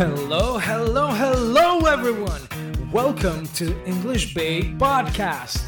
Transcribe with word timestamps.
Hello, 0.00 0.56
hello, 0.56 1.08
hello, 1.08 1.84
everyone. 1.84 2.40
Welcome 2.90 3.46
to 3.48 3.66
English 3.84 4.32
Bay 4.32 4.74
Podcast. 4.78 5.58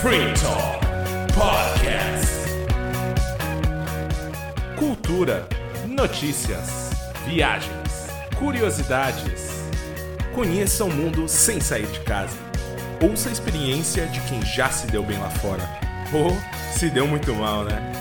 Free 0.00 0.32
Talk 0.32 0.80
Podcast. 1.34 2.48
Cultura, 4.78 5.46
notícias, 5.86 6.70
viagens, 7.26 8.08
curiosidades. 8.38 9.50
Conheça 10.34 10.86
o 10.86 10.90
mundo 10.90 11.28
sem 11.28 11.60
sair 11.60 11.86
de 11.88 12.00
casa. 12.00 12.38
Ouça 13.02 13.28
a 13.28 13.32
experiência 13.32 14.06
de 14.06 14.22
quem 14.22 14.40
já 14.40 14.70
se 14.70 14.86
deu 14.86 15.02
bem 15.02 15.18
lá 15.18 15.28
fora. 15.28 15.68
Ou 16.14 16.34
se 16.72 16.88
deu 16.88 17.06
muito 17.06 17.34
mal, 17.34 17.64
né? 17.64 17.92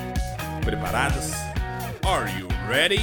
Preparados? 0.63 1.31
Are 2.05 2.31
you 2.39 2.47
ready? 2.69 3.01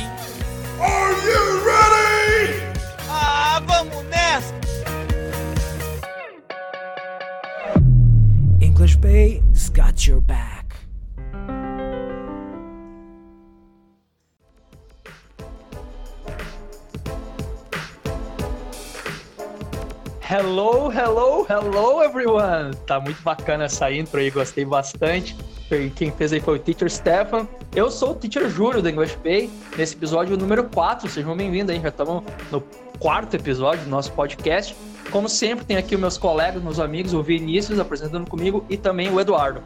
Are 0.80 1.12
you 1.26 1.42
ready? 1.66 2.62
Ah, 3.08 3.60
vamos 3.66 4.04
nessa! 4.04 4.54
English 8.60 8.96
Bay's 8.96 9.70
got 9.70 10.06
your 10.06 10.20
back. 10.20 10.76
Hello, 20.20 20.90
hello, 20.90 21.44
hello 21.48 22.02
everyone! 22.02 22.74
Tá 22.86 23.00
muito 23.00 23.20
bacana 23.22 23.64
essa 23.64 23.90
intro 23.90 24.20
aí, 24.20 24.30
gostei 24.30 24.64
bastante. 24.64 25.34
Foi- 25.68 25.90
Quem 25.94 26.10
fez 26.10 26.32
aí 26.32 26.40
foi 26.40 26.56
o 26.56 26.58
Teacher 26.58 26.90
Stefan. 26.90 27.46
Eu 27.74 27.90
sou 27.90 28.12
o 28.12 28.14
Teacher 28.14 28.48
Júlio 28.48 28.80
do 28.80 28.88
English 28.88 29.16
Bay, 29.22 29.50
nesse 29.76 29.94
episódio 29.94 30.36
número 30.36 30.64
4. 30.64 31.08
Sejam 31.08 31.36
bem-vindos 31.36 31.74
aí, 31.74 31.80
já 31.80 31.88
estamos 31.88 32.22
no 32.50 32.60
quarto 32.98 33.34
episódio 33.36 33.84
do 33.84 33.90
nosso 33.90 34.10
podcast. 34.12 34.74
Como 35.10 35.28
sempre, 35.28 35.64
tem 35.64 35.76
aqui 35.76 35.94
os 35.94 36.00
meus 36.00 36.16
colegas, 36.18 36.62
meus 36.62 36.78
amigos, 36.80 37.12
o 37.14 37.22
Vinícius 37.22 37.78
apresentando 37.78 38.28
comigo 38.28 38.64
e 38.68 38.76
também 38.76 39.10
o 39.10 39.20
Eduardo. 39.20 39.62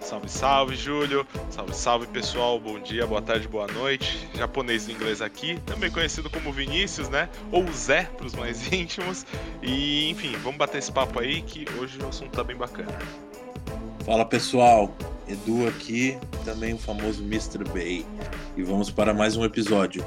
Salve, 0.00 0.28
salve, 0.30 0.74
Júlio. 0.74 1.26
Salve, 1.50 1.74
salve, 1.74 2.06
pessoal. 2.06 2.58
Bom 2.58 2.78
dia, 2.80 3.06
boa 3.06 3.20
tarde, 3.20 3.46
boa 3.46 3.66
noite. 3.66 4.26
Japonês 4.34 4.88
e 4.88 4.92
inglês 4.92 5.20
aqui, 5.20 5.58
também 5.66 5.90
conhecido 5.90 6.30
como 6.30 6.50
Vinícius, 6.52 7.08
né? 7.10 7.28
Ou 7.52 7.70
Zé, 7.72 8.04
para 8.16 8.26
os 8.26 8.34
mais 8.34 8.66
íntimos. 8.72 9.26
E, 9.62 10.08
enfim, 10.10 10.32
vamos 10.42 10.56
bater 10.56 10.78
esse 10.78 10.90
papo 10.90 11.20
aí 11.20 11.42
que 11.42 11.66
hoje 11.78 11.98
o 12.02 12.08
assunto 12.08 12.30
tá 12.30 12.42
bem 12.42 12.56
bacana. 12.56 12.96
Fala 14.08 14.24
pessoal, 14.24 14.90
Edu 15.28 15.68
aqui, 15.68 16.16
também 16.42 16.72
o 16.72 16.78
famoso 16.78 17.22
Mr. 17.22 17.62
Bay. 17.74 18.06
E 18.56 18.62
vamos 18.62 18.90
para 18.90 19.12
mais 19.12 19.36
um 19.36 19.44
episódio. 19.44 20.02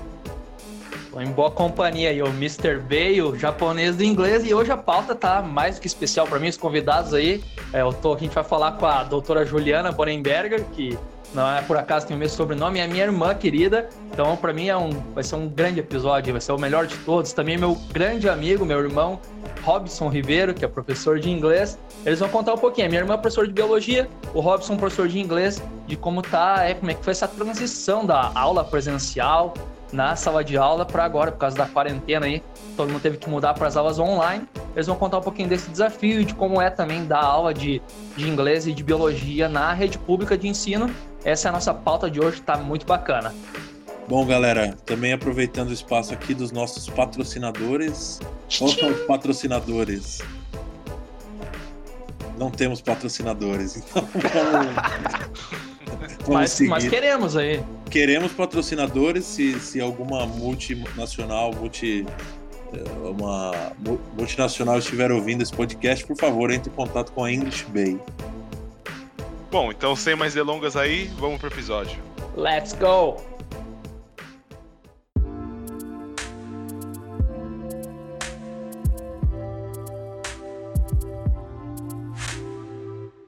Tô 1.11 1.21
em 1.21 1.29
boa 1.31 1.51
companhia 1.51 2.09
aí, 2.09 2.19
o 2.19 2.25
Mr. 2.29 2.79
Bay, 2.79 3.21
o 3.21 3.37
japonês 3.37 3.95
do 3.95 4.03
inglês, 4.03 4.43
e 4.43 4.55
hoje 4.55 4.71
a 4.71 4.77
pauta 4.77 5.13
tá 5.13 5.43
mais 5.43 5.75
do 5.75 5.81
que 5.81 5.87
especial 5.87 6.25
para 6.25 6.39
mim, 6.39 6.49
os 6.49 6.57
convidados 6.57 7.13
aí. 7.13 7.43
É, 7.71 7.81
eu 7.81 7.93
tô, 7.93 8.15
a 8.15 8.17
gente 8.17 8.33
vai 8.33 8.43
falar 8.43 8.71
com 8.71 8.87
a 8.87 9.03
doutora 9.03 9.45
Juliana 9.45 9.91
Borenberger, 9.91 10.65
que 10.73 10.97
não 11.31 11.47
é 11.47 11.61
por 11.61 11.77
acaso 11.77 12.07
tem 12.07 12.15
o 12.17 12.19
mesmo 12.19 12.35
sobrenome, 12.35 12.79
é 12.79 12.87
minha 12.87 13.03
irmã 13.03 13.35
querida. 13.35 13.87
Então, 14.11 14.35
para 14.35 14.51
mim, 14.51 14.67
é 14.67 14.75
um, 14.75 14.89
vai 15.13 15.23
ser 15.23 15.35
um 15.35 15.47
grande 15.47 15.79
episódio, 15.79 16.33
vai 16.33 16.41
ser 16.41 16.53
o 16.53 16.57
melhor 16.57 16.87
de 16.87 16.97
todos. 16.97 17.33
Também 17.33 17.55
meu 17.55 17.75
grande 17.93 18.27
amigo, 18.27 18.65
meu 18.65 18.79
irmão 18.79 19.21
Robson 19.63 20.09
Ribeiro, 20.09 20.53
que 20.53 20.65
é 20.65 20.67
professor 20.67 21.19
de 21.19 21.29
inglês. 21.29 21.77
Eles 22.05 22.19
vão 22.19 22.29
contar 22.29 22.53
um 22.53 22.57
pouquinho. 22.57 22.87
A 22.87 22.89
minha 22.89 23.01
irmã 23.01 23.13
é 23.13 23.17
professor 23.17 23.47
de 23.47 23.53
biologia, 23.53 24.09
o 24.33 24.39
Robson 24.39 24.77
professor 24.77 25.07
de 25.07 25.19
inglês, 25.19 25.61
de 25.87 25.95
como 25.95 26.21
tá, 26.21 26.63
é, 26.63 26.73
como 26.73 26.91
é 26.91 26.93
que 26.93 27.03
foi 27.03 27.11
essa 27.11 27.27
transição 27.27 28.05
da 28.05 28.31
aula 28.33 28.63
presencial 28.63 29.53
na 29.91 30.15
sala 30.15 30.43
de 30.43 30.57
aula 30.57 30.85
para 30.85 31.03
agora, 31.03 31.31
por 31.31 31.39
causa 31.39 31.57
da 31.57 31.65
quarentena 31.65 32.25
aí, 32.25 32.41
todo 32.77 32.89
mundo 32.89 33.01
teve 33.01 33.17
que 33.17 33.29
mudar 33.29 33.53
para 33.53 33.67
as 33.67 33.75
aulas 33.75 33.99
online. 33.99 34.47
Eles 34.73 34.87
vão 34.87 34.95
contar 34.95 35.17
um 35.17 35.21
pouquinho 35.21 35.49
desse 35.49 35.69
desafio 35.69 36.23
de 36.23 36.33
como 36.33 36.61
é 36.61 36.69
também 36.69 37.05
dar 37.05 37.21
aula 37.21 37.53
de, 37.53 37.81
de 38.15 38.27
inglês 38.27 38.65
e 38.67 38.73
de 38.73 38.83
biologia 38.83 39.49
na 39.49 39.73
rede 39.73 39.97
pública 39.97 40.37
de 40.37 40.47
ensino. 40.47 40.89
Essa 41.23 41.47
é 41.47 41.49
a 41.49 41.51
nossa 41.51 41.73
pauta 41.73 42.09
de 42.09 42.19
hoje, 42.19 42.41
tá 42.41 42.57
muito 42.57 42.85
bacana. 42.85 43.33
Bom, 44.07 44.25
galera, 44.25 44.75
também 44.85 45.13
aproveitando 45.13 45.69
o 45.69 45.73
espaço 45.73 46.13
aqui 46.13 46.33
dos 46.33 46.51
nossos 46.51 46.89
patrocinadores. 46.89 48.19
Quais 48.57 48.73
são 48.73 48.89
os 48.89 48.99
patrocinadores? 49.05 50.19
Não 52.37 52.51
temos 52.51 52.81
patrocinadores, 52.81 53.77
então 53.77 54.05
vamos, 54.11 54.25
vamos 56.25 56.27
Mas, 56.27 56.59
mas 56.61 56.89
queremos 56.89 57.37
aí. 57.37 57.63
Queremos 57.89 58.31
patrocinadores 58.31 59.25
se, 59.25 59.59
se 59.59 59.79
alguma 59.79 60.25
multinacional, 60.25 61.53
multi, 61.53 62.05
eh, 62.73 62.83
uma 63.07 63.51
mu- 63.77 63.99
multinacional 64.17 64.79
estiver 64.79 65.11
ouvindo 65.11 65.43
esse 65.43 65.53
podcast, 65.53 66.05
por 66.05 66.17
favor, 66.17 66.51
entre 66.51 66.71
em 66.71 66.75
contato 66.75 67.11
com 67.11 67.23
a 67.23 67.31
English 67.31 67.65
Bay. 67.69 67.99
Bom, 69.51 69.71
então 69.71 69.95
sem 69.95 70.15
mais 70.15 70.33
delongas 70.33 70.75
aí, 70.75 71.11
vamos 71.19 71.39
pro 71.39 71.47
episódio. 71.47 71.99
Let's 72.35 72.73
go! 72.73 73.17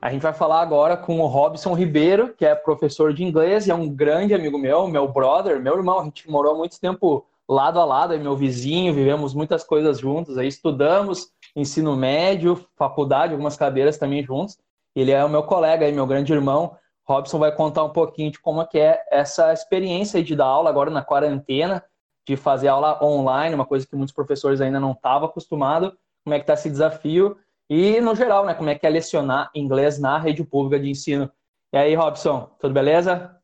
A 0.04 0.10
gente 0.10 0.22
vai 0.22 0.34
falar 0.34 0.60
agora 0.60 0.98
com 0.98 1.22
o 1.22 1.28
Robson 1.28 1.74
Ribeiro, 1.74 2.34
que 2.36 2.46
é 2.46 2.54
professor 2.54 3.14
de 3.14 3.24
inglês 3.24 3.66
e 3.66 3.72
é 3.72 3.74
um 3.74 3.88
grande 3.88 4.34
amigo 4.34 4.58
meu, 4.58 4.86
meu 4.86 5.08
brother, 5.08 5.62
meu 5.62 5.78
irmão. 5.78 5.98
A 5.98 6.04
gente 6.04 6.30
morou 6.30 6.58
muito 6.58 6.78
tempo 6.78 7.26
lado 7.48 7.80
a 7.80 7.86
lado, 7.86 8.14
é 8.14 8.18
meu 8.18 8.36
vizinho, 8.36 8.94
vivemos 8.94 9.34
muitas 9.34 9.64
coisas 9.64 10.00
juntos, 10.00 10.38
aí 10.38 10.50
estudamos 10.50 11.30
ensino 11.56 11.96
médio, 11.96 12.68
faculdade, 12.76 13.32
algumas 13.32 13.56
cadeiras 13.56 13.98
também 13.98 14.22
juntos. 14.22 14.58
Ele 14.94 15.10
é 15.10 15.24
o 15.24 15.30
meu 15.30 15.44
colega 15.44 15.86
aí, 15.86 15.94
meu 15.94 16.06
grande 16.06 16.34
irmão. 16.34 16.76
Robson 17.08 17.40
vai 17.40 17.56
contar 17.56 17.86
um 17.86 17.92
pouquinho 17.92 18.30
de 18.30 18.42
como 18.42 18.62
é 18.62 18.66
que 18.66 18.80
é 18.80 19.02
essa 19.10 19.54
experiência 19.54 20.22
de 20.22 20.36
dar 20.36 20.48
aula 20.48 20.70
agora 20.70 20.92
na 20.92 21.02
quarentena, 21.02 21.82
de 22.28 22.36
fazer 22.36 22.68
aula 22.68 23.02
online, 23.02 23.56
uma 23.56 23.66
coisa 23.66 23.88
que 23.88 23.96
muitos 23.96 24.14
professores 24.14 24.60
ainda 24.60 24.82
não 24.82 24.92
estavam 24.92 25.30
acostumados. 25.30 25.94
Como 26.26 26.34
é 26.34 26.40
que 26.40 26.44
está 26.44 26.56
esse 26.56 26.70
desafio? 26.70 27.38
E, 27.76 28.00
no 28.00 28.14
geral, 28.14 28.46
né, 28.46 28.54
como 28.54 28.70
é 28.70 28.78
que 28.78 28.86
é 28.86 28.90
lecionar 28.90 29.50
inglês 29.56 29.98
na 29.98 30.20
rede 30.20 30.44
pública 30.44 30.80
de 30.80 30.92
ensino. 30.92 31.28
E 31.74 31.78
aí, 31.78 31.96
Robson, 31.96 32.56
tudo 32.60 32.72
beleza? 32.72 33.36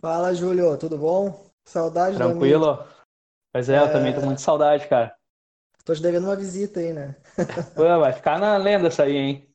Fala, 0.00 0.32
Júlio, 0.32 0.78
tudo 0.78 0.96
bom? 0.96 1.50
Saudade. 1.64 2.16
Tranquilo? 2.16 2.86
Pois 3.52 3.68
é, 3.68 3.80
eu 3.80 3.90
também 3.90 4.14
tô 4.14 4.20
muito 4.20 4.40
saudade, 4.40 4.86
cara. 4.86 5.16
Tô 5.84 5.92
te 5.92 6.00
devendo 6.00 6.22
uma 6.28 6.36
visita 6.36 6.78
aí, 6.78 6.92
né? 6.92 7.16
Pô, 7.74 7.82
vai 7.82 8.12
ficar 8.12 8.38
na 8.38 8.56
lenda 8.56 8.86
essa 8.86 9.02
aí, 9.02 9.16
hein? 9.16 9.48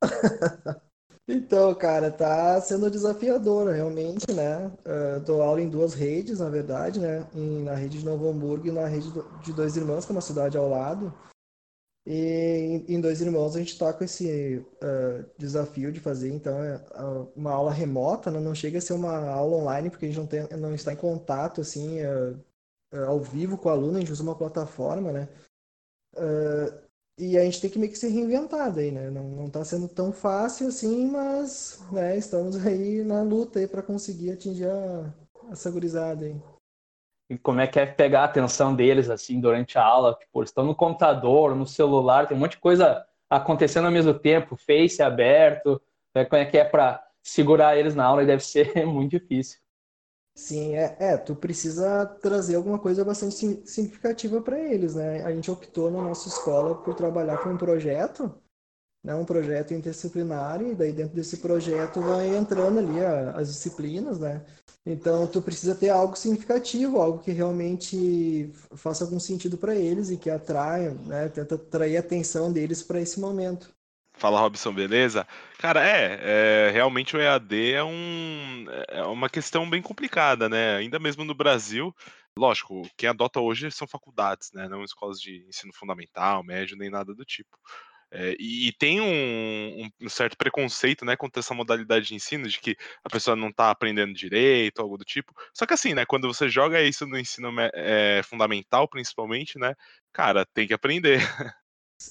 Então, 1.26 1.74
cara, 1.74 2.10
tá 2.12 2.60
sendo 2.60 2.90
desafiador, 2.90 3.72
realmente, 3.72 4.30
né? 4.30 4.70
Uh, 4.84 5.20
dou 5.20 5.42
aula 5.42 5.60
em 5.60 5.70
duas 5.70 5.94
redes, 5.94 6.38
na 6.38 6.50
verdade, 6.50 7.00
né? 7.00 7.26
Em- 7.34 7.64
na 7.64 7.74
rede 7.74 7.98
de 8.00 8.04
Novo 8.04 8.28
Hamburgo 8.28 8.68
e 8.68 8.70
na 8.70 8.86
rede 8.86 9.10
do- 9.10 9.26
de 9.40 9.50
Dois 9.54 9.74
Irmãos, 9.74 10.04
que 10.04 10.12
é 10.12 10.14
uma 10.14 10.20
cidade 10.20 10.58
ao 10.58 10.68
lado. 10.68 11.12
E 12.06 12.84
em 12.86 13.00
Dois 13.00 13.20
Irmãos 13.22 13.56
a 13.56 13.58
gente 13.58 13.78
tá 13.78 13.92
com 13.92 14.04
esse 14.04 14.58
uh, 14.58 15.24
desafio 15.38 15.90
de 15.90 16.00
fazer, 16.00 16.30
então, 16.30 16.62
é, 16.62 16.78
uma 17.34 17.52
aula 17.52 17.72
remota, 17.72 18.30
né? 18.30 18.38
Não 18.40 18.54
chega 18.54 18.76
a 18.78 18.80
ser 18.80 18.92
uma 18.92 19.16
aula 19.30 19.56
online, 19.56 19.88
porque 19.88 20.04
a 20.04 20.08
gente 20.08 20.18
não 20.18 20.26
tem, 20.26 20.46
não 20.58 20.74
está 20.74 20.92
em 20.92 20.96
contato, 20.96 21.62
assim, 21.62 22.00
uh, 22.04 22.38
ao 23.06 23.20
vivo 23.20 23.56
com 23.56 23.68
o 23.68 23.72
aluno, 23.72 23.96
a 23.96 24.00
gente 24.00 24.12
usa 24.12 24.22
uma 24.22 24.36
plataforma, 24.36 25.12
né? 25.12 25.28
E 27.16 27.38
a 27.38 27.44
gente 27.44 27.60
tem 27.60 27.70
que 27.70 27.78
meio 27.78 27.92
que 27.92 27.98
se 27.98 28.08
reinventar 28.08 28.72
daí, 28.74 28.90
né? 28.90 29.08
Não, 29.08 29.22
não 29.24 29.50
tá 29.50 29.64
sendo 29.64 29.88
tão 29.88 30.12
fácil 30.12 30.66
assim, 30.68 31.06
mas, 31.06 31.78
né, 31.92 32.16
estamos 32.18 32.56
aí 32.66 33.04
na 33.04 33.22
luta 33.22 33.60
aí 33.60 33.68
para 33.68 33.82
conseguir 33.82 34.32
atingir 34.32 34.66
a, 34.68 35.14
essa. 35.50 35.70
E 37.30 37.38
como 37.38 37.60
é 37.60 37.66
que 37.66 37.80
é 37.80 37.86
pegar 37.86 38.22
a 38.22 38.24
atenção 38.24 38.74
deles, 38.74 39.08
assim, 39.10 39.40
durante 39.40 39.78
a 39.78 39.84
aula? 39.84 40.14
Tipo, 40.14 40.40
eles 40.40 40.50
estão 40.50 40.64
no 40.64 40.74
computador, 40.74 41.54
no 41.56 41.66
celular, 41.66 42.28
tem 42.28 42.36
um 42.36 42.40
monte 42.40 42.52
de 42.52 42.58
coisa 42.58 43.04
acontecendo 43.30 43.86
ao 43.86 43.92
mesmo 43.92 44.12
tempo, 44.14 44.56
Face 44.56 45.02
aberto. 45.02 45.80
né? 46.14 46.24
Como 46.24 46.40
é 46.42 46.44
que 46.46 46.58
é 46.58 46.64
para 46.64 47.02
segurar 47.22 47.76
eles 47.78 47.94
na 47.94 48.04
aula 48.04 48.22
e 48.22 48.26
deve 48.26 48.44
ser 48.44 48.74
muito 48.86 49.12
difícil. 49.18 49.58
Sim, 50.36 50.74
é, 50.74 50.96
é, 50.98 51.16
tu 51.16 51.36
precisa 51.36 52.04
trazer 52.20 52.56
alguma 52.56 52.78
coisa 52.78 53.04
bastante 53.04 53.36
significativa 53.68 54.42
para 54.42 54.58
eles, 54.58 54.94
né? 54.94 55.22
A 55.24 55.32
gente 55.32 55.48
optou 55.50 55.90
na 55.90 56.02
nossa 56.02 56.28
escola 56.28 56.74
por 56.82 56.92
trabalhar 56.94 57.38
com 57.38 57.50
um 57.50 57.56
projeto, 57.56 58.34
né? 59.04 59.14
Um 59.14 59.24
projeto 59.26 59.74
interdisciplinar, 59.74 60.62
e 60.62 60.74
daí 60.74 60.92
dentro 60.92 61.14
desse 61.16 61.38
projeto 61.38 62.02
vai 62.02 62.36
entrando 62.36 62.78
ali 62.80 63.00
a- 63.04 63.32
as 63.32 63.48
disciplinas, 63.48 64.18
né? 64.20 64.44
Então, 64.86 65.26
tu 65.26 65.40
precisa 65.40 65.74
ter 65.74 65.88
algo 65.88 66.14
significativo, 66.14 67.00
algo 67.00 67.18
que 67.18 67.32
realmente 67.32 68.50
faça 68.76 69.04
algum 69.04 69.18
sentido 69.18 69.56
para 69.56 69.74
eles 69.74 70.10
e 70.10 70.18
que 70.18 70.28
atraia, 70.28 70.90
né? 71.06 71.28
Tenta 71.30 71.54
atrair 71.54 71.96
a 71.96 72.00
atenção 72.00 72.52
deles 72.52 72.82
para 72.82 73.00
esse 73.00 73.18
momento. 73.18 73.74
Fala, 74.16 74.40
Robson, 74.40 74.72
beleza? 74.72 75.26
Cara, 75.58 75.84
é, 75.84 76.20
é, 76.68 76.70
realmente 76.70 77.16
o 77.16 77.20
EAD 77.20 77.72
é, 77.72 77.82
um, 77.82 78.66
é 78.88 79.02
uma 79.04 79.28
questão 79.28 79.68
bem 79.68 79.82
complicada, 79.82 80.48
né? 80.48 80.76
Ainda 80.76 80.98
mesmo 80.98 81.24
no 81.24 81.34
Brasil, 81.34 81.94
lógico, 82.36 82.82
quem 82.96 83.08
adota 83.08 83.40
hoje 83.40 83.70
são 83.72 83.88
faculdades, 83.88 84.52
né? 84.52 84.68
Não 84.68 84.84
escolas 84.84 85.18
de 85.18 85.44
ensino 85.48 85.72
fundamental, 85.72 86.44
médio, 86.44 86.76
nem 86.76 86.90
nada 86.90 87.12
do 87.14 87.24
tipo. 87.24 87.58
É, 88.16 88.36
e, 88.38 88.68
e, 88.68 88.72
tem 88.72 89.00
um, 89.00 89.90
um, 90.00 90.08
certo 90.08 90.36
preconceito, 90.36 91.04
né, 91.04 91.16
contra 91.16 91.40
essa 91.40 91.52
modalidade 91.52 92.06
de 92.06 92.14
ensino, 92.14 92.48
de 92.48 92.60
que 92.60 92.76
a 93.02 93.10
pessoa 93.10 93.34
não 93.34 93.48
está 93.48 93.70
aprendendo 93.70 94.14
direito, 94.14 94.80
algo 94.80 94.96
do 94.96 95.04
tipo. 95.04 95.34
Só 95.52 95.66
que 95.66 95.74
assim, 95.74 95.94
né, 95.94 96.06
quando 96.06 96.32
você 96.32 96.48
joga 96.48 96.80
isso 96.80 97.06
no 97.06 97.18
ensino 97.18 97.50
é, 97.74 98.22
fundamental, 98.22 98.88
principalmente, 98.88 99.58
né, 99.58 99.74
cara, 100.12 100.46
tem 100.54 100.66
que 100.68 100.74
aprender. 100.74 101.20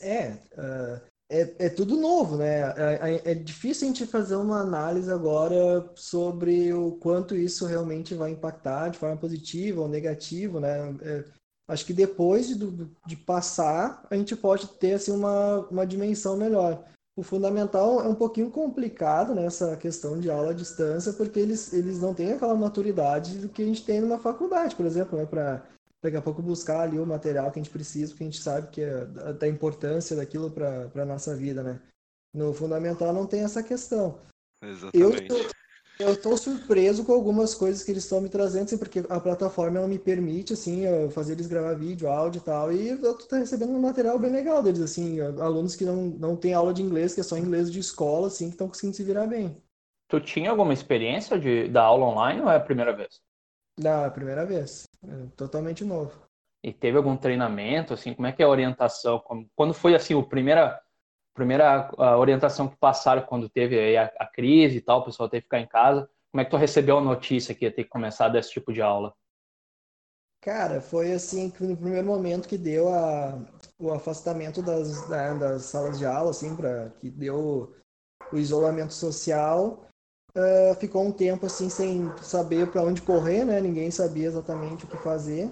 É, 0.02 0.32
uh, 0.58 1.02
é, 1.30 1.66
é, 1.66 1.70
tudo 1.70 1.98
novo, 1.98 2.38
né? 2.38 2.62
É, 2.62 3.22
é, 3.26 3.32
é, 3.32 3.36
difícil 3.36 3.88
a 3.88 3.92
gente 3.92 4.06
fazer 4.06 4.36
uma 4.36 4.62
análise 4.62 5.12
agora 5.12 5.90
sobre 5.96 6.72
o 6.74 6.94
quanto 6.94 7.36
isso 7.36 7.66
realmente 7.66 8.14
vai 8.14 8.32
impactar 8.32 8.90
de 8.90 8.98
forma 8.98 9.18
positiva 9.18 9.82
ou 9.82 9.88
negativa, 9.88 10.60
né? 10.60 10.96
É, 11.02 11.26
acho 11.68 11.86
que 11.86 11.94
depois 11.94 12.48
de, 12.48 12.56
de, 13.06 13.16
passar, 13.16 14.06
a 14.10 14.16
gente 14.16 14.36
pode 14.36 14.68
ter 14.68 14.94
assim, 14.94 15.12
uma, 15.12 15.60
uma 15.70 15.86
dimensão 15.86 16.36
melhor. 16.38 16.84
O 17.16 17.24
fundamental 17.24 18.02
é 18.02 18.08
um 18.08 18.16
pouquinho 18.16 18.50
complicado 18.50 19.36
nessa 19.36 19.72
né, 19.72 19.78
questão 19.78 20.20
de 20.20 20.32
aula 20.32 20.52
à 20.52 20.54
distância, 20.54 21.14
porque 21.14 21.40
eles, 21.40 21.72
eles 21.72 22.00
não 22.00 22.14
têm 22.14 22.34
aquela 22.34 22.56
maturidade 22.56 23.38
do 23.38 23.50
que 23.50 23.62
a 23.62 23.66
gente 23.66 23.86
tem 23.86 24.02
numa 24.02 24.18
faculdade, 24.18 24.76
por 24.76 24.86
exemplo, 24.86 25.18
né? 25.18 25.26
Para 25.26 25.64
daqui 26.02 26.18
a 26.18 26.22
pouco 26.22 26.42
buscar 26.42 26.82
ali 26.82 27.00
o 27.00 27.06
material 27.06 27.50
que 27.50 27.60
a 27.60 27.64
gente 27.64 27.72
precisa, 27.72 28.12
porque 28.12 28.24
a 28.24 28.28
gente 28.28 28.42
sabe 28.42 28.68
que 28.70 28.82
é 28.82 29.06
da 29.06 29.48
importância 29.48 30.18
daquilo 30.18 30.52
para 30.52 30.90
a 30.96 31.06
nossa 31.06 31.36
vida, 31.36 31.64
né? 31.64 31.80
No 32.34 32.54
fundamental 32.54 33.14
não 33.14 33.28
tem 33.28 33.44
essa 33.44 33.62
questão. 33.62 34.20
Exatamente. 34.62 35.32
Eu 35.32 35.50
estou 36.12 36.36
surpreso 36.36 37.06
com 37.06 37.14
algumas 37.14 37.56
coisas 37.56 37.84
que 37.84 37.92
eles 37.92 38.04
estão 38.04 38.20
me 38.20 38.28
trazendo, 38.28 38.66
assim, 38.66 38.78
porque 38.78 39.04
a 39.10 39.20
plataforma 39.20 39.78
ela 39.78 39.88
me 39.88 39.98
permite, 39.98 40.54
assim, 40.54 40.84
fazer 41.12 41.34
eles 41.34 41.48
gravar 41.48 41.74
vídeo, 41.74 42.10
áudio 42.10 42.40
e 42.40 42.44
tal, 42.44 42.72
e 42.72 42.90
eu 42.90 43.18
estou 43.18 43.40
recebendo 43.40 43.72
um 43.72 43.82
material 43.82 44.20
bem 44.20 44.32
legal 44.32 44.62
deles, 44.62 44.82
assim, 44.82 45.20
alunos 45.22 45.76
que 45.76 45.86
não, 45.86 46.08
não 46.08 46.36
têm 46.36 46.54
aula 46.54 46.74
de 46.74 46.82
inglês, 46.84 47.14
que 47.14 47.22
é 47.22 47.24
só 47.24 47.38
inglês 47.38 47.72
de 47.72 47.80
escola, 47.80 48.28
assim, 48.28 48.48
que 48.48 48.56
estão 48.56 48.68
conseguindo 48.68 48.96
se 48.96 49.04
virar 49.04 49.28
bem. 49.28 49.56
Tu 50.10 50.20
tinha 50.20 50.52
alguma 50.52 50.74
experiência 50.74 51.40
de 51.40 51.68
da 51.70 51.82
aula 51.82 52.06
online 52.06 52.42
ou 52.42 52.50
é 52.50 52.58
a 52.58 52.60
primeira 52.60 52.96
vez? 52.96 53.22
Não, 53.80 54.04
é 54.04 54.06
a 54.06 54.12
primeira 54.12 54.46
vez. 54.46 54.84
É 55.04 55.26
totalmente 55.36 55.84
novo. 55.84 56.12
E 56.64 56.72
teve 56.72 56.98
algum 56.98 57.18
treinamento, 57.18 57.94
assim, 57.94 58.14
como 58.14 58.28
é 58.28 58.32
que 58.32 58.42
é 58.42 58.46
a 58.46 58.50
orientação? 58.50 59.22
Quando 59.56 59.74
foi, 59.74 59.96
assim, 59.96 60.18
a 60.18 60.24
primeira, 60.24 60.80
primeira 61.34 61.90
orientação 62.18 62.68
que 62.68 62.76
passaram 62.78 63.24
quando 63.24 63.50
teve 63.50 63.98
a, 63.98 64.12
a, 64.20 64.26
crise 64.26 64.78
e 64.78 64.82
tal, 64.82 65.00
o 65.00 65.06
pessoal 65.06 65.28
teve 65.28 65.42
que 65.42 65.48
ficar 65.48 65.60
em 65.60 65.68
casa, 65.68 66.10
como 66.32 66.42
é 66.42 66.46
que 66.46 66.52
tu 66.52 66.58
recebeu 66.58 66.98
a 66.98 67.02
notícia 67.02 67.54
que 67.54 67.66
ia 67.66 67.72
ter 67.72 67.84
que 67.84 67.90
começar 67.90 68.30
desse 68.30 68.52
tipo 68.52 68.74
de 68.74 68.82
aula? 68.82 69.14
Cara, 70.42 70.82
foi 70.82 71.14
assim 71.14 71.50
que 71.50 71.64
no 71.64 71.78
primeiro 71.78 72.06
momento 72.06 72.50
que 72.50 72.58
deu 72.58 72.94
a, 72.94 73.40
o 73.80 73.92
afastamento 73.94 74.62
das, 74.62 75.08
né, 75.08 75.34
das 75.36 75.64
salas 75.64 75.98
de 75.98 76.06
aula, 76.06 76.32
assim, 76.32 76.56
para 76.56 76.90
que 77.00 77.10
deu 77.10 77.74
o 78.32 78.38
isolamento 78.38 78.94
social, 78.94 79.88
uh, 80.36 80.76
ficou 80.80 81.06
um 81.06 81.12
tempo 81.12 81.46
assim 81.46 81.70
sem 81.70 82.12
saber 82.18 82.70
para 82.70 82.84
onde 82.84 83.02
correr, 83.02 83.46
né? 83.46 83.62
Ninguém 83.62 83.90
sabia 83.92 84.28
exatamente 84.28 84.84
o 84.84 84.88
que 84.88 84.98
fazer. 84.98 85.50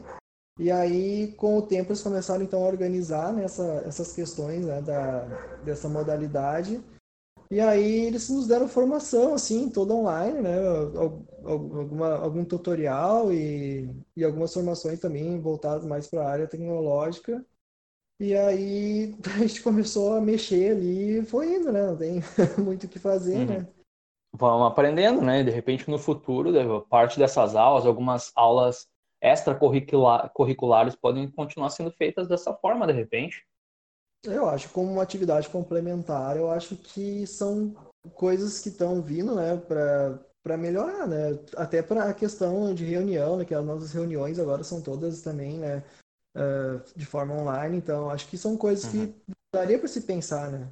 E 0.59 0.69
aí, 0.69 1.33
com 1.33 1.57
o 1.57 1.61
tempo, 1.61 1.89
eles 1.89 2.01
começaram 2.01 2.43
então 2.43 2.63
a 2.63 2.67
organizar 2.67 3.33
né, 3.33 3.43
essas 3.43 4.13
questões 4.13 4.65
né, 4.65 4.81
da, 4.81 5.23
dessa 5.63 5.89
modalidade. 5.89 6.83
E 7.49 7.59
aí 7.59 8.05
eles 8.05 8.29
nos 8.29 8.47
deram 8.47 8.67
formação, 8.67 9.33
assim, 9.33 9.69
toda 9.69 9.93
online, 9.93 10.39
né? 10.39 10.55
Alguma, 11.43 12.15
algum 12.15 12.45
tutorial 12.45 13.31
e, 13.33 13.89
e 14.15 14.23
algumas 14.23 14.53
formações 14.53 14.99
também 14.99 15.39
voltadas 15.39 15.85
mais 15.85 16.07
para 16.07 16.21
a 16.21 16.29
área 16.29 16.47
tecnológica. 16.47 17.45
E 18.21 18.35
aí 18.35 19.15
a 19.35 19.39
gente 19.39 19.61
começou 19.61 20.13
a 20.13 20.21
mexer 20.21 20.71
ali 20.71 21.19
e 21.19 21.25
foi 21.25 21.55
indo, 21.55 21.71
né? 21.73 21.87
Não 21.87 21.97
tem 21.97 22.21
muito 22.63 22.85
o 22.85 22.89
que 22.89 22.99
fazer, 22.99 23.35
uhum. 23.35 23.45
né? 23.45 23.67
vão 24.33 24.63
aprendendo, 24.63 25.21
né? 25.21 25.43
De 25.43 25.51
repente, 25.51 25.89
no 25.89 25.99
futuro, 25.99 26.51
parte 26.89 27.19
dessas 27.19 27.55
aulas, 27.55 27.85
algumas 27.85 28.31
aulas 28.35 28.87
extracurriculares 29.21 30.95
podem 30.95 31.29
continuar 31.29 31.69
sendo 31.69 31.91
feitas 31.91 32.27
dessa 32.27 32.53
forma, 32.53 32.87
de 32.87 32.93
repente. 32.93 33.45
Eu 34.23 34.47
acho, 34.49 34.69
como 34.69 34.91
uma 34.91 35.03
atividade 35.03 35.49
complementar, 35.49 36.37
eu 36.37 36.51
acho 36.51 36.75
que 36.75 37.25
são 37.25 37.73
coisas 38.13 38.59
que 38.59 38.69
estão 38.69 39.01
vindo, 39.01 39.35
né, 39.35 39.57
para 39.57 40.57
melhorar, 40.57 41.07
né? 41.07 41.39
Até 41.55 41.81
para 41.81 42.09
a 42.09 42.13
questão 42.13 42.73
de 42.73 42.85
reunião, 42.85 43.37
né, 43.37 43.45
que 43.45 43.53
as 43.53 43.65
nossas 43.65 43.91
reuniões 43.91 44.39
agora 44.39 44.63
são 44.63 44.81
todas 44.81 45.21
também, 45.21 45.57
né, 45.57 45.83
uh, 46.35 46.81
de 46.95 47.05
forma 47.05 47.33
online. 47.33 47.77
Então, 47.77 48.09
acho 48.09 48.27
que 48.27 48.37
são 48.37 48.57
coisas 48.57 48.91
uhum. 48.93 49.07
que 49.07 49.33
daria 49.53 49.79
para 49.79 49.87
se 49.87 50.01
pensar, 50.01 50.51
né? 50.51 50.71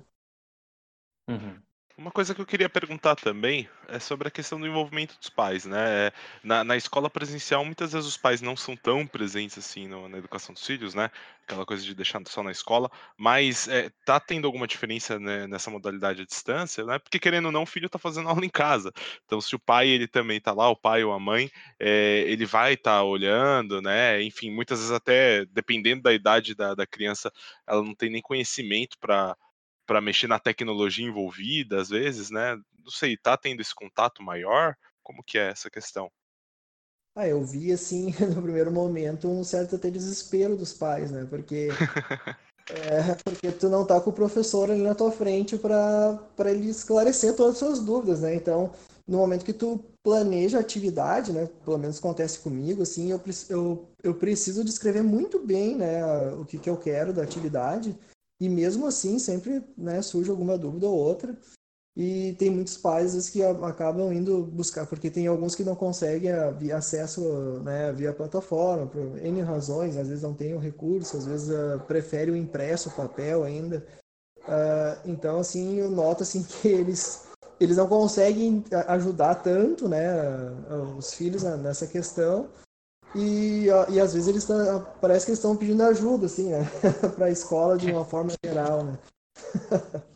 Uhum. 1.29 1.61
Uma 1.99 2.11
coisa 2.11 2.33
que 2.33 2.39
eu 2.39 2.45
queria 2.45 2.69
perguntar 2.69 3.17
também 3.17 3.67
é 3.89 3.99
sobre 3.99 4.29
a 4.29 4.31
questão 4.31 4.57
do 4.57 4.65
envolvimento 4.65 5.17
dos 5.19 5.29
pais, 5.29 5.65
né? 5.65 6.13
Na, 6.41 6.63
na 6.63 6.77
escola 6.77 7.09
presencial, 7.09 7.65
muitas 7.65 7.91
vezes 7.91 8.07
os 8.07 8.15
pais 8.15 8.41
não 8.41 8.55
são 8.55 8.73
tão 8.73 9.05
presentes 9.05 9.57
assim 9.57 9.85
no, 9.85 10.07
na 10.07 10.17
educação 10.17 10.53
dos 10.53 10.65
filhos, 10.65 10.95
né? 10.95 11.11
Aquela 11.43 11.65
coisa 11.65 11.83
de 11.83 11.93
deixar 11.93 12.21
só 12.27 12.41
na 12.41 12.51
escola, 12.51 12.89
mas 13.17 13.67
é, 13.67 13.91
tá 14.05 14.17
tendo 14.17 14.45
alguma 14.45 14.65
diferença 14.65 15.19
né, 15.19 15.45
nessa 15.45 15.69
modalidade 15.69 16.21
à 16.21 16.25
distância, 16.25 16.85
né? 16.85 16.99
Porque 16.99 17.19
querendo 17.19 17.47
ou 17.47 17.51
não, 17.51 17.63
o 17.63 17.65
filho 17.65 17.87
está 17.87 17.99
fazendo 17.99 18.29
aula 18.29 18.45
em 18.45 18.49
casa. 18.49 18.93
Então, 19.25 19.41
se 19.41 19.53
o 19.53 19.59
pai 19.59 19.89
ele 19.89 20.07
também 20.07 20.39
tá 20.39 20.53
lá, 20.53 20.69
o 20.69 20.77
pai 20.77 21.03
ou 21.03 21.11
a 21.11 21.19
mãe, 21.19 21.51
é, 21.77 22.23
ele 22.27 22.45
vai 22.45 22.75
estar 22.75 22.99
tá 22.99 23.03
olhando, 23.03 23.81
né? 23.81 24.23
Enfim, 24.23 24.51
muitas 24.51 24.79
vezes 24.79 24.93
até 24.93 25.43
dependendo 25.47 26.01
da 26.03 26.13
idade 26.13 26.55
da, 26.55 26.73
da 26.73 26.87
criança, 26.87 27.29
ela 27.67 27.83
não 27.83 27.93
tem 27.93 28.09
nem 28.09 28.21
conhecimento 28.21 28.97
para 28.97 29.35
para 29.89 29.99
mexer 29.99 30.27
na 30.27 30.37
tecnologia 30.37 31.03
envolvida, 31.03 31.81
às 31.81 31.89
vezes, 31.89 32.29
né? 32.29 32.55
Não 32.83 32.91
sei, 32.91 33.17
tá 33.17 33.35
tendo 33.35 33.59
esse 33.59 33.73
contato 33.73 34.21
maior? 34.21 34.75
Como 35.01 35.23
que 35.23 35.39
é 35.39 35.49
essa 35.49 35.67
questão? 35.67 36.11
Ah, 37.15 37.27
eu 37.27 37.43
vi, 37.43 37.71
assim, 37.71 38.13
no 38.35 38.39
primeiro 38.43 38.71
momento, 38.71 39.27
um 39.27 39.43
certo 39.43 39.77
até 39.77 39.89
desespero 39.89 40.55
dos 40.55 40.73
pais, 40.73 41.09
né? 41.09 41.25
Porque, 41.27 41.69
é, 42.69 43.15
porque 43.23 43.51
tu 43.51 43.67
não 43.67 43.83
tá 43.83 43.99
com 43.99 44.11
o 44.11 44.13
professor 44.13 44.69
ali 44.69 44.83
na 44.83 44.93
tua 44.93 45.11
frente 45.11 45.57
para 45.57 46.51
ele 46.51 46.69
esclarecer 46.69 47.35
todas 47.35 47.53
as 47.53 47.57
suas 47.57 47.79
dúvidas, 47.79 48.21
né? 48.21 48.35
Então, 48.35 48.71
no 49.07 49.17
momento 49.17 49.43
que 49.43 49.53
tu 49.53 49.83
planeja 50.03 50.59
a 50.59 50.61
atividade, 50.61 51.33
né? 51.33 51.49
Pelo 51.65 51.79
menos 51.79 51.97
acontece 51.97 52.37
comigo, 52.41 52.83
assim, 52.83 53.09
eu, 53.09 53.19
eu, 53.49 53.89
eu 54.03 54.13
preciso 54.13 54.63
descrever 54.63 55.01
muito 55.01 55.39
bem, 55.39 55.75
né? 55.75 56.05
O 56.33 56.45
que, 56.45 56.59
que 56.59 56.69
eu 56.69 56.77
quero 56.77 57.11
da 57.11 57.23
atividade 57.23 57.97
e 58.39 58.47
mesmo 58.47 58.85
assim, 58.85 59.19
sempre 59.19 59.63
né, 59.77 60.01
surge 60.01 60.31
alguma 60.31 60.57
dúvida 60.57 60.87
ou 60.87 60.97
outra. 60.97 61.37
E 61.95 62.33
tem 62.39 62.49
muitos 62.49 62.77
pais 62.77 63.29
que 63.29 63.43
acabam 63.43 64.13
indo 64.13 64.43
buscar, 64.45 64.87
porque 64.87 65.11
tem 65.11 65.27
alguns 65.27 65.53
que 65.53 65.65
não 65.65 65.75
conseguem 65.75 66.31
acesso 66.71 67.59
né, 67.61 67.91
via 67.91 68.13
plataforma, 68.13 68.87
por 68.87 69.17
N 69.17 69.41
razões, 69.41 69.97
às 69.97 70.07
vezes 70.07 70.23
não 70.23 70.33
tem 70.33 70.53
o 70.53 70.59
recurso, 70.59 71.17
às 71.17 71.25
vezes 71.25 71.49
uh, 71.49 71.79
prefere 71.87 72.31
o 72.31 72.37
impresso, 72.37 72.87
o 72.87 72.93
papel 72.93 73.43
ainda. 73.43 73.85
Uh, 74.43 75.09
então, 75.09 75.39
assim, 75.39 75.75
eu 75.75 75.91
noto 75.91 76.23
assim, 76.23 76.41
que 76.47 76.69
eles, 76.69 77.27
eles 77.59 77.75
não 77.75 77.89
conseguem 77.89 78.63
ajudar 78.87 79.35
tanto 79.35 79.89
né, 79.89 80.09
os 80.97 81.13
filhos 81.13 81.43
nessa 81.43 81.85
questão, 81.85 82.49
e, 83.15 83.65
e 83.89 83.99
às 83.99 84.13
vezes 84.13 84.27
eles 84.27 84.45
tão, 84.45 84.85
parece 85.01 85.25
que 85.25 85.31
eles 85.31 85.39
estão 85.39 85.55
pedindo 85.55 85.83
ajuda, 85.83 86.25
assim, 86.25 86.49
né? 86.49 86.59
para 87.15 87.25
a 87.25 87.31
escola 87.31 87.77
de 87.77 87.91
uma 87.91 88.05
forma 88.05 88.31
geral, 88.43 88.83
né? 88.83 88.97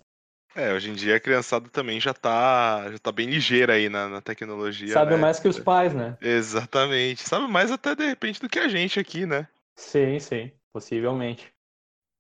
É, 0.56 0.72
hoje 0.72 0.92
em 0.92 0.94
dia 0.94 1.16
a 1.16 1.20
criançada 1.20 1.68
também 1.68 2.00
já 2.00 2.14
tá, 2.14 2.92
já 2.92 3.00
tá 3.00 3.12
bem 3.12 3.28
ligeira 3.28 3.74
aí 3.74 3.90
na, 3.90 4.08
na 4.08 4.22
tecnologia. 4.22 4.94
Sabe 4.94 5.16
né? 5.16 5.18
mais 5.18 5.40
que 5.40 5.48
os 5.48 5.60
pais, 5.60 5.96
né? 5.96 6.16
Exatamente. 6.22 7.28
Sabe 7.28 7.48
mais 7.48 7.72
até 7.72 7.96
de 7.96 8.06
repente 8.06 8.40
do 8.40 8.48
que 8.48 8.60
a 8.60 8.68
gente 8.68 9.00
aqui, 9.00 9.26
né? 9.26 9.48
Sim, 9.76 10.20
sim, 10.20 10.52
possivelmente. 10.72 11.52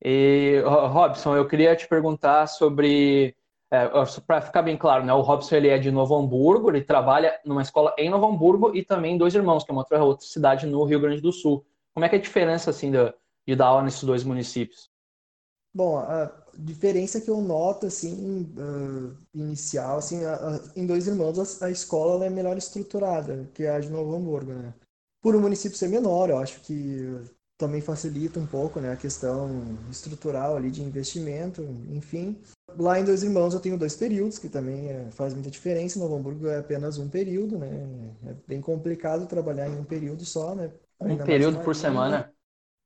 E, 0.03 0.63
Robson, 0.65 1.37
eu 1.37 1.47
queria 1.47 1.75
te 1.75 1.87
perguntar 1.87 2.47
sobre 2.47 3.35
é, 3.73 3.89
para 4.27 4.39
ficar 4.39 4.61
bem 4.61 4.77
claro, 4.77 5.03
né, 5.03 5.11
o 5.11 5.21
Robson 5.21 5.55
ele 5.55 5.67
é 5.67 5.79
de 5.79 5.89
Novo 5.89 6.15
Hamburgo, 6.15 6.69
ele 6.69 6.83
trabalha 6.83 7.39
numa 7.43 7.63
escola 7.63 7.91
em 7.97 8.07
Novo 8.07 8.27
Hamburgo 8.27 8.75
e 8.75 8.85
também 8.85 9.15
em 9.15 9.17
Dois 9.17 9.33
Irmãos, 9.33 9.63
que 9.63 9.71
é 9.71 9.73
uma 9.73 9.81
outra, 9.81 10.03
outra 10.03 10.27
cidade 10.27 10.67
no 10.67 10.83
Rio 10.83 10.99
Grande 10.99 11.19
do 11.19 11.31
Sul. 11.31 11.65
Como 11.91 12.05
é 12.05 12.09
que 12.09 12.15
é 12.15 12.19
a 12.19 12.21
diferença 12.21 12.69
assim 12.69 12.91
de, 12.91 12.97
de 13.47 13.55
dar 13.55 13.65
aula 13.65 13.81
nesses 13.81 14.03
dois 14.03 14.23
municípios? 14.23 14.91
Bom, 15.73 15.97
a 15.97 16.31
diferença 16.55 17.19
que 17.19 17.31
eu 17.31 17.41
noto 17.41 17.87
assim 17.87 18.53
uh, 18.55 19.17
inicial, 19.33 19.97
assim, 19.97 20.23
a, 20.23 20.35
a, 20.35 20.59
em 20.75 20.85
Dois 20.85 21.07
Irmãos 21.07 21.63
a, 21.63 21.65
a 21.65 21.71
escola 21.71 22.27
é 22.27 22.29
melhor 22.29 22.55
estruturada 22.55 23.49
que 23.55 23.65
a 23.65 23.79
de 23.79 23.89
Novo 23.89 24.15
Hamburgo, 24.15 24.53
né? 24.53 24.71
Por 25.19 25.35
o 25.35 25.41
município 25.41 25.75
ser 25.75 25.87
menor, 25.87 26.29
eu 26.29 26.37
acho 26.37 26.59
que 26.59 27.25
também 27.57 27.81
facilita 27.81 28.39
um 28.39 28.45
pouco 28.45 28.79
né, 28.79 28.91
a 28.91 28.97
questão 28.97 29.77
estrutural 29.89 30.57
ali 30.57 30.69
de 30.69 30.83
investimento, 30.83 31.61
enfim. 31.89 32.37
Lá 32.77 32.99
em 32.99 33.03
Dois 33.03 33.23
Irmãos 33.23 33.53
eu 33.53 33.59
tenho 33.59 33.77
dois 33.77 33.95
períodos, 33.95 34.39
que 34.39 34.49
também 34.49 34.89
é, 34.89 35.11
faz 35.11 35.33
muita 35.33 35.49
diferença. 35.49 35.99
Novo 35.99 36.15
Hamburgo 36.15 36.47
é 36.47 36.59
apenas 36.59 36.97
um 36.97 37.09
período, 37.09 37.57
né? 37.57 38.13
É 38.27 38.35
bem 38.47 38.61
complicado 38.61 39.27
trabalhar 39.27 39.67
em 39.69 39.79
um 39.79 39.83
período 39.83 40.25
só, 40.25 40.55
né? 40.55 40.71
Um 40.99 41.17
período 41.17 41.59
por 41.59 41.75
semana? 41.75 42.31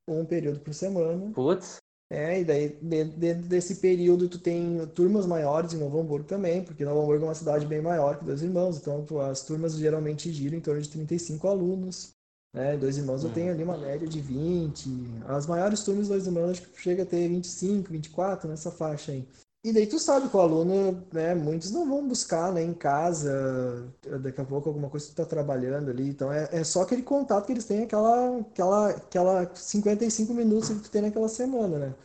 Um 0.07 0.25
período 0.25 0.59
por 0.59 0.73
semana. 0.73 1.31
Putz. 1.33 1.77
É, 2.09 2.39
e 2.39 2.45
daí 2.45 2.69
dentro 2.69 3.49
desse 3.49 3.75
período 3.75 4.29
tu 4.29 4.39
tem 4.39 4.85
turmas 4.95 5.25
maiores 5.25 5.73
em 5.73 5.77
Novo 5.77 5.99
Hamburgo 5.99 6.25
também, 6.25 6.63
porque 6.63 6.85
Novo 6.85 7.01
Hamburgo 7.01 7.25
é 7.25 7.27
uma 7.27 7.35
cidade 7.35 7.65
bem 7.65 7.81
maior 7.81 8.17
que 8.17 8.23
Dois 8.23 8.41
Irmãos, 8.41 8.77
então 8.77 9.05
as 9.29 9.43
turmas 9.43 9.75
geralmente 9.75 10.31
giram 10.31 10.57
em 10.57 10.61
torno 10.61 10.81
de 10.81 10.89
35 10.89 11.47
alunos. 11.47 12.13
Né? 12.53 12.77
Dois 12.77 12.97
Irmãos 12.97 13.25
eu 13.25 13.29
tenho 13.29 13.51
ali 13.51 13.61
uma 13.61 13.77
média 13.77 14.07
de 14.07 14.21
20, 14.21 14.89
as 15.27 15.45
maiores 15.45 15.83
turmas 15.83 16.07
Dois 16.07 16.25
Irmãos 16.25 16.51
acho 16.51 16.61
que 16.61 16.81
chega 16.81 17.03
a 17.03 17.05
ter 17.05 17.27
25, 17.27 17.91
24 17.91 18.49
nessa 18.49 18.71
faixa 18.71 19.11
aí. 19.11 19.27
E 19.63 19.73
daí 19.73 19.87
tu 19.87 19.99
sabe 19.99 20.29
que 20.29 20.37
o 20.37 20.39
aluno, 20.39 21.05
né, 21.11 21.35
muitos 21.35 21.71
não 21.71 21.87
vão 21.87 22.07
buscar 22.07 22.53
né, 22.53 22.63
em 22.63 22.73
casa, 22.73 23.91
daqui 24.21 24.39
a 24.39 24.45
pouco 24.45 24.69
alguma 24.69 24.89
coisa 24.89 25.07
que 25.07 25.13
tu 25.13 25.17
tá 25.17 25.25
trabalhando 25.25 25.89
ali, 25.89 26.09
então 26.09 26.31
é, 26.31 26.47
é 26.51 26.63
só 26.63 26.83
aquele 26.83 27.01
contato 27.01 27.45
que 27.45 27.51
eles 27.51 27.65
têm, 27.65 27.83
aquela, 27.83 28.39
aquela, 28.39 28.89
aquela 28.91 29.55
55 29.55 30.33
minutos 30.33 30.69
que 30.69 30.79
tu 30.79 30.91
tem 30.91 31.01
naquela 31.01 31.27
semana, 31.27 31.79
né? 31.79 31.95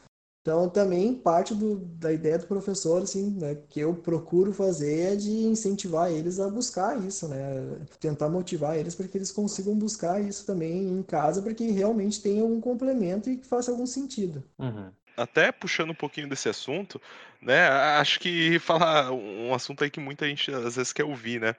Então 0.40 0.68
também 0.68 1.14
parte 1.14 1.54
do, 1.54 1.76
da 1.76 2.12
ideia 2.12 2.36
do 2.36 2.48
professor, 2.48 3.02
assim, 3.02 3.30
né, 3.30 3.54
que 3.68 3.78
eu 3.78 3.94
procuro 3.94 4.52
fazer 4.52 5.12
é 5.12 5.16
de 5.16 5.30
incentivar 5.44 6.10
eles 6.10 6.40
a 6.40 6.48
buscar 6.48 7.00
isso, 7.00 7.28
né? 7.28 7.78
Tentar 8.00 8.28
motivar 8.28 8.76
eles 8.76 8.96
para 8.96 9.06
que 9.06 9.16
eles 9.16 9.30
consigam 9.30 9.78
buscar 9.78 10.20
isso 10.20 10.44
também 10.44 10.88
em 10.88 11.02
casa, 11.02 11.40
para 11.40 11.54
que 11.54 11.70
realmente 11.70 12.20
tenha 12.20 12.44
um 12.44 12.60
complemento 12.60 13.30
e 13.30 13.36
que 13.36 13.46
faça 13.46 13.70
algum 13.70 13.86
sentido. 13.86 14.42
Uhum 14.58 14.90
até 15.16 15.52
puxando 15.52 15.90
um 15.90 15.94
pouquinho 15.94 16.28
desse 16.28 16.48
assunto, 16.48 17.00
né? 17.40 17.68
Acho 17.68 18.20
que 18.20 18.58
falar 18.58 19.10
um 19.12 19.52
assunto 19.54 19.84
aí 19.84 19.90
que 19.90 20.00
muita 20.00 20.26
gente 20.26 20.50
às 20.50 20.76
vezes 20.76 20.92
quer 20.92 21.04
ouvir, 21.04 21.40
né? 21.40 21.54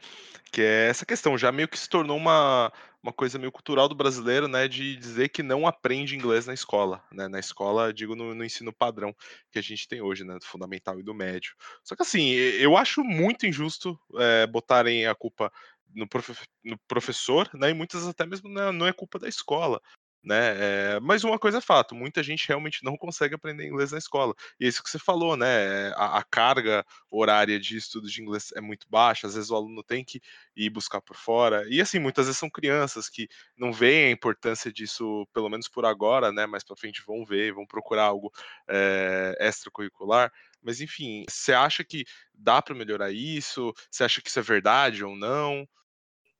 Que 0.51 0.61
é 0.61 0.87
essa 0.89 1.05
questão, 1.05 1.37
já 1.37 1.51
meio 1.51 1.67
que 1.67 1.77
se 1.77 1.89
tornou 1.89 2.17
uma, 2.17 2.71
uma 3.01 3.11
coisa 3.11 3.37
meio 3.37 3.51
cultural 3.51 3.89
do 3.89 3.95
brasileiro, 3.95 4.47
né? 4.47 4.67
De 4.67 4.95
dizer 4.95 5.29
que 5.29 5.43
não 5.43 5.67
aprende 5.67 6.15
inglês 6.15 6.47
na 6.47 6.53
escola, 6.53 7.03
né? 7.11 7.27
Na 7.27 7.39
escola, 7.39 7.93
digo, 7.93 8.15
no, 8.15 8.33
no 8.33 8.45
ensino 8.45 8.73
padrão 8.73 9.15
que 9.51 9.59
a 9.59 9.61
gente 9.61 9.87
tem 9.87 10.01
hoje, 10.01 10.23
né? 10.23 10.37
Do 10.39 10.45
fundamental 10.45 10.99
e 10.99 11.03
do 11.03 11.13
médio. 11.13 11.53
Só 11.83 11.95
que 11.95 12.01
assim, 12.01 12.29
eu 12.31 12.77
acho 12.77 13.03
muito 13.03 13.45
injusto 13.45 13.99
é, 14.15 14.47
botarem 14.47 15.05
a 15.05 15.15
culpa 15.15 15.51
no, 15.93 16.07
profe 16.07 16.33
no, 16.63 16.77
professor, 16.87 17.49
né? 17.53 17.69
E 17.69 17.73
muitas 17.73 18.07
até 18.07 18.25
mesmo 18.25 18.49
não 18.49 18.87
é 18.87 18.93
culpa 18.93 19.19
da 19.19 19.27
escola 19.27 19.81
né? 20.23 20.95
É, 20.95 20.99
mas 21.01 21.23
uma 21.23 21.37
coisa 21.37 21.57
é 21.57 21.61
fato, 21.61 21.93
muita 21.93 22.23
gente 22.23 22.47
realmente 22.47 22.83
não 22.83 22.95
consegue 22.95 23.35
aprender 23.35 23.67
inglês 23.67 23.91
na 23.91 23.97
escola. 23.97 24.33
E 24.59 24.65
é 24.65 24.67
isso 24.67 24.81
que 24.81 24.89
você 24.89 24.97
falou, 24.97 25.35
né? 25.35 25.89
A, 25.95 26.19
a, 26.19 26.23
carga 26.23 26.85
horária 27.11 27.59
de 27.59 27.77
estudo 27.77 28.07
de 28.07 28.21
inglês 28.21 28.51
é 28.55 28.61
muito 28.61 28.87
baixa, 28.89 29.27
às 29.27 29.35
vezes 29.35 29.49
o 29.49 29.55
aluno 29.55 29.83
tem 29.83 30.03
que 30.03 30.21
ir 30.55 30.69
buscar 30.69 31.01
por 31.01 31.17
fora. 31.17 31.65
E 31.69 31.81
assim, 31.81 31.99
muitas 31.99 32.25
vezes 32.27 32.39
são 32.39 32.49
crianças 32.49 33.09
que 33.09 33.27
não 33.57 33.73
veem 33.73 34.07
a 34.07 34.11
importância 34.11 34.71
disso, 34.71 35.27
pelo 35.33 35.49
menos 35.49 35.67
por 35.67 35.85
agora, 35.85 36.31
né? 36.31 36.45
Mais 36.45 36.63
para 36.63 36.75
frente 36.77 37.03
vão 37.05 37.25
ver, 37.25 37.53
vão 37.53 37.65
procurar 37.65 38.05
algo 38.05 38.31
é, 38.67 39.35
extracurricular. 39.39 40.31
Mas 40.61 40.79
enfim, 40.79 41.25
você 41.27 41.53
acha 41.53 41.83
que 41.83 42.05
dá 42.33 42.61
para 42.61 42.73
melhorar 42.73 43.11
isso? 43.11 43.73
Você 43.91 44.03
acha 44.03 44.21
que 44.21 44.29
isso 44.29 44.39
é 44.39 44.43
verdade 44.43 45.03
ou 45.03 45.15
não? 45.15 45.67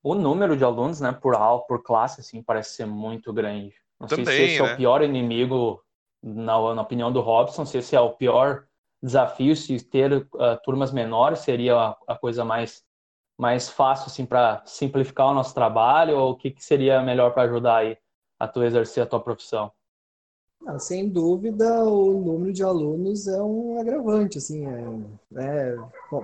O 0.04 0.14
número 0.14 0.54
de 0.54 0.62
alunos, 0.62 1.00
né, 1.00 1.12
por 1.12 1.34
aula, 1.34 1.62
por 1.66 1.82
classe, 1.82 2.20
assim, 2.20 2.42
parece 2.42 2.74
ser 2.76 2.86
muito 2.86 3.32
grande. 3.32 3.74
Não 3.98 4.06
Também, 4.06 4.26
sei 4.26 4.36
se 4.36 4.42
esse 4.42 4.52
né? 4.52 4.58
é 4.58 4.62
o 4.62 4.70
né? 4.72 4.76
pior 4.76 5.02
inimigo, 5.02 5.82
na, 6.22 6.74
na, 6.74 6.82
opinião 6.82 7.10
do 7.10 7.22
Robson, 7.22 7.64
se 7.64 7.78
esse 7.78 7.96
é 7.96 8.00
o 8.00 8.10
pior 8.10 8.66
desafio, 9.02 9.56
se 9.56 9.82
ter 9.82 10.12
uh, 10.12 10.28
turmas 10.62 10.92
menores 10.92 11.38
seria 11.38 11.74
a, 11.76 11.96
a, 12.06 12.18
coisa 12.18 12.44
mais, 12.44 12.84
mais 13.38 13.70
fácil, 13.70 14.08
assim, 14.08 14.26
para 14.26 14.62
simplificar 14.66 15.28
o 15.28 15.34
nosso 15.34 15.54
trabalho, 15.54 16.18
ou 16.18 16.32
o 16.32 16.36
que, 16.36 16.50
que 16.50 16.62
seria 16.62 17.00
melhor 17.00 17.32
para 17.32 17.44
ajudar 17.44 17.76
aí 17.76 17.96
a 18.38 18.46
tu 18.46 18.62
exercer 18.62 19.04
a 19.04 19.06
tua 19.06 19.20
profissão? 19.20 19.72
Ah, 20.66 20.78
sem 20.78 21.08
dúvida, 21.08 21.84
o 21.84 22.20
número 22.20 22.52
de 22.52 22.62
alunos 22.62 23.28
é 23.28 23.42
um 23.42 23.78
agravante, 23.78 24.38
assim, 24.38 24.66
é, 24.66 25.36
é 25.36 25.76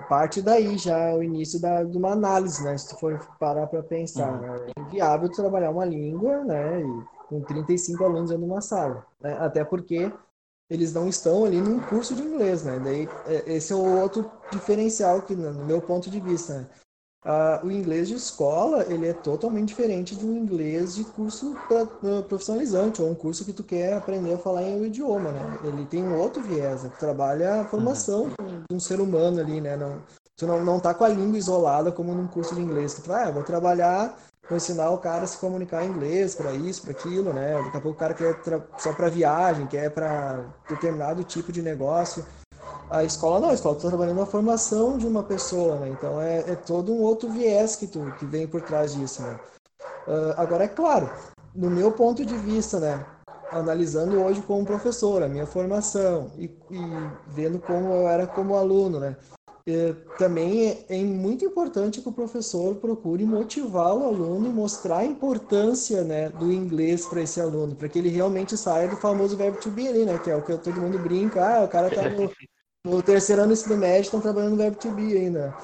parte 0.08 0.40
daí 0.40 0.78
já 0.78 1.14
o 1.14 1.22
início 1.22 1.60
da, 1.60 1.84
de 1.84 1.98
uma 1.98 2.12
análise, 2.12 2.64
né? 2.64 2.76
Se 2.78 2.88
tu 2.88 2.98
for 2.98 3.18
parar 3.38 3.66
para 3.66 3.82
pensar, 3.82 4.32
uhum. 4.32 4.40
né? 4.40 4.66
é 4.76 4.80
inviável 4.80 5.28
trabalhar 5.30 5.70
uma 5.70 5.84
língua, 5.84 6.42
né? 6.44 6.80
E 6.80 7.04
com 7.28 7.42
35 7.42 8.02
alunos 8.02 8.30
dentro 8.30 8.44
de 8.44 8.50
uma 8.50 8.62
sala, 8.62 9.06
né? 9.20 9.36
Até 9.38 9.62
porque 9.62 10.10
eles 10.70 10.94
não 10.94 11.08
estão 11.08 11.44
ali 11.44 11.60
num 11.60 11.80
curso 11.80 12.14
de 12.14 12.22
inglês, 12.22 12.64
né? 12.64 12.78
Daí, 12.78 13.08
é, 13.26 13.52
esse 13.54 13.72
é 13.72 13.76
o 13.76 14.00
outro 14.00 14.30
diferencial 14.50 15.20
que, 15.20 15.34
no 15.34 15.66
meu 15.66 15.82
ponto 15.82 16.08
de 16.08 16.18
vista, 16.18 16.60
né? 16.60 16.68
Uh, 17.22 17.66
o 17.66 17.70
inglês 17.70 18.08
de 18.08 18.14
escola 18.14 18.86
ele 18.88 19.06
é 19.06 19.12
totalmente 19.12 19.68
diferente 19.68 20.14
do 20.14 20.24
inglês 20.24 20.94
de 20.94 21.04
curso 21.04 21.54
pra, 21.68 21.82
uh, 21.82 22.22
profissionalizante 22.22 23.02
ou 23.02 23.10
um 23.10 23.14
curso 23.14 23.44
que 23.44 23.52
tu 23.52 23.62
quer 23.62 23.92
aprender 23.92 24.32
a 24.32 24.38
falar 24.38 24.62
em 24.62 24.80
um 24.80 24.86
idioma, 24.86 25.30
né? 25.30 25.58
Ele 25.64 25.84
tem 25.84 26.02
um 26.02 26.18
outro 26.18 26.42
viés, 26.42 26.82
né? 26.82 26.90
trabalha 26.98 27.60
a 27.60 27.64
formação 27.66 28.30
uhum. 28.40 28.62
de 28.66 28.74
um 28.74 28.80
ser 28.80 29.02
humano 29.02 29.38
ali, 29.38 29.60
né? 29.60 29.76
Não, 29.76 30.00
tu 30.34 30.46
não, 30.46 30.64
não 30.64 30.80
tá 30.80 30.94
com 30.94 31.04
a 31.04 31.08
língua 31.08 31.36
isolada 31.36 31.92
como 31.92 32.14
num 32.14 32.26
curso 32.26 32.54
de 32.54 32.62
inglês, 32.62 32.94
que 32.94 33.02
tu 33.02 33.12
ah, 33.12 33.30
vou 33.30 33.42
trabalhar, 33.42 34.16
vou 34.48 34.56
ensinar 34.56 34.88
o 34.88 34.96
cara 34.96 35.24
a 35.24 35.26
se 35.26 35.36
comunicar 35.36 35.84
em 35.84 35.90
inglês 35.90 36.34
para 36.34 36.54
isso, 36.54 36.80
para 36.80 36.92
aquilo, 36.92 37.34
né? 37.34 37.62
Daqui 37.64 37.76
a 37.76 37.80
pouco 37.82 37.96
o 37.96 38.00
cara 38.00 38.14
quer 38.14 38.40
só 38.78 38.94
para 38.94 39.10
viagem, 39.10 39.66
quer 39.66 39.90
para 39.90 40.42
determinado 40.66 41.22
tipo 41.22 41.52
de 41.52 41.60
negócio. 41.60 42.24
A 42.90 43.04
escola 43.04 43.38
não, 43.38 43.50
a 43.50 43.54
escola 43.54 43.76
está 43.76 43.88
trabalhando 43.88 44.18
na 44.18 44.26
formação 44.26 44.98
de 44.98 45.06
uma 45.06 45.22
pessoa, 45.22 45.76
né? 45.76 45.90
Então 45.90 46.20
é, 46.20 46.38
é, 46.40 46.56
todo 46.56 46.92
um 46.92 47.00
outro 47.00 47.30
viés 47.30 47.76
que, 47.76 47.86
tu, 47.86 48.12
que 48.18 48.26
vem 48.26 48.48
por 48.48 48.62
trás 48.62 48.94
disso, 48.94 49.22
né? 49.22 49.38
Uh, 50.08 50.34
agora, 50.36 50.64
é 50.64 50.68
claro, 50.68 51.08
no 51.54 51.70
meu 51.70 51.92
ponto 51.92 52.24
de 52.26 52.36
vista, 52.36 52.80
né? 52.80 53.06
Analisando 53.52 54.20
hoje 54.20 54.42
como 54.42 54.64
professor, 54.64 55.22
a 55.22 55.28
minha 55.28 55.46
formação 55.46 56.32
e, 56.36 56.44
e 56.44 56.80
vendo 57.28 57.60
como 57.60 57.92
eu 57.92 58.08
era 58.08 58.26
como 58.26 58.56
aluno, 58.56 58.98
né? 58.98 59.16
E, 59.64 59.92
também 60.18 60.70
é, 60.70 60.86
é, 60.88 61.04
muito 61.04 61.44
importante 61.44 62.00
que 62.00 62.08
o 62.08 62.12
professor 62.12 62.74
procure 62.74 63.24
motivar 63.24 63.94
o 63.94 64.04
aluno 64.04 64.48
e 64.48 64.52
mostrar 64.52 64.98
a 64.98 65.04
importância 65.04 66.02
né, 66.02 66.28
do 66.28 66.50
inglês 66.50 67.06
para 67.06 67.22
esse 67.22 67.40
aluno, 67.40 67.76
para 67.76 67.88
que 67.88 68.00
ele 68.00 68.08
realmente 68.08 68.56
saia 68.56 68.88
do 68.88 68.96
famoso 68.96 69.36
verbo 69.36 69.60
to 69.60 69.70
be 69.70 69.86
ali, 69.86 70.04
né? 70.04 70.18
Que 70.18 70.30
é 70.30 70.34
o 70.34 70.42
que 70.42 70.56
todo 70.58 70.80
mundo 70.80 70.98
brinca, 70.98 71.58
ah, 71.58 71.64
o 71.64 71.68
cara 71.68 71.88
tá 71.88 72.08
no, 72.08 72.28
no 72.84 73.02
terceiro 73.02 73.42
ano 73.42 73.50
do 73.50 73.52
ensino 73.54 73.76
médio 73.76 74.02
estão 74.02 74.20
trabalhando 74.20 74.52
no 74.52 74.56
verbo 74.56 74.76
to 74.76 74.90
be 74.90 75.16
ainda. 75.16 75.54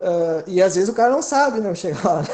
Uh, 0.00 0.42
e 0.46 0.60
às 0.60 0.74
vezes 0.74 0.90
o 0.90 0.94
cara 0.94 1.10
não 1.10 1.22
sabe, 1.22 1.60
não, 1.60 1.74
chegar 1.74 2.04
lá. 2.04 2.20
Né? 2.22 2.26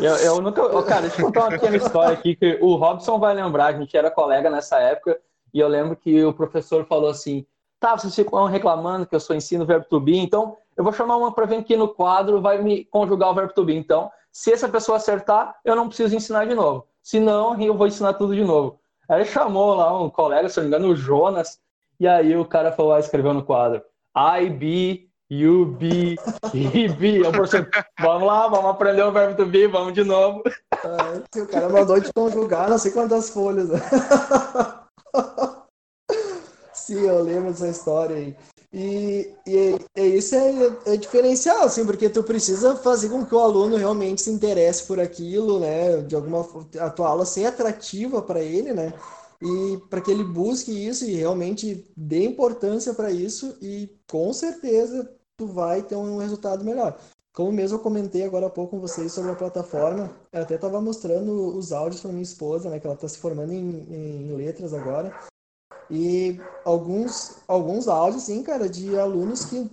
Eu, 0.00 0.16
eu 0.16 0.40
nunca. 0.40 0.64
Oh, 0.64 0.82
cara, 0.82 1.02
deixa 1.02 1.20
eu 1.20 1.26
contar 1.26 1.40
uma 1.40 1.50
pequena 1.50 1.76
história 1.76 2.14
aqui 2.14 2.36
que 2.36 2.58
o 2.62 2.76
Robson 2.76 3.18
vai 3.18 3.34
lembrar, 3.34 3.66
a 3.66 3.72
gente 3.72 3.96
era 3.96 4.10
colega 4.10 4.48
nessa 4.48 4.78
época, 4.78 5.18
e 5.52 5.58
eu 5.58 5.68
lembro 5.68 5.96
que 5.96 6.24
o 6.24 6.32
professor 6.32 6.86
falou 6.86 7.10
assim: 7.10 7.44
tá, 7.80 7.96
vocês 7.96 8.14
ficam 8.14 8.44
reclamando 8.46 9.06
que 9.06 9.14
eu 9.14 9.20
sou 9.20 9.36
ensino 9.36 9.66
verbo 9.66 9.86
to 9.86 10.00
be, 10.00 10.16
então 10.16 10.56
eu 10.76 10.84
vou 10.84 10.92
chamar 10.92 11.16
uma 11.16 11.32
para 11.32 11.44
vir 11.44 11.56
aqui 11.56 11.76
no 11.76 11.88
quadro, 11.88 12.40
vai 12.40 12.62
me 12.62 12.84
conjugar 12.84 13.30
o 13.30 13.34
verbo 13.34 13.52
to 13.52 13.64
be. 13.64 13.76
Então, 13.76 14.10
se 14.32 14.52
essa 14.52 14.68
pessoa 14.68 14.96
acertar, 14.96 15.56
eu 15.64 15.74
não 15.74 15.88
preciso 15.88 16.14
ensinar 16.14 16.46
de 16.46 16.54
novo. 16.54 16.86
Se 17.02 17.18
não, 17.18 17.60
eu 17.60 17.76
vou 17.76 17.86
ensinar 17.86 18.14
tudo 18.14 18.34
de 18.34 18.44
novo. 18.44 18.80
Aí 19.08 19.20
ele 19.20 19.28
chamou 19.28 19.74
lá 19.74 20.00
um 20.00 20.08
colega, 20.08 20.48
se 20.48 20.58
não 20.58 20.64
me 20.64 20.68
engano, 20.68 20.92
o 20.92 20.96
Jonas, 20.96 21.58
e 22.00 22.06
aí 22.06 22.36
o 22.36 22.44
cara 22.44 22.72
falou 22.72 22.92
lá, 22.92 23.00
escreveu 23.00 23.34
no 23.34 23.44
quadro: 23.44 23.82
I 24.16 24.48
be, 24.50 25.10
you 25.30 25.66
be, 25.66 26.16
he 26.54 26.88
be. 26.88 27.16
Eu 27.18 27.32
professor, 27.32 27.68
vamos 28.00 28.26
lá, 28.26 28.48
vamos 28.48 28.70
aprender 28.70 29.02
o 29.02 29.12
verbo 29.12 29.36
to 29.36 29.46
be, 29.46 29.66
vamos 29.66 29.94
de 29.94 30.04
novo. 30.04 30.42
É, 30.72 31.40
o 31.40 31.46
cara 31.46 31.68
mandou 31.68 32.00
de 32.00 32.12
conjugar 32.12 32.70
não 32.70 32.78
sei 32.78 32.92
quantas 32.92 33.30
folhas. 33.30 33.68
Sim, 36.72 37.06
eu 37.06 37.22
lembro 37.22 37.50
dessa 37.50 37.68
história 37.68 38.16
aí. 38.16 38.36
E, 38.72 39.34
e, 39.46 39.78
e 39.96 40.02
isso 40.16 40.34
é, 40.34 40.92
é, 40.92 40.96
diferencial, 40.96 41.62
assim, 41.62 41.86
porque 41.86 42.08
tu 42.08 42.22
precisa 42.22 42.76
fazer 42.76 43.08
com 43.08 43.24
que 43.24 43.34
o 43.34 43.38
aluno 43.38 43.76
realmente 43.76 44.20
se 44.20 44.30
interesse 44.30 44.86
por 44.86 45.00
aquilo, 45.00 45.58
né? 45.58 45.98
De 46.02 46.14
alguma 46.14 46.46
a 46.78 46.90
tua 46.90 47.08
aula 47.08 47.24
ser 47.24 47.46
atrativa 47.46 48.20
para 48.20 48.40
ele, 48.40 48.74
né? 48.74 48.92
E 49.40 49.78
para 49.88 50.00
que 50.00 50.10
ele 50.10 50.24
busque 50.24 50.70
isso 50.72 51.04
e 51.04 51.14
realmente 51.14 51.86
dê 51.96 52.24
importância 52.24 52.92
para 52.92 53.10
isso 53.10 53.56
e 53.62 53.88
com 54.10 54.32
certeza 54.32 55.10
tu 55.36 55.46
vai 55.46 55.82
ter 55.82 55.96
um 55.96 56.18
resultado 56.18 56.64
melhor. 56.64 56.98
Como 57.32 57.52
mesmo 57.52 57.78
eu 57.78 57.82
comentei 57.82 58.24
agora 58.24 58.46
há 58.46 58.50
pouco 58.50 58.72
com 58.72 58.80
vocês 58.80 59.12
sobre 59.12 59.30
a 59.30 59.36
plataforma, 59.36 60.10
eu 60.32 60.42
até 60.42 60.56
estava 60.56 60.80
mostrando 60.80 61.56
os 61.56 61.72
áudios 61.72 62.00
para 62.00 62.10
minha 62.10 62.22
esposa, 62.22 62.68
né, 62.68 62.80
que 62.80 62.86
ela 62.86 62.96
está 62.96 63.06
se 63.06 63.18
formando 63.18 63.52
em, 63.52 63.60
em 63.60 64.34
letras 64.34 64.74
agora, 64.74 65.14
e 65.90 66.38
alguns, 66.64 67.36
alguns 67.46 67.88
áudios, 67.88 68.24
sim, 68.24 68.42
cara, 68.42 68.68
de 68.68 68.98
alunos 68.98 69.44
que 69.44 69.70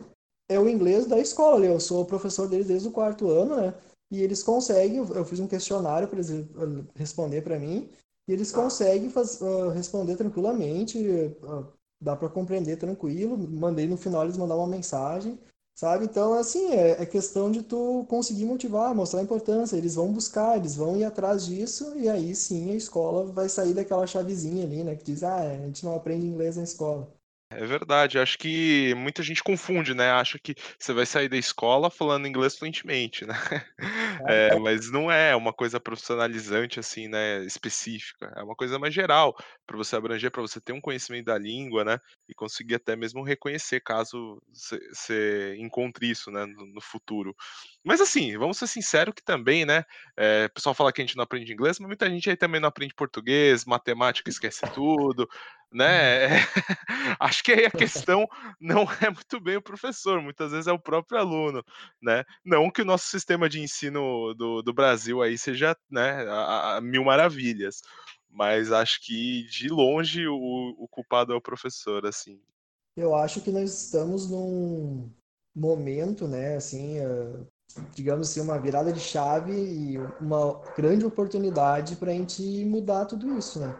é 0.49 0.59
o 0.59 0.69
inglês 0.69 1.05
da 1.05 1.19
escola. 1.19 1.65
Eu 1.65 1.79
sou 1.79 2.05
professor 2.05 2.47
deles 2.47 2.67
desde 2.67 2.87
o 2.87 2.91
quarto 2.91 3.29
ano, 3.29 3.55
né? 3.55 3.73
E 4.11 4.21
eles 4.21 4.43
conseguem, 4.43 4.97
eu 4.97 5.25
fiz 5.25 5.39
um 5.39 5.47
questionário 5.47 6.07
para 6.07 6.19
eles 6.19 6.47
responder 6.95 7.41
para 7.41 7.59
mim, 7.59 7.89
e 8.27 8.33
eles 8.33 8.51
conseguem 8.51 9.09
faz, 9.09 9.39
uh, 9.41 9.69
responder 9.69 10.15
tranquilamente, 10.15 10.97
uh, 10.99 11.67
dá 12.01 12.15
para 12.15 12.29
compreender 12.29 12.77
tranquilo. 12.77 13.37
Mandei 13.37 13.87
no 13.87 13.97
final 13.97 14.23
eles 14.23 14.37
mandar 14.37 14.55
uma 14.55 14.67
mensagem, 14.67 15.39
sabe? 15.75 16.05
Então, 16.05 16.33
assim, 16.33 16.71
é, 16.71 17.01
é, 17.01 17.05
questão 17.05 17.51
de 17.51 17.63
tu 17.63 18.05
conseguir 18.09 18.45
motivar, 18.45 18.93
mostrar 18.95 19.19
a 19.21 19.23
importância. 19.23 19.77
Eles 19.77 19.95
vão 19.95 20.11
buscar, 20.13 20.57
eles 20.57 20.75
vão 20.75 20.97
ir 20.97 21.03
atrás 21.05 21.45
disso, 21.45 21.95
e 21.97 22.09
aí 22.09 22.35
sim 22.35 22.71
a 22.71 22.75
escola 22.75 23.25
vai 23.31 23.49
sair 23.49 23.73
daquela 23.73 24.07
chavezinha 24.07 24.65
ali, 24.65 24.83
né? 24.83 24.95
Que 24.95 25.03
diz, 25.05 25.23
ah, 25.23 25.37
a 25.41 25.57
gente 25.57 25.85
não 25.85 25.95
aprende 25.95 26.25
inglês 26.27 26.57
na 26.57 26.63
escola. 26.63 27.14
É 27.57 27.65
verdade, 27.65 28.19
acho 28.19 28.37
que 28.37 28.93
muita 28.95 29.23
gente 29.23 29.43
confunde, 29.43 29.93
né? 29.93 30.11
Acha 30.11 30.37
que 30.37 30.55
você 30.77 30.93
vai 30.93 31.05
sair 31.05 31.29
da 31.29 31.37
escola 31.37 31.89
falando 31.89 32.27
inglês 32.27 32.57
fluentemente, 32.57 33.25
né? 33.25 33.35
É, 34.27 34.57
mas 34.59 34.89
não 34.91 35.11
é 35.11 35.35
uma 35.35 35.53
coisa 35.53 35.79
profissionalizante, 35.79 36.79
assim, 36.79 37.07
né? 37.07 37.43
Específica. 37.43 38.33
É 38.35 38.43
uma 38.43 38.55
coisa 38.55 38.79
mais 38.79 38.93
geral, 38.93 39.35
para 39.67 39.77
você 39.77 39.95
abranger, 39.95 40.31
para 40.31 40.41
você 40.41 40.59
ter 40.59 40.73
um 40.73 40.81
conhecimento 40.81 41.25
da 41.25 41.37
língua, 41.37 41.83
né? 41.83 41.99
E 42.27 42.33
conseguir 42.33 42.75
até 42.75 42.95
mesmo 42.95 43.23
reconhecer 43.23 43.81
caso 43.81 44.41
você 44.51 45.55
encontre 45.59 46.09
isso, 46.09 46.31
né? 46.31 46.45
No, 46.45 46.65
no, 46.65 46.81
futuro. 46.81 47.35
Mas 47.83 48.01
assim, 48.01 48.37
vamos 48.37 48.57
ser 48.57 48.67
sinceros 48.67 49.13
que 49.13 49.23
também, 49.23 49.65
né? 49.65 49.83
É, 50.17 50.47
o 50.49 50.53
pessoal 50.53 50.73
fala 50.73 50.91
que 50.91 51.01
a 51.01 51.05
gente 51.05 51.15
não 51.15 51.23
aprende 51.23 51.53
inglês, 51.53 51.79
mas 51.79 51.87
muita 51.87 52.09
gente 52.09 52.29
aí 52.29 52.37
também 52.37 52.59
não 52.59 52.69
aprende 52.69 52.93
português, 52.93 53.65
matemática 53.65 54.29
esquece 54.29 54.61
tudo, 54.73 55.27
né? 55.75 56.29
Acho 57.19 57.43
que 57.43 57.51
aí 57.51 57.65
a 57.65 57.71
questão 57.71 58.25
não 58.61 58.83
é 59.03 59.09
muito 59.09 59.39
bem 59.41 59.57
o 59.57 59.61
professor, 59.61 60.21
muitas 60.21 60.51
vezes 60.51 60.67
é 60.67 60.71
o 60.71 60.79
próprio 60.79 61.19
aluno, 61.19 61.61
né? 62.01 62.23
Não 62.45 62.71
que 62.71 62.81
o 62.81 62.85
nosso 62.85 63.07
sistema 63.07 63.49
de 63.49 63.59
ensino 63.59 64.33
do, 64.33 64.61
do 64.61 64.73
Brasil 64.73 65.21
aí 65.21 65.37
seja, 65.37 65.75
né, 65.91 66.25
a, 66.29 66.77
a 66.77 66.81
mil 66.81 67.03
maravilhas, 67.03 67.81
mas 68.29 68.71
acho 68.71 69.01
que 69.01 69.43
de 69.47 69.67
longe 69.67 70.25
o, 70.25 70.75
o 70.79 70.87
culpado 70.87 71.33
é 71.33 71.35
o 71.35 71.41
professor, 71.41 72.05
assim. 72.05 72.39
Eu 72.95 73.13
acho 73.13 73.41
que 73.41 73.51
nós 73.51 73.83
estamos 73.83 74.31
num 74.31 75.11
momento, 75.53 76.25
né, 76.25 76.55
assim, 76.55 77.01
uh, 77.01 77.45
digamos 77.93 78.29
assim, 78.29 78.39
uma 78.39 78.57
virada 78.57 78.93
de 78.93 79.01
chave 79.01 79.51
e 79.51 79.97
uma 80.21 80.61
grande 80.77 81.05
oportunidade 81.05 81.97
para 81.97 82.11
a 82.11 82.13
gente 82.13 82.41
mudar 82.63 83.05
tudo 83.05 83.37
isso, 83.37 83.59
né? 83.59 83.77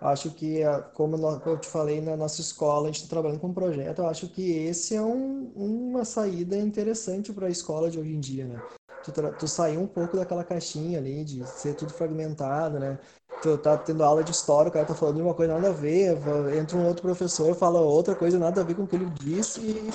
Acho 0.00 0.30
que, 0.30 0.60
como 0.94 1.16
eu 1.16 1.58
te 1.58 1.68
falei, 1.68 2.00
na 2.00 2.16
nossa 2.16 2.40
escola 2.40 2.84
a 2.84 2.86
gente 2.86 2.96
está 3.02 3.08
trabalhando 3.08 3.40
com 3.40 3.48
um 3.48 3.54
projeto, 3.54 4.00
eu 4.00 4.08
acho 4.08 4.28
que 4.28 4.50
esse 4.50 4.94
é 4.94 5.00
um, 5.00 5.50
uma 5.56 6.04
saída 6.04 6.56
interessante 6.56 7.32
para 7.32 7.46
a 7.46 7.50
escola 7.50 7.90
de 7.90 7.98
hoje 7.98 8.12
em 8.12 8.20
dia, 8.20 8.44
né? 8.44 8.60
Tu, 9.02 9.12
tu 9.38 9.48
sair 9.48 9.78
um 9.78 9.86
pouco 9.86 10.16
daquela 10.16 10.44
caixinha 10.44 10.98
ali, 10.98 11.24
de 11.24 11.46
ser 11.46 11.74
tudo 11.74 11.92
fragmentado, 11.92 12.78
né? 12.78 12.98
Tu 13.42 13.56
tá 13.58 13.76
tendo 13.76 14.02
aula 14.02 14.22
de 14.22 14.32
história, 14.32 14.68
o 14.68 14.72
cara 14.72 14.84
tá 14.84 14.94
falando 14.94 15.16
de 15.16 15.22
uma 15.22 15.34
coisa 15.34 15.54
nada 15.54 15.68
a 15.68 15.72
ver, 15.72 16.16
entra 16.58 16.76
um 16.76 16.86
outro 16.86 17.02
professor, 17.02 17.54
fala 17.54 17.80
outra 17.80 18.14
coisa 18.14 18.38
nada 18.38 18.60
a 18.60 18.64
ver 18.64 18.74
com 18.74 18.82
o 18.82 18.86
que 18.86 18.96
ele 18.96 19.06
disse, 19.06 19.60
e, 19.60 19.90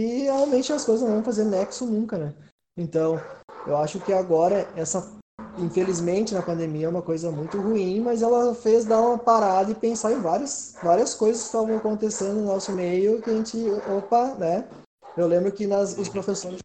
e 0.00 0.22
realmente 0.24 0.72
as 0.72 0.84
coisas 0.84 1.06
não 1.06 1.16
vão 1.16 1.24
fazer 1.24 1.44
nexo 1.44 1.86
nunca, 1.86 2.18
né? 2.18 2.34
Então, 2.76 3.20
eu 3.66 3.76
acho 3.76 4.00
que 4.00 4.12
agora 4.12 4.68
essa 4.76 5.12
infelizmente 5.58 6.34
na 6.34 6.42
pandemia 6.42 6.86
é 6.86 6.88
uma 6.88 7.02
coisa 7.02 7.30
muito 7.30 7.58
ruim, 7.60 8.00
mas 8.00 8.22
ela 8.22 8.54
fez 8.54 8.84
dar 8.84 9.00
uma 9.00 9.18
parada 9.18 9.70
e 9.70 9.74
pensar 9.74 10.12
em 10.12 10.20
várias, 10.20 10.76
várias 10.82 11.14
coisas 11.14 11.42
que 11.42 11.46
estavam 11.46 11.76
acontecendo 11.76 12.40
no 12.40 12.46
nosso 12.46 12.72
meio 12.72 13.20
que 13.22 13.30
a 13.30 13.34
gente, 13.34 13.58
opa, 13.96 14.34
né? 14.34 14.68
Eu 15.16 15.26
lembro 15.28 15.52
que 15.52 15.66
nas, 15.66 15.96
os 15.96 16.08
professores 16.08 16.58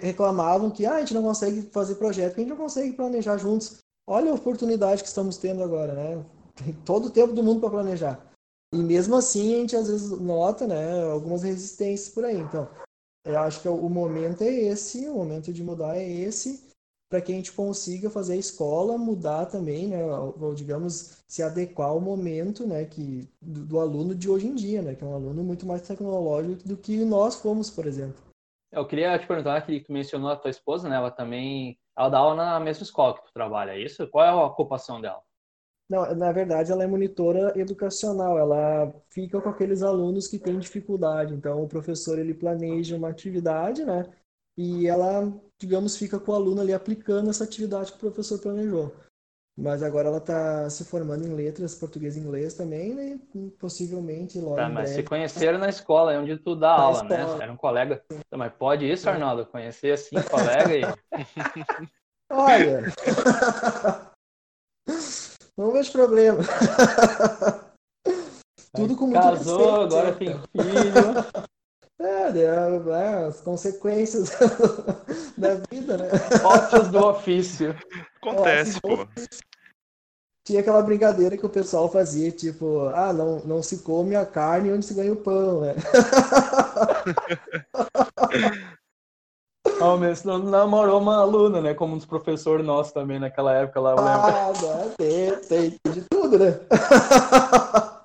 reclamavam 0.00 0.70
que 0.70 0.84
ah, 0.84 0.94
a 0.94 1.00
gente 1.00 1.14
não 1.14 1.22
consegue 1.22 1.62
fazer 1.70 1.94
projeto, 1.94 2.34
que 2.34 2.40
a 2.40 2.44
gente 2.44 2.50
não 2.50 2.56
consegue 2.56 2.92
planejar 2.92 3.36
juntos. 3.38 3.78
Olha 4.08 4.32
a 4.32 4.34
oportunidade 4.34 5.02
que 5.02 5.08
estamos 5.08 5.36
tendo 5.36 5.62
agora, 5.62 5.92
né? 5.92 6.24
Tem 6.56 6.72
todo 6.84 7.06
o 7.06 7.10
tempo 7.10 7.32
do 7.32 7.42
mundo 7.42 7.60
para 7.60 7.70
planejar. 7.70 8.20
E 8.74 8.78
mesmo 8.78 9.14
assim 9.14 9.54
a 9.54 9.58
gente 9.58 9.76
às 9.76 9.86
vezes 9.86 10.10
nota, 10.10 10.66
né, 10.66 11.10
algumas 11.12 11.42
resistências 11.42 12.08
por 12.08 12.24
aí. 12.24 12.38
Então, 12.38 12.68
eu 13.24 13.38
acho 13.38 13.60
que 13.60 13.68
o 13.68 13.88
momento 13.88 14.42
é 14.42 14.50
esse, 14.50 15.08
o 15.08 15.14
momento 15.14 15.52
de 15.52 15.62
mudar 15.62 15.96
é 15.96 16.10
esse 16.10 16.71
para 17.12 17.20
que 17.20 17.30
a 17.30 17.34
gente 17.34 17.52
consiga 17.52 18.08
fazer 18.08 18.32
a 18.32 18.36
escola 18.36 18.96
mudar 18.96 19.44
também, 19.44 19.86
né, 19.86 20.02
ou, 20.02 20.54
digamos, 20.54 21.22
se 21.28 21.42
adequar 21.42 21.90
ao 21.90 22.00
momento, 22.00 22.66
né, 22.66 22.86
que, 22.86 23.28
do, 23.38 23.66
do, 23.66 23.80
aluno 23.80 24.14
de 24.14 24.30
hoje 24.30 24.46
em 24.46 24.54
dia, 24.54 24.80
né, 24.80 24.94
que 24.94 25.04
é 25.04 25.06
um 25.06 25.12
aluno 25.12 25.44
muito 25.44 25.66
mais 25.66 25.82
tecnológico 25.82 26.66
do 26.66 26.74
que 26.74 27.04
nós 27.04 27.34
fomos, 27.34 27.68
por 27.68 27.84
exemplo. 27.84 28.16
Eu 28.72 28.86
queria 28.86 29.18
te 29.18 29.26
perguntar, 29.26 29.60
que 29.60 29.80
tu 29.80 29.92
mencionou 29.92 30.30
a 30.30 30.36
tua 30.36 30.50
esposa, 30.50 30.88
né, 30.88 30.96
ela 30.96 31.10
também, 31.10 31.78
ela 31.94 32.08
dá 32.08 32.16
aula 32.16 32.34
na 32.34 32.58
mesma 32.58 32.82
escola 32.82 33.12
que 33.12 33.26
tu 33.26 33.32
trabalha, 33.34 33.72
é 33.72 33.80
isso? 33.82 34.08
Qual 34.08 34.24
é 34.24 34.30
a 34.30 34.46
ocupação 34.46 34.98
dela? 34.98 35.20
Não, 35.90 36.14
na 36.14 36.32
verdade 36.32 36.72
ela 36.72 36.82
é 36.82 36.86
monitora 36.86 37.52
educacional, 37.60 38.38
ela 38.38 38.90
fica 39.10 39.38
com 39.38 39.50
aqueles 39.50 39.82
alunos 39.82 40.28
que 40.28 40.38
têm 40.38 40.58
dificuldade, 40.58 41.34
então 41.34 41.62
o 41.62 41.68
professor 41.68 42.18
ele 42.18 42.32
planeja 42.32 42.96
uma 42.96 43.10
atividade, 43.10 43.84
né, 43.84 44.08
e 44.56 44.86
ela, 44.86 45.32
digamos, 45.58 45.96
fica 45.96 46.18
com 46.18 46.32
o 46.32 46.34
aluno 46.34 46.60
ali 46.60 46.72
aplicando 46.72 47.30
essa 47.30 47.44
atividade 47.44 47.90
que 47.90 47.96
o 47.96 48.00
professor 48.00 48.38
planejou. 48.38 48.94
Mas 49.56 49.82
agora 49.82 50.08
ela 50.08 50.18
está 50.18 50.68
se 50.70 50.84
formando 50.84 51.26
em 51.26 51.34
letras, 51.34 51.74
português 51.74 52.16
e 52.16 52.20
inglês 52.20 52.54
também, 52.54 52.94
né? 52.94 53.20
possivelmente 53.58 54.40
logo 54.40 54.56
tá, 54.56 54.68
mas 54.68 54.84
breve. 54.84 54.94
se 54.94 55.02
conheceram 55.02 55.58
na 55.58 55.68
escola, 55.68 56.14
é 56.14 56.18
onde 56.18 56.38
tu 56.38 56.56
dá 56.56 56.68
na 56.68 56.82
aula, 56.82 57.02
né? 57.02 57.16
escola. 57.16 57.36
né? 57.36 57.44
Era 57.44 57.52
um 57.52 57.56
colega. 57.56 58.02
Então, 58.10 58.38
mas 58.38 58.52
pode 58.54 58.90
isso, 58.90 59.10
Arnaldo? 59.10 59.44
Conhecer 59.44 59.92
assim, 59.92 60.16
colega 60.22 60.74
e... 60.74 60.82
Olha... 62.32 62.82
Não 65.56 65.70
vejo 65.70 65.92
problema. 65.92 66.38
Tudo 68.74 68.96
com 68.96 69.06
muito 69.06 69.20
Casou, 69.20 69.82
agora 69.82 70.14
tem 70.14 70.28
filho. 70.28 71.42
É, 72.02 72.36
é, 72.36 72.48
as 73.26 73.40
consequências 73.40 74.30
da 75.38 75.54
vida, 75.70 75.96
né? 75.96 76.08
Ótios 76.44 76.88
do 76.88 76.98
ofício. 76.98 77.76
Acontece, 78.20 78.80
pô. 78.80 79.06
Tinha 80.44 80.58
aquela 80.60 80.82
brincadeira 80.82 81.36
que 81.36 81.46
o 81.46 81.50
pessoal 81.50 81.88
fazia, 81.88 82.32
tipo, 82.32 82.88
ah, 82.88 83.12
não, 83.12 83.38
não 83.44 83.62
se 83.62 83.78
come 83.78 84.16
a 84.16 84.26
carne 84.26 84.72
onde 84.72 84.84
se 84.84 84.94
ganha 84.94 85.12
o 85.12 85.16
pão, 85.16 85.60
né? 85.60 85.76
Mas 90.00 90.24
não 90.24 90.38
namorou 90.38 91.00
uma 91.00 91.20
aluna, 91.20 91.60
né? 91.60 91.74
Como 91.74 91.94
um 91.94 91.96
dos 91.96 92.06
professores 92.06 92.66
nossos 92.66 92.92
também 92.92 93.20
naquela 93.20 93.54
época 93.54 93.80
lá, 93.80 93.92
eu 93.92 93.96
lembro. 93.96 94.10
Ah, 94.10 94.52
tem, 94.98 95.36
tem 95.38 95.78
de 95.92 96.02
tudo, 96.10 96.36
né? 96.38 96.58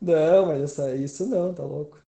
não, 0.00 0.46
mas 0.46 0.62
essa, 0.62 0.94
isso 0.94 1.26
não, 1.26 1.52
tá 1.54 1.62
louco. 1.62 1.98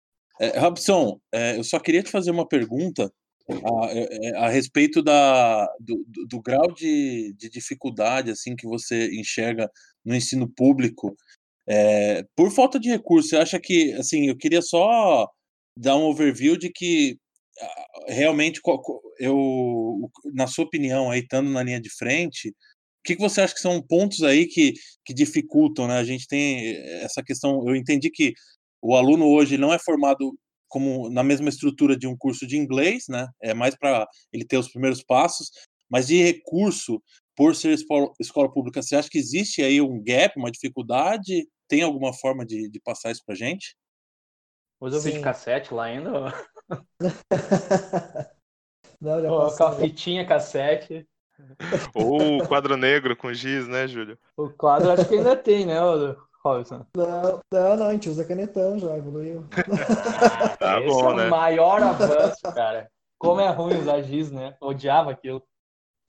É, 0.40 0.58
Robson, 0.58 1.20
é, 1.32 1.58
eu 1.58 1.64
só 1.64 1.78
queria 1.78 2.02
te 2.02 2.10
fazer 2.10 2.30
uma 2.30 2.48
pergunta 2.48 3.12
a, 3.48 3.90
é, 3.92 4.28
é, 4.28 4.36
a 4.38 4.48
respeito 4.48 5.02
da, 5.02 5.66
do, 5.78 6.04
do, 6.08 6.26
do 6.26 6.40
grau 6.40 6.72
de, 6.72 7.34
de, 7.36 7.50
dificuldade 7.50 8.30
assim 8.30 8.56
que 8.56 8.66
você 8.66 9.10
enxerga 9.12 9.68
no 10.04 10.14
ensino 10.14 10.48
público 10.48 11.14
é, 11.68 12.24
por 12.34 12.50
falta 12.50 12.80
de 12.80 12.88
recursos. 12.88 13.30
Você 13.30 13.36
acha 13.36 13.60
que, 13.60 13.92
assim, 13.94 14.28
eu 14.28 14.36
queria 14.36 14.62
só 14.62 15.28
dar 15.76 15.96
um 15.96 16.04
overview 16.04 16.56
de 16.56 16.70
que 16.70 17.18
realmente, 18.08 18.60
eu, 19.18 20.10
na 20.34 20.46
sua 20.46 20.64
opinião, 20.64 21.10
aí 21.10 21.20
estando 21.20 21.50
na 21.50 21.62
linha 21.62 21.80
de 21.80 21.90
frente, 21.90 22.48
o 22.48 22.52
que, 23.04 23.16
que 23.16 23.20
você 23.20 23.40
acha 23.40 23.54
que 23.54 23.60
são 23.60 23.82
pontos 23.82 24.22
aí 24.22 24.46
que, 24.46 24.72
que 25.04 25.14
dificultam, 25.14 25.86
né? 25.86 25.98
A 25.98 26.04
gente 26.04 26.26
tem 26.26 26.76
essa 27.02 27.22
questão, 27.22 27.62
eu 27.68 27.76
entendi 27.76 28.10
que 28.10 28.32
o 28.82 28.96
aluno 28.96 29.28
hoje 29.28 29.58
não 29.58 29.72
é 29.72 29.78
formado 29.78 30.32
como 30.68 31.10
na 31.10 31.22
mesma 31.22 31.48
estrutura 31.48 31.96
de 31.96 32.06
um 32.06 32.16
curso 32.16 32.46
de 32.46 32.56
inglês, 32.56 33.04
né? 33.08 33.26
É 33.42 33.52
mais 33.52 33.76
para 33.76 34.06
ele 34.32 34.44
ter 34.44 34.56
os 34.56 34.70
primeiros 34.70 35.02
passos, 35.02 35.50
mas 35.90 36.06
de 36.06 36.22
recurso, 36.22 37.02
por 37.36 37.56
ser 37.56 37.72
escola, 37.72 38.52
pública, 38.52 38.80
você 38.80 38.94
acha 38.94 39.08
que 39.10 39.18
existe 39.18 39.62
aí 39.62 39.80
um 39.80 40.02
gap, 40.02 40.38
uma 40.38 40.50
dificuldade? 40.50 41.48
Tem 41.68 41.82
alguma 41.82 42.12
forma 42.12 42.46
de, 42.46 42.70
de 42.70 42.80
passar 42.80 43.10
isso 43.10 43.22
para 43.26 43.34
gente? 43.34 43.76
Usa 44.80 44.98
o 44.98 45.00
vídeo 45.00 45.20
cassete 45.20 45.74
lá 45.74 45.84
ainda? 45.84 46.10
não, 49.00 49.20
já 49.20 49.32
oh, 49.32 49.56
com 49.56 49.64
a 49.64 49.76
fitinha 49.76 50.24
cassete. 50.24 51.06
Ou 51.94 52.38
o 52.38 52.48
quadro 52.48 52.76
negro 52.76 53.16
com 53.16 53.32
giz, 53.32 53.66
né, 53.66 53.88
Júlio? 53.88 54.18
O 54.36 54.50
quadro 54.50 54.90
acho 54.90 55.08
que 55.08 55.16
ainda 55.16 55.36
tem, 55.36 55.66
né, 55.66 55.80
Robson? 56.44 56.86
Não, 56.96 57.40
não, 57.52 57.76
não, 57.76 57.86
a 57.86 57.92
gente 57.92 58.08
usa 58.08 58.24
canetão 58.24 58.78
já, 58.78 58.96
evoluiu. 58.96 59.44
tá 60.58 60.80
Esse 60.80 60.88
bom, 60.88 61.12
é 61.12 61.16
né? 61.16 61.26
o 61.26 61.30
maior 61.30 61.82
avanço, 61.82 62.42
cara. 62.54 62.90
Como 63.18 63.40
é 63.40 63.50
ruim 63.50 63.78
usar 63.78 64.00
giz, 64.02 64.30
né? 64.30 64.56
Odiava 64.60 65.10
aquilo. 65.10 65.42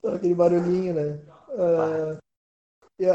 Aquele 0.04 0.34
barulhinho, 0.34 0.94
né? 0.94 1.20
Uh, 1.50 2.18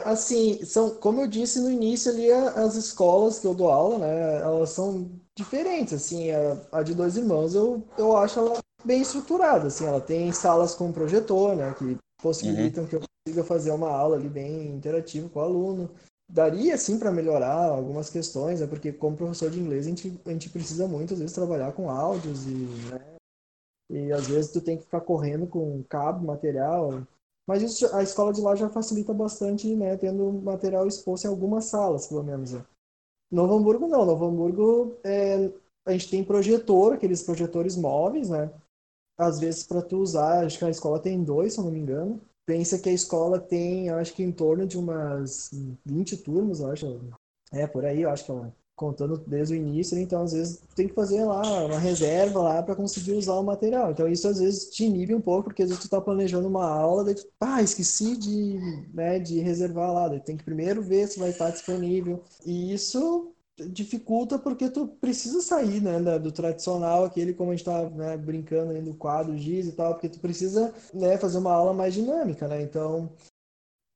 assim, 0.05 0.63
são, 0.63 0.95
como 0.95 1.21
eu 1.21 1.27
disse 1.27 1.59
no 1.59 1.71
início 1.71 2.11
ali, 2.11 2.31
as 2.31 2.75
escolas 2.75 3.39
que 3.39 3.47
eu 3.47 3.55
dou 3.55 3.71
aula, 3.71 3.97
né? 3.97 4.41
Elas 4.41 4.69
são 4.69 5.11
diferentes, 5.35 5.93
assim. 5.93 6.31
A, 6.31 6.79
a 6.79 6.83
de 6.83 6.93
dois 6.93 7.17
irmãos, 7.17 7.55
eu, 7.55 7.83
eu 7.97 8.15
acho 8.15 8.39
ela 8.39 8.59
bem 8.85 9.01
estruturada, 9.01 9.67
assim. 9.67 9.85
Ela 9.85 9.99
tem 9.99 10.31
salas 10.31 10.75
com 10.75 10.91
projetor, 10.91 11.55
né? 11.55 11.73
Que 11.73 11.97
possibilitam 12.21 12.83
uhum. 12.83 12.89
que 12.89 12.95
eu 12.95 13.01
consiga 13.25 13.43
fazer 13.43 13.71
uma 13.71 13.89
aula 13.89 14.15
ali 14.15 14.29
bem 14.29 14.67
interativa 14.67 15.27
com 15.29 15.39
o 15.39 15.43
aluno. 15.43 15.89
Daria 16.29 16.77
sim 16.77 16.99
para 16.99 17.11
melhorar 17.11 17.69
algumas 17.69 18.09
questões, 18.09 18.61
é 18.61 18.67
porque 18.67 18.91
como 18.91 19.15
professor 19.15 19.49
de 19.49 19.59
inglês 19.59 19.85
a 19.85 19.89
gente, 19.89 20.19
a 20.25 20.31
gente 20.31 20.49
precisa 20.49 20.87
muito 20.87 21.13
às 21.13 21.19
vezes 21.19 21.35
trabalhar 21.35 21.71
com 21.73 21.89
áudios 21.89 22.45
e, 22.45 22.67
né, 22.91 23.15
e 23.89 24.11
às 24.11 24.27
vezes 24.27 24.51
tu 24.51 24.61
tem 24.61 24.77
que 24.77 24.83
ficar 24.83 25.01
correndo 25.01 25.47
com 25.47 25.83
cabo, 25.83 26.25
material. 26.25 27.05
Mas 27.47 27.63
isso, 27.63 27.95
a 27.95 28.03
escola 28.03 28.33
de 28.33 28.41
lá 28.41 28.55
já 28.55 28.69
facilita 28.69 29.13
bastante, 29.13 29.73
né, 29.73 29.95
tendo 29.95 30.31
material 30.33 30.85
exposto 30.85 31.25
em 31.25 31.29
algumas 31.29 31.65
salas, 31.65 32.07
pelo 32.07 32.23
menos. 32.23 32.51
Né. 32.51 32.65
Novo 33.31 33.55
Hamburgo 33.55 33.87
não, 33.87 34.05
Novo 34.05 34.25
Hamburgo 34.25 34.97
é, 35.03 35.49
a 35.85 35.91
gente 35.93 36.09
tem 36.09 36.23
projetor, 36.23 36.93
aqueles 36.93 37.23
projetores 37.23 37.77
móveis, 37.77 38.29
né? 38.29 38.51
Às 39.17 39.39
vezes 39.39 39.65
para 39.65 39.81
tu 39.81 39.97
usar, 39.97 40.45
acho 40.45 40.59
que 40.59 40.65
a 40.65 40.69
escola 40.69 40.99
tem 40.99 41.23
dois, 41.23 41.53
se 41.53 41.59
eu 41.59 41.63
não 41.63 41.71
me 41.71 41.79
engano. 41.79 42.21
Pensa 42.47 42.79
que 42.79 42.89
a 42.89 42.93
escola 42.93 43.39
tem, 43.39 43.89
acho 43.89 44.13
que 44.13 44.23
em 44.23 44.31
torno 44.31 44.65
de 44.65 44.77
umas 44.77 45.51
20 45.85 46.15
turmas, 46.17 46.61
eu 46.61 46.71
acho. 46.71 46.99
É, 47.51 47.67
por 47.67 47.85
aí, 47.85 48.01
eu 48.01 48.09
acho 48.09 48.25
que 48.25 48.31
é 48.31 48.51
contando 48.77 49.17
desde 49.25 49.55
o 49.55 49.57
início, 49.57 49.97
então 49.97 50.21
às 50.21 50.33
vezes 50.33 50.61
tem 50.75 50.87
que 50.87 50.93
fazer 50.93 51.23
lá 51.25 51.65
uma 51.65 51.79
reserva 51.79 52.39
lá 52.43 52.61
para 52.61 52.75
conseguir 52.75 53.13
usar 53.13 53.33
o 53.33 53.43
material. 53.43 53.91
Então 53.91 54.07
isso 54.07 54.27
às 54.27 54.39
vezes 54.39 54.69
te 54.69 54.85
inibe 54.85 55.15
um 55.15 55.19
pouco, 55.19 55.45
porque 55.45 55.63
às 55.63 55.69
vezes 55.69 55.83
tu 55.83 55.89
tá 55.89 55.99
planejando 55.99 56.47
uma 56.47 56.69
aula, 56.69 57.03
daí 57.03 57.15
tu, 57.15 57.27
ah, 57.41 57.61
esqueci 57.61 58.15
de, 58.15 58.59
né, 58.93 59.17
de 59.17 59.39
reservar 59.39 59.91
lá, 59.91 60.07
daí 60.07 60.19
tem 60.19 60.37
que 60.37 60.43
primeiro 60.43 60.83
ver 60.83 61.07
se 61.07 61.19
vai 61.19 61.31
estar 61.31 61.49
disponível. 61.49 62.23
E 62.45 62.71
isso 62.71 63.33
dificulta 63.65 64.37
porque 64.37 64.69
tu 64.69 64.87
precisa 64.87 65.41
sair, 65.41 65.81
né, 65.81 66.19
do 66.19 66.31
tradicional, 66.31 67.05
aquele 67.05 67.33
como 67.33 67.51
a 67.51 67.55
gente 67.55 67.65
tá 67.65 67.89
né, 67.89 68.15
brincando 68.15 68.71
aí 68.71 68.81
no 68.81 68.93
quadro 68.93 69.37
giz 69.37 69.67
e 69.67 69.71
tal, 69.71 69.93
porque 69.93 70.09
tu 70.09 70.19
precisa, 70.19 70.73
né, 70.93 71.17
fazer 71.17 71.39
uma 71.39 71.53
aula 71.53 71.73
mais 71.73 71.93
dinâmica, 71.93 72.47
né? 72.47 72.61
Então, 72.61 73.11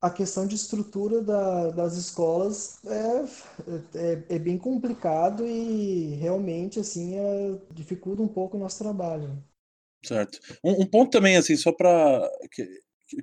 a 0.00 0.10
questão 0.10 0.46
de 0.48 0.56
estrutura 0.56 1.22
da, 1.22 1.70
das 1.70 1.96
escolas 1.96 2.84
é, 2.84 3.24
é, 3.94 4.22
é, 4.30 4.38
bem 4.38 4.58
complicado 4.58 5.46
e 5.46 6.16
realmente, 6.16 6.80
assim, 6.80 7.14
é, 7.14 7.56
dificulta 7.70 8.20
um 8.20 8.28
pouco 8.28 8.56
o 8.56 8.60
nosso 8.60 8.78
trabalho. 8.78 9.42
Certo. 10.04 10.40
Um, 10.64 10.82
um 10.82 10.86
ponto 10.86 11.12
também, 11.12 11.36
assim, 11.36 11.56
só 11.56 11.70
para 11.70 12.28
que, 12.50 12.66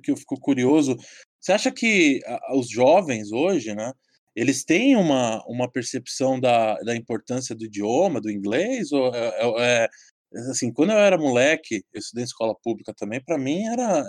que 0.02 0.10
eu 0.10 0.16
fico 0.16 0.40
curioso, 0.40 0.96
você 1.38 1.52
acha 1.52 1.70
que 1.70 2.20
os 2.54 2.70
jovens 2.70 3.30
hoje, 3.30 3.74
né, 3.74 3.92
eles 4.40 4.64
têm 4.64 4.96
uma, 4.96 5.44
uma 5.46 5.70
percepção 5.70 6.40
da, 6.40 6.74
da 6.80 6.96
importância 6.96 7.54
do 7.54 7.66
idioma, 7.66 8.22
do 8.22 8.30
inglês? 8.30 8.90
Ou 8.90 9.14
é, 9.14 9.84
é, 9.84 9.88
é 10.34 10.40
assim, 10.50 10.72
quando 10.72 10.92
eu 10.92 10.98
era 10.98 11.18
moleque, 11.18 11.84
eu 11.92 11.98
estudei 12.00 12.22
em 12.22 12.24
escola 12.24 12.54
pública 12.64 12.94
também, 12.96 13.22
para 13.22 13.36
mim 13.36 13.64
era, 13.66 14.02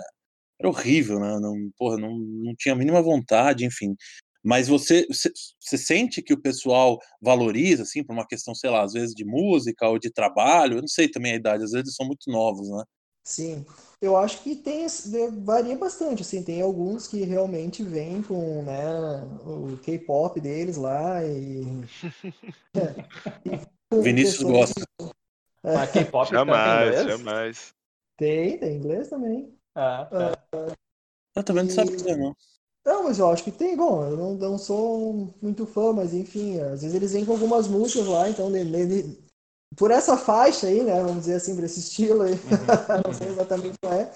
era 0.58 0.68
horrível, 0.70 1.20
né? 1.20 1.38
Não, 1.38 1.54
porra, 1.76 1.98
não, 1.98 2.16
não 2.18 2.54
tinha 2.58 2.74
a 2.74 2.78
mínima 2.78 3.02
vontade, 3.02 3.66
enfim. 3.66 3.94
Mas 4.42 4.68
você, 4.68 5.06
você, 5.60 5.78
sente 5.78 6.22
que 6.22 6.32
o 6.32 6.40
pessoal 6.40 6.98
valoriza, 7.20 7.82
assim, 7.82 8.02
por 8.02 8.14
uma 8.14 8.26
questão, 8.26 8.54
sei 8.54 8.70
lá, 8.70 8.82
às 8.84 8.94
vezes 8.94 9.14
de 9.14 9.26
música 9.26 9.86
ou 9.88 9.98
de 9.98 10.10
trabalho, 10.10 10.78
eu 10.78 10.80
não 10.80 10.88
sei 10.88 11.08
também 11.10 11.32
a 11.32 11.36
idade, 11.36 11.64
às 11.64 11.72
vezes 11.72 11.86
eles 11.88 11.94
são 11.94 12.06
muito 12.06 12.30
novos, 12.30 12.70
né? 12.70 12.84
Sim, 13.24 13.64
eu 14.00 14.16
acho 14.16 14.42
que 14.42 14.56
tem 14.56 14.84
varia 15.44 15.76
bastante, 15.76 16.22
assim, 16.22 16.42
tem 16.42 16.60
alguns 16.60 17.06
que 17.06 17.22
realmente 17.22 17.82
vêm 17.84 18.20
com, 18.20 18.62
né, 18.64 18.84
o 19.46 19.76
K-pop 19.78 20.40
deles 20.40 20.76
lá 20.76 21.24
e, 21.24 21.62
é, 22.74 23.60
e 23.92 24.02
Vinícius 24.02 24.42
gosta. 24.42 24.82
É. 25.64 25.74
Mas 25.74 25.92
K-pop 25.92 26.30
jamais, 26.30 27.04
jamais. 27.04 27.74
Tem, 28.16 28.58
tem 28.58 28.76
inglês 28.76 29.08
também. 29.08 29.56
Ah, 29.74 30.08
tá. 30.10 30.76
eu 31.36 31.44
também 31.44 31.64
não 31.64 31.70
e... 31.70 31.74
sabia, 31.74 32.16
não. 32.16 32.36
Não, 32.84 33.04
mas 33.04 33.20
eu 33.20 33.30
acho 33.30 33.44
que 33.44 33.52
tem. 33.52 33.76
Bom, 33.76 34.04
eu 34.04 34.16
não, 34.16 34.34
não 34.34 34.58
sou 34.58 35.32
muito 35.40 35.64
fã, 35.66 35.92
mas 35.92 36.12
enfim, 36.12 36.58
às 36.60 36.82
vezes 36.82 36.94
eles 36.94 37.12
vêm 37.12 37.24
com 37.24 37.32
algumas 37.32 37.68
músicas 37.68 38.08
lá, 38.08 38.28
então 38.28 38.50
por 39.76 39.90
essa 39.90 40.16
faixa 40.16 40.66
aí, 40.66 40.82
né? 40.82 41.00
Vamos 41.02 41.20
dizer 41.20 41.34
assim, 41.34 41.54
por 41.54 41.64
esse 41.64 41.80
estilo 41.80 42.22
aí. 42.22 42.32
Uhum. 42.32 42.38
não 43.06 43.14
sei 43.14 43.28
exatamente 43.28 43.76
qual 43.80 43.92
é. 43.94 44.12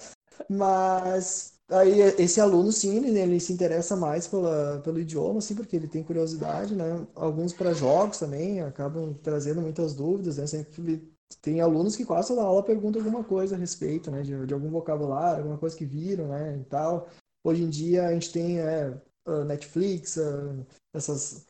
Mas 0.49 1.53
aí 1.69 1.99
esse 2.17 2.39
aluno, 2.39 2.71
sim, 2.71 2.97
ele, 2.97 3.19
ele, 3.19 3.39
se 3.39 3.51
interessa 3.51 3.95
mais 3.95 4.27
pela, 4.27 4.79
pelo 4.83 4.99
idioma, 4.99 5.39
assim, 5.39 5.55
porque 5.55 5.75
ele 5.75 5.87
tem 5.87 6.03
curiosidade, 6.03 6.75
né? 6.75 7.05
Alguns 7.15 7.53
para 7.53 7.73
jogos 7.73 8.19
também 8.19 8.61
acabam 8.61 9.13
trazendo 9.21 9.61
muitas 9.61 9.93
dúvidas, 9.93 10.37
né? 10.37 10.47
Sempre 10.47 11.11
tem 11.41 11.59
alunos 11.59 11.95
que 11.95 12.05
quase 12.05 12.29
toda 12.29 12.41
aula 12.41 12.63
perguntam 12.63 13.01
alguma 13.01 13.23
coisa 13.23 13.55
a 13.55 13.59
respeito, 13.59 14.09
né? 14.11 14.21
De, 14.21 14.45
de 14.45 14.53
algum 14.53 14.69
vocabulário, 14.69 15.39
alguma 15.39 15.57
coisa 15.57 15.75
que 15.75 15.85
viram, 15.85 16.27
né? 16.27 16.57
E 16.57 16.63
tal. 16.65 17.07
Hoje 17.43 17.63
em 17.63 17.69
dia 17.69 18.07
a 18.07 18.13
gente 18.13 18.31
tem 18.31 18.59
é, 18.59 18.93
Netflix, 19.45 20.17
essas 20.93 21.33
uh, 21.33 21.46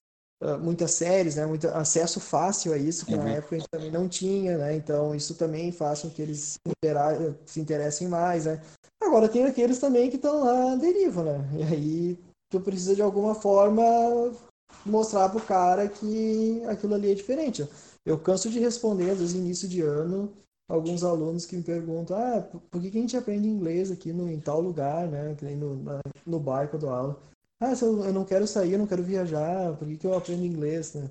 muitas 0.62 0.91
séries, 0.91 1.36
né? 1.36 1.45
Muito 1.45 1.67
acesso 1.69 2.19
fácil 2.19 2.73
a 2.73 2.78
isso, 2.78 3.06
que 3.06 3.15
uhum. 3.15 3.23
na 3.23 3.32
época 3.32 3.56
a 3.56 3.60
gente 3.60 3.69
também 3.69 3.91
não 3.91 4.08
tinha, 4.08 4.58
né? 4.58 4.76
Então 4.76 5.15
isso 5.15 5.36
também 5.36 5.71
faz 5.71 6.02
com 6.02 6.10
que 6.10 6.21
eles 6.21 6.60
se 7.45 7.60
interessem 7.60 8.08
mais, 8.08 8.45
né? 8.45 8.62
Agora 9.02 9.30
tem 9.30 9.45
aqueles 9.45 9.80
também 9.80 10.10
que 10.10 10.15
estão 10.15 10.43
lá 10.43 10.73
à 10.73 10.76
deriva, 10.76 11.23
né? 11.23 11.50
E 11.58 11.63
aí 11.63 12.19
tu 12.50 12.60
precisa 12.60 12.95
de 12.95 13.02
alguma 13.02 13.36
forma 13.36 13.84
mostrar 14.86 15.30
pro 15.30 15.41
cara 15.41 15.88
que 15.88 16.63
aquilo 16.67 16.95
ali 16.95 17.12
é 17.12 17.15
diferente. 17.15 17.67
Eu 18.06 18.17
canso 18.17 18.50
de 18.50 18.60
responder, 18.60 19.12
às 19.12 19.19
vezes, 19.19 19.36
início 19.36 19.67
de 19.67 19.82
ano, 19.82 20.32
alguns 20.69 21.04
alunos 21.04 21.45
que 21.45 21.58
me 21.58 21.63
perguntam, 21.63 22.17
ah, 22.17 22.41
por 22.41 22.82
que, 22.82 22.89
que 22.89 22.97
a 22.97 23.02
gente 23.02 23.17
aprende 23.17 23.47
inglês 23.47 23.91
aqui 23.91 24.13
no, 24.13 24.30
em 24.30 24.39
tal 24.39 24.62
lugar, 24.62 25.08
né? 25.08 25.36
Que 25.36 25.45
nem 25.45 25.56
no, 25.56 25.76
na, 25.76 26.00
no 26.26 26.39
bar 26.39 26.69
quando 26.69 26.89
aula. 26.89 27.19
Ah, 27.60 27.74
eu, 27.82 28.13
não 28.13 28.24
quero 28.24 28.46
sair, 28.46 28.74
eu 28.74 28.80
não 28.80 28.88
quero 28.88 29.04
viajar, 29.04 29.76
por 29.78 29.88
que, 29.88 29.98
que 29.98 30.06
eu 30.06 30.15
aprendo 30.15 30.46
inglês, 30.46 30.93
né? 30.93 31.10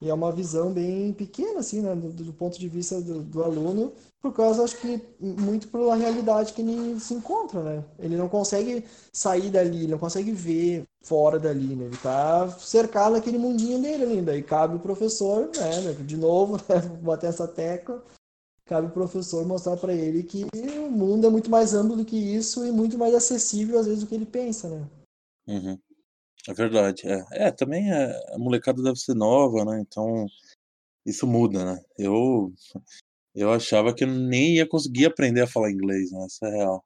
E 0.00 0.08
é 0.08 0.14
uma 0.14 0.30
visão 0.30 0.72
bem 0.72 1.12
pequena, 1.12 1.58
assim, 1.58 1.82
né, 1.82 1.92
do, 1.96 2.12
do 2.12 2.32
ponto 2.32 2.56
de 2.58 2.68
vista 2.68 3.00
do, 3.00 3.20
do, 3.20 3.42
aluno, 3.42 3.92
por 4.20 4.32
causa, 4.32 4.62
acho 4.62 4.78
que, 4.78 5.02
muito 5.20 5.66
pela 5.66 5.96
realidade 5.96 6.52
que 6.52 6.62
ele 6.62 7.00
se 7.00 7.14
encontra, 7.14 7.62
né? 7.64 7.84
Ele 7.98 8.16
não 8.16 8.28
consegue 8.28 8.84
sair 9.12 9.50
dali, 9.50 9.78
ele 9.78 9.92
não 9.92 9.98
consegue 9.98 10.30
ver 10.30 10.84
fora 11.02 11.36
dali, 11.36 11.74
né? 11.74 11.86
Ele 11.86 11.96
tá 11.96 12.48
cercado 12.60 13.14
naquele 13.14 13.38
mundinho 13.38 13.82
dele 13.82 14.04
ainda. 14.04 14.36
E 14.36 14.42
cabe 14.42 14.76
o 14.76 14.80
professor, 14.80 15.50
né, 15.56 15.92
de 16.04 16.16
novo, 16.16 16.58
né, 16.68 16.80
bater 17.02 17.30
essa 17.30 17.48
tecla, 17.48 18.04
cabe 18.66 18.86
o 18.86 18.92
professor 18.92 19.44
mostrar 19.44 19.76
para 19.76 19.92
ele 19.92 20.22
que 20.22 20.46
o 20.54 20.90
mundo 20.90 21.26
é 21.26 21.30
muito 21.30 21.50
mais 21.50 21.74
amplo 21.74 21.96
do 21.96 22.04
que 22.04 22.16
isso 22.16 22.64
e 22.64 22.70
muito 22.70 22.96
mais 22.96 23.14
acessível, 23.16 23.80
às 23.80 23.86
vezes, 23.86 24.04
do 24.04 24.06
que 24.08 24.14
ele 24.14 24.26
pensa, 24.26 24.68
né? 24.68 24.86
Uhum. 25.48 25.78
É 26.48 26.52
verdade, 26.54 27.02
é. 27.06 27.24
É, 27.46 27.50
também 27.52 27.92
é, 27.92 28.34
a 28.34 28.38
molecada 28.38 28.82
deve 28.82 28.96
ser 28.98 29.14
nova, 29.14 29.64
né? 29.64 29.80
Então 29.80 30.26
isso 31.06 31.26
muda, 31.26 31.64
né? 31.64 31.82
Eu 31.98 32.52
eu 33.34 33.52
achava 33.52 33.94
que 33.94 34.04
eu 34.04 34.08
nem 34.08 34.56
ia 34.56 34.68
conseguir 34.68 35.06
aprender 35.06 35.42
a 35.42 35.48
falar 35.48 35.70
inglês, 35.72 36.12
né? 36.12 36.26
Isso 36.28 36.44
é 36.46 36.50
real. 36.50 36.84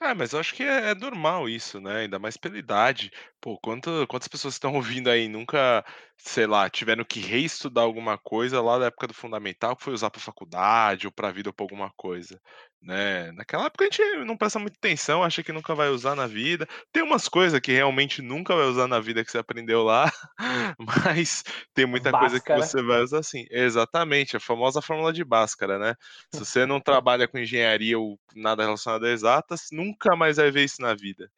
Ah, 0.00 0.14
mas 0.14 0.32
eu 0.32 0.40
acho 0.40 0.54
que 0.54 0.62
é, 0.62 0.90
é 0.90 0.94
normal 0.94 1.48
isso, 1.48 1.80
né? 1.80 2.02
Ainda 2.02 2.18
mais 2.18 2.36
pela 2.36 2.58
idade. 2.58 3.10
Pô, 3.46 3.56
quanto, 3.60 4.04
quantas 4.08 4.26
pessoas 4.26 4.54
estão 4.54 4.74
ouvindo 4.74 5.08
aí 5.08 5.28
nunca, 5.28 5.84
sei 6.16 6.48
lá, 6.48 6.68
tiveram 6.68 7.04
que 7.04 7.20
reestudar 7.20 7.84
alguma 7.84 8.18
coisa 8.18 8.60
lá 8.60 8.76
da 8.76 8.86
época 8.86 9.06
do 9.06 9.14
fundamental 9.14 9.76
que 9.76 9.84
foi 9.84 9.92
usar 9.92 10.10
para 10.10 10.20
faculdade 10.20 11.06
ou 11.06 11.12
para 11.12 11.30
vida 11.30 11.50
ou 11.50 11.52
para 11.52 11.62
alguma 11.62 11.92
coisa, 11.96 12.40
né? 12.82 13.30
Naquela 13.30 13.66
época 13.66 13.84
a 13.84 13.88
gente 13.88 14.02
não 14.24 14.36
presta 14.36 14.58
muita 14.58 14.76
atenção, 14.78 15.22
acha 15.22 15.44
que 15.44 15.52
nunca 15.52 15.76
vai 15.76 15.88
usar 15.90 16.16
na 16.16 16.26
vida. 16.26 16.66
Tem 16.92 17.04
umas 17.04 17.28
coisas 17.28 17.60
que 17.60 17.70
realmente 17.70 18.20
nunca 18.20 18.52
vai 18.56 18.64
usar 18.66 18.88
na 18.88 18.98
vida 18.98 19.24
que 19.24 19.30
você 19.30 19.38
aprendeu 19.38 19.84
lá, 19.84 20.10
mas 20.80 21.44
tem 21.72 21.86
muita 21.86 22.12
coisa 22.12 22.40
que 22.40 22.52
você 22.52 22.82
vai 22.82 23.00
usar 23.00 23.22
sim. 23.22 23.44
Exatamente, 23.48 24.36
a 24.36 24.40
famosa 24.40 24.82
fórmula 24.82 25.12
de 25.12 25.22
Bhaskara, 25.24 25.78
né? 25.78 25.94
Se 26.32 26.44
você 26.44 26.66
não 26.66 26.80
trabalha 26.80 27.28
com 27.28 27.38
engenharia 27.38 27.96
ou 27.96 28.18
nada 28.34 28.64
relacionado 28.64 29.06
a 29.06 29.10
exatas, 29.10 29.66
nunca 29.70 30.16
mais 30.16 30.36
vai 30.36 30.50
ver 30.50 30.64
isso 30.64 30.82
na 30.82 30.94
vida. 30.96 31.30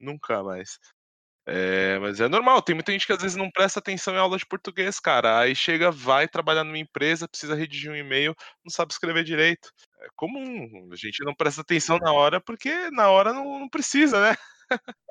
Nunca 0.00 0.42
mais. 0.42 0.78
É, 1.44 1.98
mas 1.98 2.20
é 2.20 2.28
normal, 2.28 2.62
tem 2.62 2.74
muita 2.74 2.92
gente 2.92 3.06
que 3.06 3.12
às 3.12 3.20
vezes 3.20 3.36
não 3.36 3.50
presta 3.50 3.80
atenção 3.80 4.14
em 4.14 4.18
aula 4.18 4.38
de 4.38 4.46
português, 4.46 5.00
cara. 5.00 5.40
Aí 5.40 5.56
chega, 5.56 5.90
vai 5.90 6.28
trabalhar 6.28 6.62
numa 6.62 6.78
empresa, 6.78 7.28
precisa 7.28 7.54
redigir 7.54 7.90
um 7.90 7.96
e-mail, 7.96 8.34
não 8.64 8.70
sabe 8.70 8.92
escrever 8.92 9.24
direito. 9.24 9.70
É 10.00 10.06
comum, 10.14 10.88
a 10.92 10.96
gente 10.96 11.24
não 11.24 11.34
presta 11.34 11.60
atenção 11.60 11.98
na 11.98 12.12
hora 12.12 12.40
porque 12.40 12.90
na 12.90 13.10
hora 13.10 13.32
não, 13.32 13.58
não 13.58 13.68
precisa, 13.68 14.20
né? 14.20 14.36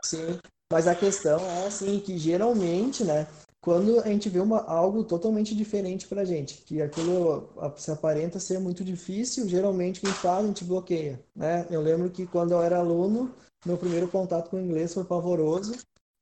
Sim, 0.04 0.40
mas 0.72 0.88
a 0.88 0.96
questão 0.96 1.40
é 1.40 1.68
assim 1.68 2.00
que 2.00 2.18
geralmente, 2.18 3.04
né, 3.04 3.28
quando 3.62 4.00
a 4.00 4.08
gente 4.08 4.28
vê 4.28 4.40
uma, 4.40 4.64
algo 4.64 5.04
totalmente 5.04 5.54
diferente 5.54 6.08
pra 6.08 6.26
gente, 6.26 6.58
que 6.64 6.82
aquilo 6.82 7.54
se 7.78 7.92
aparenta 7.92 8.40
ser 8.40 8.60
muito 8.60 8.84
difícil, 8.84 9.48
geralmente 9.48 10.02
quem 10.02 10.12
faz 10.12 10.44
a 10.44 10.48
gente 10.48 10.64
bloqueia, 10.64 11.24
né? 11.36 11.68
Eu 11.70 11.82
lembro 11.82 12.10
que 12.10 12.26
quando 12.26 12.52
eu 12.52 12.62
era 12.62 12.78
aluno, 12.78 13.36
meu 13.66 13.78
primeiro 13.78 14.08
contato 14.08 14.50
com 14.50 14.58
o 14.58 14.62
inglês 14.62 14.94
foi 14.94 15.04
pavoroso, 15.04 15.76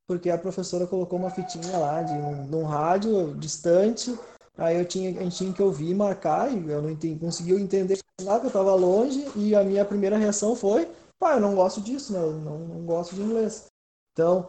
porque 0.10 0.32
a 0.32 0.38
professora 0.39 0.88
colocou 0.88 1.19
uma 1.19 1.30
fitinha 1.30 1.78
lá 1.78 2.02
de 2.02 2.13
um, 2.13 2.48
de 2.50 2.56
um 2.56 2.63
rádio 2.65 3.36
distante, 3.36 4.17
aí 4.58 4.78
eu 4.80 4.86
tinha, 4.86 5.12
a 5.19 5.24
gente 5.24 5.38
tinha 5.38 5.54
que 5.54 5.62
ouvir 5.63 5.93
marcar, 5.95 6.52
e 6.52 6.69
eu 6.69 6.82
não 6.82 6.89
entendi, 6.89 7.19
conseguiu 7.19 7.60
entender 7.60 8.00
nada, 8.24 8.45
eu 8.45 8.48
estava 8.48 8.74
longe, 8.76 9.26
e 9.36 9.56
a 9.56 9.63
minha 9.63 9.86
primeira 9.86 10.17
reação 10.17 10.56
foi, 10.56 10.89
pá, 11.19 11.36
eu 11.36 11.41
não 11.41 11.56
gosto 11.56 11.80
disso, 11.82 12.13
né? 12.13 12.19
eu 12.19 12.34
não, 12.34 12.58
não 12.60 12.86
gosto 12.86 13.15
de 13.15 13.22
inglês. 13.22 13.67
Então, 14.13 14.48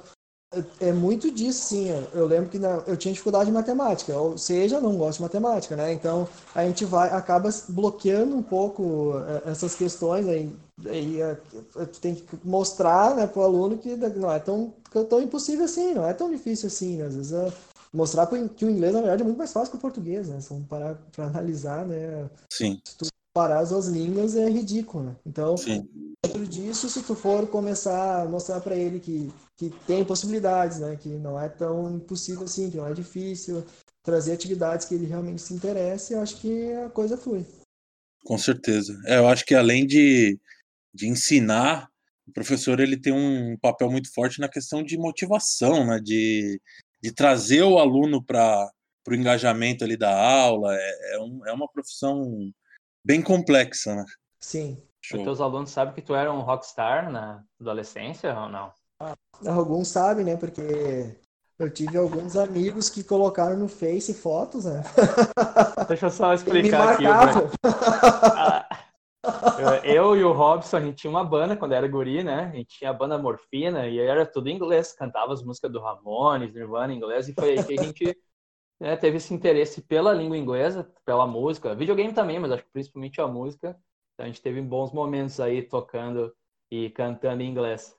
É, 0.53 0.89
é 0.89 0.93
muito 0.93 1.31
disso, 1.33 1.67
sim. 1.67 1.89
Eu 2.13 2.27
lembro 2.27 2.51
que 2.51 2.59
na, 2.59 2.83
eu 2.87 2.97
tinha 2.97 3.13
dificuldade 3.13 3.51
em 3.51 3.53
matemática, 3.53 4.17
ou 4.19 4.37
seja, 4.39 4.81
não 4.81 4.97
gosto 4.97 5.19
de 5.19 5.23
matemática, 5.23 5.77
né? 5.77 5.93
Então 5.93 6.29
a 6.55 6.65
gente 6.67 6.85
vai 6.85 7.11
acaba 7.11 7.49
bloqueando 7.69 8.37
um 8.37 8.43
pouco 8.43 9.13
é, 9.47 9.51
essas 9.51 9.75
questões 9.77 10.27
aí. 10.29 10.53
Aí 10.87 11.21
é, 11.21 11.35
tu 11.35 12.01
tem 12.01 12.15
que 12.15 12.25
mostrar 12.45 13.15
né, 13.15 13.27
para 13.27 13.41
o 13.41 13.45
aluno 13.45 13.79
que 13.79 13.97
não 13.97 14.33
é 14.33 14.39
tão, 14.39 14.75
tão 15.09 15.21
impossível 15.21 15.65
assim, 15.65 15.95
não 15.95 16.07
é 16.07 16.15
tão 16.15 16.31
difícil 16.31 16.69
assim, 16.69 16.97
né? 16.97 17.07
Às 17.07 17.17
vezes 17.17 17.33
é 17.33 17.53
mostrar 17.93 18.27
que 18.27 18.65
o 18.65 18.71
inglês, 18.71 18.93
na 18.93 19.01
verdade, 19.01 19.23
é 19.23 19.25
muito 19.25 19.39
mais 19.39 19.53
fácil 19.53 19.73
que 19.73 19.77
o 19.77 19.81
português, 19.81 20.29
né? 20.29 20.41
Se 20.41 20.51
vamos 20.51 20.69
parar 20.69 20.95
para 21.13 21.27
analisar, 21.27 21.87
né? 21.87 22.31
Sim. 22.51 22.81
Se 22.85 22.97
tu 22.97 23.07
parar 23.35 23.61
as 23.61 23.71
duas 23.71 23.87
línguas 23.87 24.37
é 24.37 24.49
ridículo, 24.49 25.05
né? 25.05 25.17
Então, 25.27 25.57
Sim. 25.57 25.89
dentro 26.25 26.47
disso, 26.47 26.89
se 26.89 27.03
tu 27.03 27.15
for 27.15 27.47
começar 27.47 28.23
a 28.23 28.25
mostrar 28.25 28.61
para 28.61 28.77
ele 28.77 29.01
que, 29.01 29.33
que 29.57 29.71
tem 29.87 30.05
possibilidades, 30.05 30.79
né? 30.79 30.97
Que 30.97 31.09
não 31.09 31.41
é 31.41 31.49
tão 31.49 31.97
impossível 31.97 32.45
assim, 32.45 32.71
que 32.71 32.77
não 32.77 32.87
é 32.87 32.95
difícil, 32.95 33.65
trazer 34.03 34.33
atividades 34.33 34.87
que 34.87 34.95
ele 34.95 35.07
realmente 35.07 35.43
se 35.43 35.55
interesse, 35.55 36.15
eu 36.15 36.21
acho 36.21 36.37
que 36.41 36.73
a 36.73 36.89
coisa 36.89 37.17
flui. 37.17 37.45
Com 38.25 38.39
certeza. 38.39 38.99
É, 39.07 39.19
eu 39.19 39.27
acho 39.29 39.45
que 39.45 39.55
além 39.55 39.87
de, 39.87 40.39
de 40.93 41.09
ensinar, 41.09 41.89
o 42.27 42.33
professor 42.33 42.81
ele 42.81 42.97
tem 42.97 43.13
um 43.13 43.57
papel 43.59 43.91
muito 43.91 44.13
forte 44.13 44.41
na 44.41 44.49
questão 44.49 44.83
de 44.83 44.97
motivação, 44.97 45.87
né? 45.87 46.01
De, 46.03 46.61
de 47.03 47.13
trazer 47.13 47.63
o 47.63 47.79
aluno 47.79 48.23
para 48.23 48.71
o 49.09 49.15
engajamento 49.15 49.85
ali 49.85 49.97
da 49.97 50.17
aula. 50.17 50.75
É, 50.75 51.15
é, 51.15 51.21
um, 51.21 51.47
é 51.47 51.53
uma 51.53 51.69
profissão 51.69 52.51
bem 53.05 53.21
complexa, 53.21 53.95
né? 53.95 54.05
Sim. 54.39 54.81
Show. 55.03 55.19
Os 55.19 55.25
teus 55.25 55.41
alunos 55.41 55.71
sabem 55.71 55.95
que 55.95 56.03
tu 56.03 56.15
era 56.15 56.33
um 56.33 56.41
rockstar 56.41 57.11
na 57.11 57.43
adolescência 57.61 58.39
ou 58.39 58.49
não? 58.49 58.71
Ah, 59.01 59.17
alguns 59.47 59.89
sabem, 59.89 60.25
né? 60.25 60.37
Porque 60.37 61.17
eu 61.59 61.71
tive 61.71 61.97
alguns 61.97 62.37
amigos 62.37 62.89
que 62.89 63.03
colocaram 63.03 63.57
no 63.57 63.67
Face 63.67 64.13
fotos, 64.15 64.67
né? 64.67 64.83
Deixa 65.89 66.07
eu 66.07 66.11
só 66.11 66.33
explicar 66.35 66.95
aqui. 66.95 67.05
Eu 69.93 70.17
e 70.17 70.23
o 70.23 70.33
Robson, 70.33 70.77
a 70.77 70.81
gente 70.81 70.97
tinha 70.97 71.11
uma 71.11 71.25
banda 71.25 71.57
quando 71.57 71.73
era 71.73 71.89
guri, 71.89 72.23
né? 72.23 72.45
A 72.45 72.57
gente 72.57 72.79
tinha 72.79 72.91
a 72.91 72.95
banda 72.95 73.19
Morfina 73.19 73.89
e 73.89 73.99
era 73.99 74.25
tudo 74.25 74.49
em 74.49 74.55
inglês. 74.55 74.93
Cantava 74.93 75.33
as 75.33 75.43
músicas 75.43 75.73
do 75.73 75.81
Ramones, 75.81 76.55
Nirvana 76.55 76.93
em 76.93 76.97
inglês 76.97 77.29
e 77.29 77.35
foi 77.35 77.59
aí 77.59 77.65
que 77.65 77.79
a 77.79 77.83
gente 77.83 78.05
né, 78.81 78.97
teve 78.97 79.17
esse 79.17 79.35
interesse 79.35 79.83
pela 79.83 80.13
língua 80.13 80.39
inglesa, 80.39 80.91
pela 81.05 81.27
música, 81.27 81.75
videogame 81.75 82.13
também, 82.13 82.39
mas 82.39 82.53
acho 82.53 82.65
que 82.65 82.71
principalmente 82.71 83.21
a 83.21 83.27
música. 83.27 83.77
Então 84.15 84.25
a 84.25 84.27
gente 84.27 84.41
teve 84.41 84.63
bons 84.63 84.93
momentos 84.93 85.41
aí 85.41 85.63
tocando 85.63 86.33
e 86.71 86.91
cantando 86.91 87.43
em 87.43 87.51
inglês. 87.51 87.95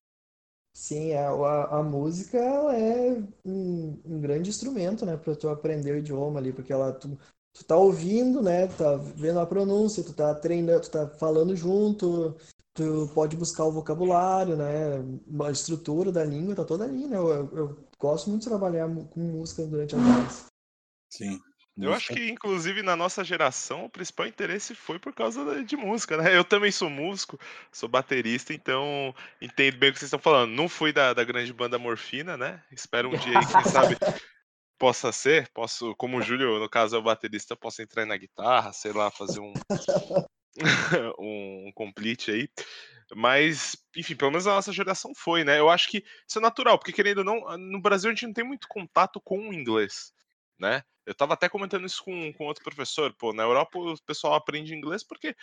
Sim, 0.73 1.13
a, 1.13 1.29
a, 1.29 1.79
a 1.79 1.83
música 1.83 2.37
é 2.37 3.21
um, 3.43 4.01
um, 4.05 4.21
grande 4.21 4.49
instrumento, 4.49 5.05
né, 5.05 5.17
para 5.17 5.35
tu 5.35 5.49
aprender 5.49 5.91
o 5.91 5.97
idioma 5.97 6.39
ali, 6.39 6.53
porque 6.53 6.71
ela 6.71 6.93
tu, 6.93 7.17
tu 7.53 7.63
tá 7.65 7.75
ouvindo, 7.75 8.41
né, 8.41 8.67
tá 8.67 8.95
vendo 9.15 9.39
a 9.39 9.45
pronúncia, 9.45 10.03
tu 10.03 10.13
tá 10.13 10.33
treinando, 10.35 10.81
tu 10.81 10.91
tá 10.91 11.07
falando 11.07 11.55
junto, 11.55 12.35
tu 12.73 13.09
pode 13.13 13.35
buscar 13.35 13.65
o 13.65 13.71
vocabulário, 13.71 14.55
né, 14.55 15.03
a 15.45 15.51
estrutura 15.51 16.11
da 16.11 16.23
língua 16.23 16.55
tá 16.55 16.63
toda 16.63 16.85
ali, 16.85 17.07
né. 17.07 17.17
Eu, 17.17 17.29
eu, 17.29 17.77
gosto 17.99 18.29
muito 18.29 18.43
de 18.43 18.49
trabalhar 18.49 18.87
com 18.87 19.19
música 19.19 19.65
durante 19.65 19.95
as 19.95 20.01
aulas. 20.01 20.45
Sim. 21.09 21.39
Eu 21.77 21.93
acho 21.93 22.13
que, 22.13 22.29
inclusive, 22.29 22.83
na 22.83 22.95
nossa 22.95 23.23
geração, 23.23 23.85
o 23.85 23.89
principal 23.89 24.27
interesse 24.27 24.75
foi 24.75 24.99
por 24.99 25.13
causa 25.13 25.63
de 25.63 25.75
música, 25.75 26.17
né? 26.17 26.35
Eu 26.35 26.43
também 26.43 26.71
sou 26.71 26.89
músico, 26.89 27.39
sou 27.71 27.87
baterista, 27.87 28.53
então 28.53 29.15
entendo 29.41 29.77
bem 29.77 29.89
o 29.89 29.93
que 29.93 29.99
vocês 29.99 30.07
estão 30.07 30.19
falando. 30.19 30.51
Não 30.51 30.67
fui 30.67 30.91
da, 30.91 31.13
da 31.13 31.23
grande 31.23 31.51
banda 31.53 31.79
Morfina, 31.79 32.35
né? 32.35 32.61
Espero 32.71 33.09
um 33.09 33.17
dia 33.17 33.39
aí, 33.39 33.45
quem 33.45 33.71
sabe, 33.71 33.97
possa 34.81 35.11
ser. 35.11 35.47
Posso, 35.53 35.95
como 35.95 36.17
o 36.17 36.21
Júlio, 36.21 36.59
no 36.59 36.67
caso, 36.67 36.95
é 36.95 36.99
o 36.99 37.03
baterista, 37.03 37.55
posso 37.55 37.81
entrar 37.81 38.05
na 38.05 38.17
guitarra, 38.17 38.73
sei 38.73 38.91
lá, 38.91 39.11
fazer 39.11 39.39
um, 39.39 39.53
um, 41.19 41.71
complete 41.75 42.31
aí. 42.31 42.49
Mas, 43.15 43.75
enfim, 43.95 44.15
pelo 44.15 44.31
menos 44.31 44.47
a 44.47 44.55
nossa 44.55 44.73
geração 44.73 45.13
foi, 45.15 45.43
né? 45.43 45.59
Eu 45.59 45.69
acho 45.69 45.87
que 45.89 46.03
isso 46.27 46.39
é 46.39 46.41
natural, 46.41 46.79
porque 46.79 46.93
querendo 46.93 47.19
ou 47.19 47.23
não, 47.23 47.57
no 47.57 47.79
Brasil 47.79 48.09
a 48.09 48.13
gente 48.13 48.25
não 48.25 48.33
tem 48.33 48.43
muito 48.43 48.67
contato 48.67 49.21
com 49.21 49.49
o 49.49 49.53
inglês 49.53 50.11
né? 50.61 50.83
Eu 51.05 51.13
estava 51.13 51.33
até 51.33 51.49
comentando 51.49 51.87
isso 51.87 52.03
com, 52.03 52.31
com 52.33 52.45
outro 52.45 52.63
professor. 52.63 53.11
Pô, 53.15 53.33
na 53.33 53.43
Europa 53.43 53.79
o 53.79 53.99
pessoal 54.03 54.35
aprende 54.35 54.75
inglês 54.75 55.03
porque 55.03 55.35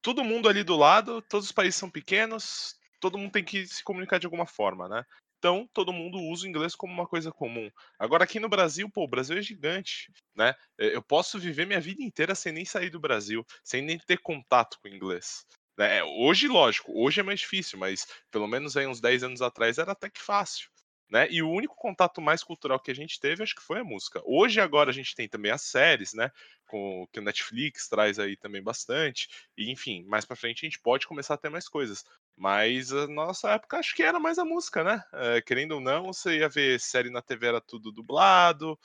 todo 0.00 0.24
mundo 0.24 0.48
ali 0.48 0.62
do 0.62 0.76
lado, 0.76 1.20
todos 1.22 1.46
os 1.46 1.52
países 1.52 1.74
são 1.74 1.90
pequenos, 1.90 2.76
todo 3.00 3.18
mundo 3.18 3.32
tem 3.32 3.44
que 3.44 3.66
se 3.66 3.82
comunicar 3.82 4.18
de 4.18 4.26
alguma 4.26 4.46
forma, 4.46 4.88
né? 4.88 5.04
Então, 5.40 5.66
todo 5.72 5.90
mundo 5.90 6.18
usa 6.18 6.44
o 6.44 6.48
inglês 6.48 6.74
como 6.74 6.92
uma 6.92 7.06
coisa 7.06 7.32
comum. 7.32 7.70
Agora, 7.98 8.24
aqui 8.24 8.38
no 8.38 8.46
Brasil, 8.46 8.90
pô, 8.90 9.04
o 9.04 9.08
Brasil 9.08 9.38
é 9.38 9.42
gigante, 9.42 10.12
né? 10.36 10.54
Eu 10.76 11.02
posso 11.02 11.38
viver 11.38 11.66
minha 11.66 11.80
vida 11.80 12.02
inteira 12.02 12.34
sem 12.34 12.52
nem 12.52 12.66
sair 12.66 12.90
do 12.90 13.00
Brasil, 13.00 13.42
sem 13.64 13.80
nem 13.80 13.98
ter 13.98 14.18
contato 14.18 14.78
com 14.82 14.88
o 14.88 14.94
inglês. 14.94 15.46
Né? 15.78 16.04
Hoje, 16.04 16.46
lógico, 16.46 16.92
hoje 16.94 17.20
é 17.20 17.22
mais 17.22 17.40
difícil, 17.40 17.78
mas 17.78 18.06
pelo 18.30 18.46
menos 18.46 18.76
aí 18.76 18.86
uns 18.86 19.00
10 19.00 19.22
anos 19.24 19.40
atrás 19.40 19.78
era 19.78 19.92
até 19.92 20.10
que 20.10 20.20
fácil 20.20 20.68
né? 21.10 21.26
E 21.30 21.42
o 21.42 21.50
único 21.50 21.74
contato 21.74 22.20
mais 22.20 22.44
cultural 22.44 22.78
que 22.78 22.90
a 22.90 22.94
gente 22.94 23.18
teve, 23.18 23.42
acho 23.42 23.54
que 23.54 23.62
foi 23.62 23.80
a 23.80 23.84
música. 23.84 24.22
Hoje, 24.24 24.60
agora, 24.60 24.90
a 24.90 24.92
gente 24.92 25.14
tem 25.14 25.28
também 25.28 25.50
as 25.50 25.62
séries, 25.62 26.14
né? 26.14 26.30
Com, 26.68 27.06
que 27.12 27.18
o 27.18 27.22
Netflix 27.22 27.88
traz 27.88 28.18
aí 28.18 28.36
também 28.36 28.62
bastante. 28.62 29.28
E, 29.56 29.70
enfim, 29.72 30.04
mais 30.06 30.24
pra 30.24 30.36
frente 30.36 30.64
a 30.64 30.68
gente 30.68 30.80
pode 30.80 31.06
começar 31.06 31.34
a 31.34 31.38
ter 31.38 31.48
mais 31.48 31.68
coisas. 31.68 32.04
Mas 32.36 32.90
na 32.90 33.06
nossa 33.08 33.50
época, 33.50 33.78
acho 33.78 33.94
que 33.94 34.02
era 34.02 34.20
mais 34.20 34.38
a 34.38 34.44
música, 34.44 34.84
né? 34.84 35.02
É, 35.12 35.42
querendo 35.42 35.72
ou 35.72 35.80
não, 35.80 36.12
você 36.12 36.38
ia 36.38 36.48
ver 36.48 36.78
série 36.78 37.10
na 37.10 37.20
TV, 37.20 37.48
era 37.48 37.60
tudo 37.60 37.90
dublado. 37.90 38.78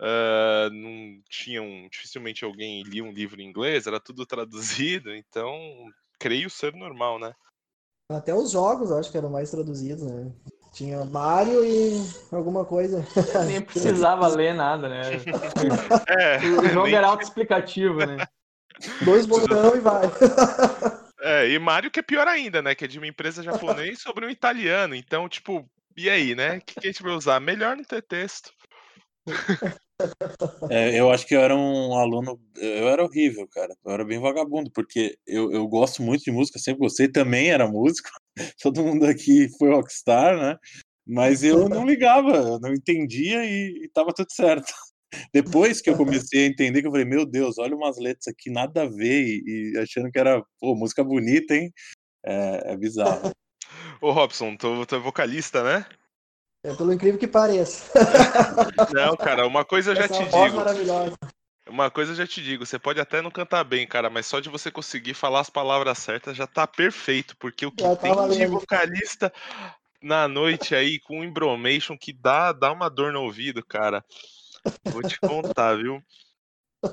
Uh, 0.00 0.68
não 0.72 1.22
tinham 1.28 1.86
dificilmente 1.88 2.44
alguém 2.44 2.82
lia 2.82 3.04
um 3.04 3.12
livro 3.12 3.40
em 3.40 3.46
inglês, 3.46 3.86
era 3.86 4.00
tudo 4.00 4.26
traduzido, 4.26 5.14
então 5.14 5.54
creio 6.18 6.50
ser 6.50 6.74
normal, 6.74 7.20
né? 7.20 7.32
Até 8.10 8.34
os 8.34 8.50
jogos 8.50 8.90
acho 8.90 9.12
que 9.12 9.18
eram 9.18 9.30
mais 9.30 9.50
traduzidos, 9.50 10.02
né? 10.02 10.32
Tinha 10.72 11.04
Mario 11.04 11.64
e 11.64 12.02
alguma 12.30 12.64
coisa. 12.64 13.06
Nem 13.46 13.60
precisava 13.60 14.26
ler 14.28 14.54
nada, 14.54 14.88
né? 14.88 15.02
É, 16.08 16.38
o 16.38 16.68
jogo 16.68 16.86
nem... 16.86 16.94
era 16.94 17.08
autoexplicativo, 17.08 17.98
né? 17.98 18.26
Dois 19.04 19.26
botões 19.26 19.74
e 19.74 19.80
vai. 19.80 20.02
É, 21.24 21.48
e 21.48 21.56
Mario 21.56 21.88
que 21.88 22.00
é 22.00 22.02
pior 22.02 22.26
ainda, 22.26 22.60
né? 22.60 22.74
Que 22.74 22.84
é 22.84 22.88
de 22.88 22.98
uma 22.98 23.06
empresa 23.06 23.44
japonesa 23.44 24.00
sobre 24.00 24.26
um 24.26 24.28
italiano. 24.28 24.92
Então, 24.92 25.28
tipo, 25.28 25.64
e 25.96 26.10
aí, 26.10 26.34
né? 26.34 26.56
O 26.56 26.60
que, 26.62 26.80
que 26.80 26.88
a 26.88 26.90
gente 26.90 27.00
vai 27.00 27.12
usar? 27.12 27.38
Melhor 27.38 27.76
não 27.76 27.84
ter 27.84 28.02
texto. 28.02 28.50
É, 30.70 30.98
eu 30.98 31.10
acho 31.10 31.26
que 31.26 31.34
eu 31.34 31.40
era 31.40 31.56
um 31.56 31.94
aluno, 31.94 32.40
eu 32.56 32.88
era 32.88 33.04
horrível, 33.04 33.46
cara. 33.48 33.74
Eu 33.84 33.92
era 33.92 34.04
bem 34.04 34.18
vagabundo, 34.18 34.70
porque 34.72 35.16
eu, 35.26 35.50
eu 35.52 35.66
gosto 35.66 36.02
muito 36.02 36.24
de 36.24 36.30
música, 36.30 36.58
sempre 36.58 36.80
gostei, 36.80 37.08
também 37.08 37.50
era 37.50 37.68
músico. 37.68 38.08
Todo 38.62 38.82
mundo 38.82 39.06
aqui 39.06 39.48
foi 39.58 39.70
rockstar, 39.70 40.36
né? 40.38 40.56
Mas 41.06 41.42
eu 41.42 41.68
não 41.68 41.84
ligava, 41.84 42.36
eu 42.36 42.60
não 42.60 42.72
entendia 42.72 43.44
e, 43.44 43.84
e 43.84 43.88
tava 43.88 44.12
tudo 44.14 44.32
certo. 44.32 44.72
Depois 45.32 45.80
que 45.80 45.90
eu 45.90 45.96
comecei 45.96 46.44
a 46.44 46.48
entender, 46.48 46.80
que 46.80 46.86
eu 46.86 46.90
falei, 46.90 47.04
meu 47.04 47.26
Deus, 47.26 47.58
olha 47.58 47.76
umas 47.76 47.98
letras 47.98 48.28
aqui, 48.28 48.50
nada 48.50 48.82
a 48.82 48.88
ver, 48.88 49.24
e, 49.24 49.72
e 49.74 49.78
achando 49.78 50.10
que 50.10 50.18
era, 50.18 50.42
pô, 50.58 50.74
música 50.74 51.04
bonita, 51.04 51.54
hein? 51.54 51.72
É, 52.24 52.72
é 52.72 52.76
bizarro. 52.76 53.30
Ô 54.00 54.10
Robson, 54.10 54.56
tu, 54.56 54.86
tu 54.86 54.96
é 54.96 54.98
vocalista, 54.98 55.62
né? 55.62 55.86
É 56.64 56.72
pelo 56.74 56.92
incrível 56.92 57.18
que 57.18 57.26
pareça. 57.26 57.92
Não, 58.94 59.16
cara, 59.16 59.46
uma 59.46 59.64
coisa 59.64 59.90
eu 59.90 59.96
já 59.96 60.04
Essa 60.04 60.14
te 60.14 60.24
digo. 60.24 60.56
Maravilhosa. 60.56 61.16
Uma 61.68 61.90
coisa 61.90 62.12
eu 62.12 62.16
já 62.16 62.26
te 62.26 62.42
digo, 62.42 62.66
você 62.66 62.78
pode 62.78 63.00
até 63.00 63.22
não 63.22 63.30
cantar 63.30 63.64
bem, 63.64 63.86
cara, 63.86 64.10
mas 64.10 64.26
só 64.26 64.40
de 64.40 64.48
você 64.48 64.70
conseguir 64.70 65.14
falar 65.14 65.40
as 65.40 65.48
palavras 65.48 65.98
certas 65.98 66.36
já 66.36 66.46
tá 66.46 66.66
perfeito, 66.66 67.36
porque 67.36 67.64
o 67.64 67.72
que 67.72 67.82
já 67.82 67.96
tem 67.96 68.12
de 68.28 68.46
vocalista 68.46 69.32
na 70.02 70.26
noite 70.26 70.74
aí 70.74 70.98
com 70.98 71.20
um 71.20 71.24
embromation 71.24 71.96
que 71.96 72.12
dá, 72.12 72.52
dá 72.52 72.72
uma 72.72 72.88
dor 72.90 73.12
no 73.12 73.22
ouvido, 73.22 73.64
cara. 73.64 74.04
Vou 74.84 75.02
te 75.02 75.18
contar, 75.20 75.76
viu? 75.76 76.02
O 76.84 76.90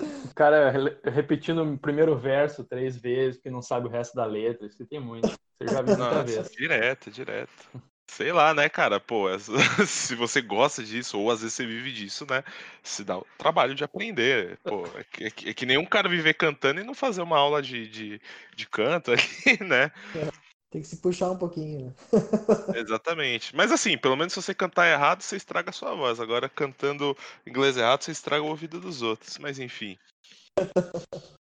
cara 0.36 0.70
repetindo 1.04 1.62
o 1.62 1.78
primeiro 1.78 2.16
verso 2.16 2.62
três 2.64 2.96
vezes, 2.96 3.40
que 3.40 3.50
não 3.50 3.62
sabe 3.62 3.88
o 3.88 3.90
resto 3.90 4.14
da 4.14 4.24
letra, 4.24 4.66
isso 4.66 4.86
tem 4.86 5.00
muito. 5.00 5.28
Você 5.28 5.66
já 5.66 5.82
viu 5.82 5.96
muita 5.96 6.22
vez. 6.22 6.50
Direto, 6.50 7.10
direto. 7.10 7.82
Sei 8.10 8.32
lá, 8.32 8.52
né, 8.52 8.68
cara? 8.68 8.98
Pô, 8.98 9.26
se 9.86 10.16
você 10.16 10.42
gosta 10.42 10.82
disso, 10.82 11.16
ou 11.18 11.30
às 11.30 11.42
vezes 11.42 11.54
você 11.54 11.64
vive 11.64 11.92
disso, 11.92 12.26
né? 12.28 12.42
Se 12.82 13.04
dá 13.04 13.16
o 13.16 13.26
trabalho 13.38 13.72
de 13.72 13.84
aprender. 13.84 14.58
Pô, 14.64 14.84
é 14.96 15.04
que, 15.04 15.24
é 15.24 15.30
que, 15.30 15.48
é 15.50 15.54
que 15.54 15.64
nenhum 15.64 15.86
cara 15.86 16.08
viver 16.08 16.34
cantando 16.34 16.80
e 16.80 16.84
não 16.84 16.92
fazer 16.92 17.22
uma 17.22 17.38
aula 17.38 17.62
de, 17.62 17.86
de, 17.86 18.20
de 18.56 18.66
canto 18.66 19.12
ali, 19.14 19.64
né? 19.64 19.92
É, 20.16 20.28
tem 20.70 20.82
que 20.82 20.88
se 20.88 20.96
puxar 20.96 21.30
um 21.30 21.38
pouquinho, 21.38 21.86
né? 21.86 21.94
Exatamente. 22.74 23.54
Mas 23.54 23.70
assim, 23.70 23.96
pelo 23.96 24.16
menos 24.16 24.32
se 24.32 24.42
você 24.42 24.52
cantar 24.52 24.90
errado, 24.90 25.22
você 25.22 25.36
estraga 25.36 25.70
a 25.70 25.72
sua 25.72 25.94
voz. 25.94 26.18
Agora, 26.18 26.48
cantando 26.48 27.16
inglês 27.46 27.76
errado, 27.76 28.02
você 28.02 28.10
estraga 28.10 28.42
o 28.42 28.48
ouvido 28.48 28.80
dos 28.80 29.02
outros. 29.02 29.38
Mas 29.38 29.60
enfim. 29.60 29.96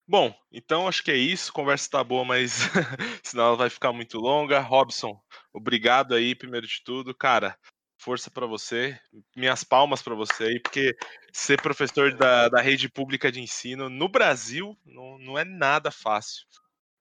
Bom, 0.08 0.32
então 0.52 0.88
acho 0.88 1.04
que 1.04 1.12
é 1.12 1.18
isso. 1.18 1.50
A 1.50 1.54
conversa 1.54 1.90
tá 1.90 2.04
boa, 2.04 2.24
mas 2.24 2.70
senão 3.24 3.46
ela 3.46 3.56
vai 3.56 3.70
ficar 3.70 3.92
muito 3.92 4.20
longa. 4.20 4.60
Robson, 4.60 5.20
obrigado 5.54 6.14
aí, 6.14 6.36
primeiro 6.36 6.68
de 6.68 6.82
tudo, 6.84 7.16
cara. 7.16 7.58
Força 7.98 8.32
para 8.32 8.48
você, 8.48 9.00
minhas 9.36 9.64
palmas 9.64 10.02
para 10.02 10.16
você 10.16 10.46
aí, 10.46 10.60
porque 10.60 10.96
ser 11.32 11.62
professor 11.62 12.16
da, 12.16 12.50
da 12.50 12.60
rede 12.60 12.90
pública 12.90 13.32
de 13.32 13.40
ensino 13.40 13.90
no 13.90 14.10
Brasil 14.10 14.76
não, 14.84 15.20
não 15.20 15.38
é 15.38 15.46
nada 15.46 15.92
fácil. 15.92 16.48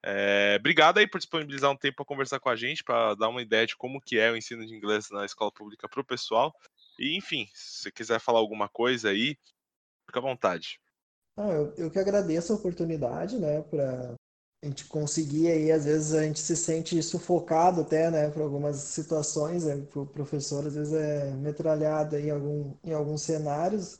É, 0.02 0.56
obrigado 0.58 0.98
aí 0.98 1.06
por 1.06 1.18
disponibilizar 1.18 1.70
um 1.70 1.76
tempo 1.76 1.96
para 1.96 2.04
conversar 2.06 2.40
com 2.40 2.48
a 2.48 2.56
gente, 2.56 2.82
para 2.82 3.14
dar 3.14 3.28
uma 3.28 3.42
ideia 3.42 3.66
de 3.66 3.76
como 3.76 4.00
que 4.00 4.18
é 4.18 4.30
o 4.30 4.36
ensino 4.36 4.66
de 4.66 4.74
inglês 4.74 5.10
na 5.10 5.24
escola 5.24 5.52
pública 5.52 5.88
para 5.88 6.00
o 6.00 6.04
pessoal. 6.04 6.54
E, 6.98 7.16
enfim, 7.16 7.48
se 7.54 7.82
você 7.82 7.90
quiser 7.90 8.20
falar 8.20 8.38
alguma 8.38 8.68
coisa 8.68 9.10
aí, 9.10 9.36
fica 10.06 10.18
à 10.18 10.22
vontade. 10.22 10.78
Ah, 11.36 11.48
eu, 11.48 11.74
eu 11.76 11.90
que 11.90 11.98
agradeço 11.98 12.52
a 12.52 12.56
oportunidade, 12.56 13.38
né, 13.38 13.62
para 13.62 14.14
a 14.62 14.66
gente 14.66 14.84
conseguir 14.86 15.48
aí, 15.50 15.72
às 15.72 15.86
vezes 15.86 16.12
a 16.14 16.22
gente 16.22 16.38
se 16.38 16.54
sente 16.54 17.02
sufocado 17.02 17.80
até, 17.80 18.10
né, 18.10 18.30
por 18.30 18.42
algumas 18.42 18.76
situações, 18.76 19.64
né, 19.64 19.74
o 19.94 20.04
professor 20.04 20.66
às 20.66 20.74
vezes 20.74 20.92
é 20.92 21.30
metralhado 21.32 22.16
em, 22.16 22.30
algum, 22.30 22.74
em 22.84 22.92
alguns 22.92 23.22
cenários. 23.22 23.98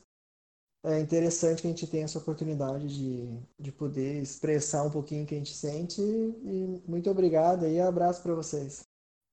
É 0.83 0.99
interessante 0.99 1.61
que 1.61 1.67
a 1.67 1.69
gente 1.69 1.87
tenha 1.87 2.05
essa 2.05 2.17
oportunidade 2.17 2.87
de, 2.87 3.39
de 3.59 3.71
poder 3.71 4.21
expressar 4.21 4.83
um 4.83 4.89
pouquinho 4.89 5.23
o 5.23 5.27
que 5.27 5.35
a 5.35 5.37
gente 5.37 5.53
sente 5.53 6.01
e 6.01 6.81
muito 6.87 7.09
obrigado 7.09 7.67
e 7.67 7.79
abraço 7.79 8.21
para 8.23 8.33
vocês. 8.33 8.83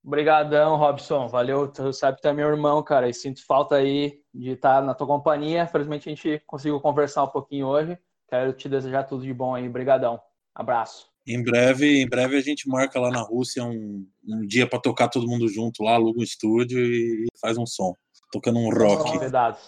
Obrigadão, 0.04 0.76
Robson. 0.76 1.26
Valeu. 1.26 1.68
Tu 1.68 1.92
sabe 1.92 2.16
que 2.16 2.22
tu 2.22 2.28
é 2.28 2.32
meu 2.32 2.48
irmão, 2.48 2.82
cara. 2.82 3.08
E 3.08 3.14
sinto 3.14 3.44
falta 3.44 3.76
aí 3.76 4.22
de 4.32 4.50
estar 4.50 4.82
na 4.82 4.94
tua 4.94 5.06
companhia. 5.06 5.66
Felizmente 5.66 6.08
a 6.08 6.14
gente 6.14 6.42
conseguiu 6.46 6.80
conversar 6.80 7.24
um 7.24 7.28
pouquinho 7.28 7.66
hoje. 7.66 7.98
Quero 8.28 8.52
te 8.52 8.68
desejar 8.68 9.04
tudo 9.04 9.22
de 9.22 9.34
bom 9.34 9.54
aí. 9.54 9.68
Obrigadão. 9.68 10.20
Abraço. 10.54 11.17
Em 11.28 11.42
breve, 11.42 12.00
em 12.00 12.08
breve 12.08 12.38
a 12.38 12.40
gente 12.40 12.66
marca 12.66 12.98
lá 12.98 13.10
na 13.10 13.20
Rússia 13.20 13.62
um, 13.62 14.08
um 14.26 14.46
dia 14.46 14.66
para 14.66 14.80
tocar 14.80 15.08
todo 15.08 15.28
mundo 15.28 15.46
junto 15.46 15.82
lá, 15.82 15.92
aluga 15.92 16.20
um 16.20 16.22
estúdio 16.22 16.78
e 16.82 17.26
faz 17.38 17.58
um 17.58 17.66
som, 17.66 17.92
tocando 18.32 18.58
um 18.58 18.70
rock. 18.70 19.12
Convidados. 19.12 19.60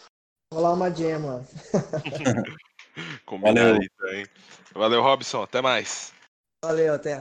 Rolar 0.55 0.73
uma 0.73 0.89
lá. 0.89 1.45
Combinado 3.27 3.79
então, 3.83 4.25
Valeu, 4.75 5.03
Robson. 5.03 5.43
Até 5.43 5.61
mais. 5.61 6.15
Valeu, 6.65 6.95
até. 6.95 7.21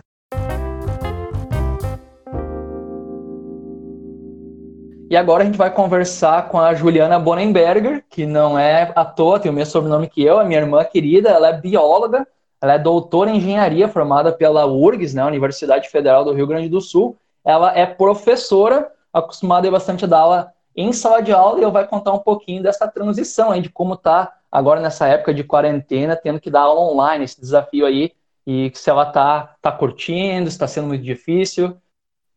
E 5.10 5.18
agora 5.18 5.44
a 5.44 5.46
gente 5.46 5.58
vai 5.58 5.74
conversar 5.74 6.48
com 6.48 6.62
a 6.62 6.74
Juliana 6.74 7.20
Bonenberger, 7.20 8.06
que 8.10 8.26
não 8.26 8.58
é 8.58 8.94
à 8.96 9.04
toa, 9.04 9.38
tem 9.38 9.52
o 9.52 9.54
mesmo 9.54 9.74
sobrenome 9.74 10.08
que 10.08 10.24
eu, 10.24 10.40
a 10.40 10.46
minha 10.46 10.62
irmã 10.62 10.86
querida, 10.86 11.30
ela 11.30 11.50
é 11.50 11.60
bióloga, 11.60 12.26
ela 12.62 12.74
é 12.74 12.80
doutora 12.80 13.30
em 13.30 13.38
engenharia 13.38 13.88
formada 13.88 14.32
pela 14.32 14.66
URGS, 14.66 15.14
né, 15.14 15.24
Universidade 15.26 15.90
Federal 15.90 16.26
do 16.26 16.34
Rio 16.34 16.48
Grande 16.48 16.68
do 16.68 16.82
Sul. 16.82 17.18
Ela 17.44 17.78
é 17.78 17.86
professora, 17.86 18.92
acostumada 19.14 19.68
a 19.68 19.72
bastante 19.72 20.06
a 20.06 20.08
dar 20.08 20.20
aula 20.20 20.54
em 20.76 20.94
sala 20.94 21.22
de 21.22 21.32
aula, 21.32 21.60
e 21.60 21.64
eu 21.64 21.72
vai 21.72 21.88
contar 21.88 22.14
um 22.14 22.20
pouquinho 22.20 22.62
dessa 22.64 22.88
transição 22.88 23.52
aí, 23.52 23.62
de 23.62 23.70
como 23.70 23.98
tá 23.98 24.38
agora 24.52 24.80
nessa 24.80 25.08
época 25.08 25.34
de 25.34 25.44
quarentena, 25.44 26.16
tendo 26.16 26.40
que 26.40 26.50
dar 26.50 26.62
aula 26.62 26.82
online, 26.82 27.26
esse 27.26 27.40
desafio 27.40 27.86
aí, 27.86 28.14
e 28.46 28.72
se 28.74 28.90
ela 28.90 29.06
tá, 29.06 29.56
tá 29.62 29.72
curtindo, 29.72 30.48
está 30.48 30.68
sendo 30.68 30.88
muito 30.88 31.04
difícil. 31.04 31.78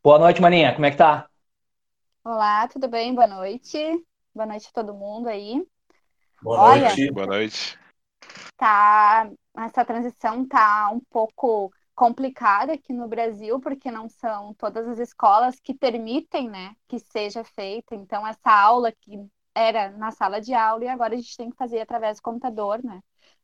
Boa 0.03 0.19
noite, 0.19 0.43
Maninha, 0.43 0.73
como 0.73 0.85
é 0.87 0.91
que 0.91 0.97
tá? 0.97 1.27
Olá, 2.25 2.69
tudo 2.69 2.89
bem? 2.89 3.15
Boa 3.15 3.27
noite. 3.27 3.79
Boa 4.35 4.47
noite 4.47 4.69
a 4.71 4.73
todo 4.73 4.95
mundo 4.95 5.29
aí. 5.29 5.65
Boa 6.41 6.61
Olha, 6.61 6.89
noite. 6.89 7.11
Boa 7.11 7.27
noite. 7.27 7.79
Tá, 8.57 9.31
essa 9.57 9.85
transição 9.85 10.47
tá 10.47 10.91
um 10.93 11.01
pouco 11.11 11.73
complicada 11.95 12.73
aqui 12.73 12.93
no 12.93 13.09
Brasil, 13.09 13.61
porque 13.61 13.91
não 13.91 14.09
são 14.09 14.55
todas 14.55 14.89
as 14.89 14.99
escolas 14.99 15.61
que 15.61 15.75
permitem, 15.75 16.49
né, 16.49 16.75
que 16.89 16.99
seja 16.99 17.45
feita. 17.45 17.95
Então, 17.95 18.27
essa 18.27 18.51
aula 18.51 18.93
que 18.93 19.19
era 19.55 19.91
na 19.91 20.11
sala 20.11 20.41
de 20.41 20.55
aula 20.55 20.85
e 20.85 20.89
agora 20.89 21.15
a 21.15 21.17
gente 21.17 21.37
tem 21.37 21.51
que 21.51 21.57
fazer 21.57 21.81
através 21.81 22.19
do 22.19 22.23
computador, 22.23 22.83
né? 22.83 23.01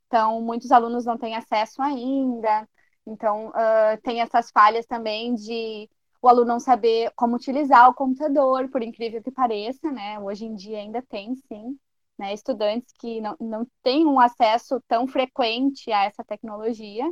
Então, 0.06 0.40
muitos 0.40 0.72
alunos 0.72 1.04
não 1.04 1.18
têm 1.18 1.36
acesso 1.36 1.82
ainda. 1.82 2.66
Então, 3.06 3.48
uh, 3.50 4.00
tem 4.02 4.20
essas 4.22 4.50
falhas 4.50 4.86
também 4.86 5.34
de 5.34 5.88
o 6.20 6.28
aluno 6.28 6.46
não 6.46 6.60
saber 6.60 7.12
como 7.14 7.36
utilizar 7.36 7.88
o 7.88 7.94
computador, 7.94 8.68
por 8.70 8.82
incrível 8.82 9.22
que 9.22 9.30
pareça, 9.30 9.92
né? 9.92 10.18
Hoje 10.18 10.46
em 10.46 10.54
dia 10.54 10.78
ainda 10.78 11.02
tem, 11.02 11.34
sim, 11.36 11.78
né? 12.18 12.34
Estudantes 12.34 12.92
que 12.98 13.20
não, 13.20 13.36
não 13.40 13.66
têm 13.82 14.06
um 14.06 14.18
acesso 14.18 14.82
tão 14.88 15.06
frequente 15.06 15.90
a 15.92 16.04
essa 16.04 16.24
tecnologia, 16.24 17.04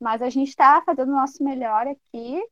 mas 0.00 0.22
a 0.22 0.30
gente 0.30 0.48
está 0.48 0.82
fazendo 0.82 1.10
o 1.10 1.16
nosso 1.16 1.42
melhor 1.42 1.86
aqui. 1.86 2.42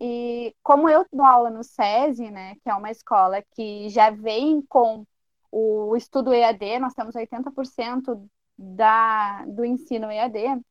E 0.00 0.54
como 0.62 0.88
eu 0.88 1.06
dou 1.12 1.24
aula 1.24 1.50
no 1.50 1.62
SESI, 1.62 2.30
né, 2.30 2.54
que 2.56 2.70
é 2.70 2.74
uma 2.74 2.90
escola 2.90 3.42
que 3.54 3.88
já 3.88 4.10
vem 4.10 4.62
com 4.62 5.06
o 5.50 5.94
estudo 5.96 6.32
EAD, 6.32 6.78
nós 6.78 6.94
temos 6.94 7.14
80% 7.14 8.26
da, 8.58 9.44
do 9.46 9.64
ensino 9.64 10.10
EAD, 10.10 10.62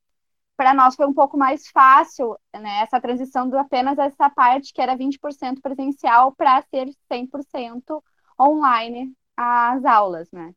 para 0.58 0.74
nós 0.74 0.96
foi 0.96 1.08
um 1.08 1.14
pouco 1.14 1.38
mais 1.38 1.68
fácil 1.70 2.38
né, 2.54 2.82
essa 2.82 3.00
transição 3.00 3.50
de 3.50 3.58
apenas 3.58 3.98
essa 3.98 4.30
parte 4.30 4.74
que 4.74 4.82
era 4.82 4.96
20% 4.98 5.62
presencial 5.62 6.34
para 6.34 6.62
ser 6.64 6.90
100% 7.12 8.04
online 8.40 9.16
as 9.36 9.84
aulas, 9.86 10.32
né? 10.32 10.54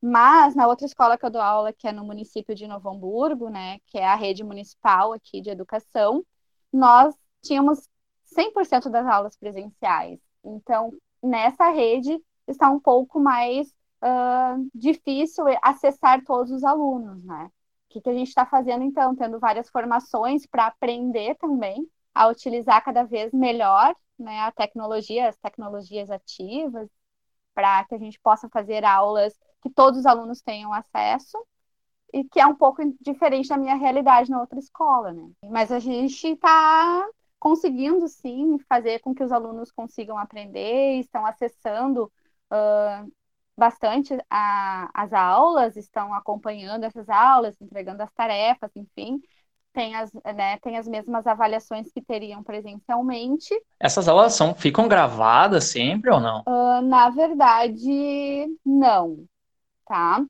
Mas 0.00 0.54
na 0.54 0.66
outra 0.66 0.86
escola 0.86 1.18
que 1.18 1.26
eu 1.26 1.30
dou 1.30 1.42
aula, 1.42 1.72
que 1.72 1.88
é 1.88 1.92
no 1.92 2.04
município 2.04 2.54
de 2.54 2.66
Novo 2.68 2.88
Hamburgo, 2.88 3.48
né, 3.48 3.78
que 3.86 3.98
é 3.98 4.06
a 4.06 4.14
rede 4.14 4.44
municipal 4.44 5.12
aqui 5.12 5.40
de 5.40 5.50
educação, 5.50 6.24
nós 6.72 7.14
tínhamos 7.42 7.88
100% 8.24 8.88
das 8.90 9.06
aulas 9.06 9.36
presenciais. 9.36 10.20
Então, 10.44 10.92
nessa 11.22 11.70
rede 11.70 12.22
está 12.46 12.70
um 12.70 12.78
pouco 12.78 13.18
mais 13.18 13.68
uh, 14.02 14.70
difícil 14.74 15.44
acessar 15.62 16.24
todos 16.24 16.52
os 16.52 16.62
alunos, 16.64 17.24
né? 17.24 17.50
O 17.86 17.90
que, 17.90 18.00
que 18.00 18.10
a 18.10 18.14
gente 18.14 18.28
está 18.28 18.46
fazendo, 18.46 18.84
então? 18.84 19.16
Tendo 19.16 19.38
várias 19.40 19.68
formações 19.70 20.46
para 20.46 20.66
aprender 20.66 21.34
também 21.36 21.88
a 22.14 22.28
utilizar 22.28 22.84
cada 22.84 23.02
vez 23.04 23.32
melhor 23.32 23.94
né, 24.18 24.40
a 24.40 24.52
tecnologia, 24.52 25.28
as 25.28 25.36
tecnologias 25.38 26.10
ativas, 26.10 26.88
para 27.58 27.82
que 27.86 27.94
a 27.96 27.98
gente 27.98 28.20
possa 28.20 28.48
fazer 28.48 28.84
aulas 28.84 29.36
que 29.60 29.68
todos 29.68 29.98
os 29.98 30.06
alunos 30.06 30.40
tenham 30.40 30.72
acesso 30.72 31.36
e 32.14 32.22
que 32.22 32.38
é 32.38 32.46
um 32.46 32.54
pouco 32.54 32.80
diferente 33.00 33.48
da 33.48 33.56
minha 33.58 33.74
realidade 33.74 34.30
na 34.30 34.40
outra 34.40 34.60
escola, 34.60 35.12
né? 35.12 35.28
Mas 35.50 35.72
a 35.72 35.80
gente 35.80 36.24
está 36.24 37.04
conseguindo, 37.36 38.06
sim, 38.06 38.58
fazer 38.68 39.00
com 39.00 39.12
que 39.12 39.24
os 39.24 39.32
alunos 39.32 39.72
consigam 39.72 40.16
aprender, 40.16 41.00
estão 41.00 41.26
acessando 41.26 42.04
uh, 42.04 43.12
bastante 43.56 44.16
a, 44.30 44.88
as 44.94 45.12
aulas, 45.12 45.76
estão 45.76 46.14
acompanhando 46.14 46.84
essas 46.84 47.08
aulas, 47.08 47.60
entregando 47.60 48.04
as 48.04 48.12
tarefas, 48.12 48.70
enfim, 48.76 49.20
tem 49.78 49.94
as, 49.94 50.12
né, 50.34 50.58
tem 50.58 50.76
as 50.76 50.88
mesmas 50.88 51.24
avaliações 51.24 51.88
que 51.92 52.02
teriam 52.02 52.42
presencialmente. 52.42 53.54
Essas 53.78 54.08
aulas 54.08 54.32
são, 54.32 54.52
ficam 54.52 54.88
gravadas 54.88 55.66
sempre 55.66 56.10
ou 56.10 56.18
não? 56.18 56.40
Uh, 56.40 56.82
na 56.82 57.10
verdade, 57.10 58.48
não, 58.66 59.24
tá? 59.86 60.20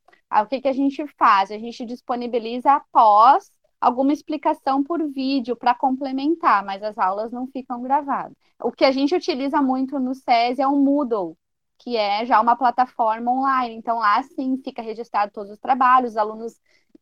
o 0.42 0.46
que, 0.46 0.60
que 0.60 0.68
a 0.68 0.72
gente 0.74 1.02
faz? 1.16 1.50
A 1.50 1.56
gente 1.56 1.86
disponibiliza 1.86 2.72
após 2.72 3.50
alguma 3.80 4.12
explicação 4.12 4.84
por 4.84 5.02
vídeo 5.10 5.56
para 5.56 5.74
complementar, 5.74 6.62
mas 6.62 6.82
as 6.82 6.98
aulas 6.98 7.32
não 7.32 7.46
ficam 7.46 7.80
gravadas. 7.80 8.36
O 8.62 8.70
que 8.70 8.84
a 8.84 8.92
gente 8.92 9.14
utiliza 9.14 9.62
muito 9.62 9.98
no 9.98 10.14
SES 10.14 10.58
é 10.58 10.66
o 10.66 10.76
Moodle, 10.76 11.38
que 11.78 11.96
é 11.96 12.26
já 12.26 12.38
uma 12.38 12.54
plataforma 12.54 13.32
online. 13.32 13.76
Então, 13.76 13.98
lá 13.98 14.22
sim 14.24 14.60
fica 14.62 14.82
registrado 14.82 15.32
todos 15.32 15.52
os 15.52 15.58
trabalhos, 15.58 16.10
os 16.10 16.16
alunos 16.18 16.60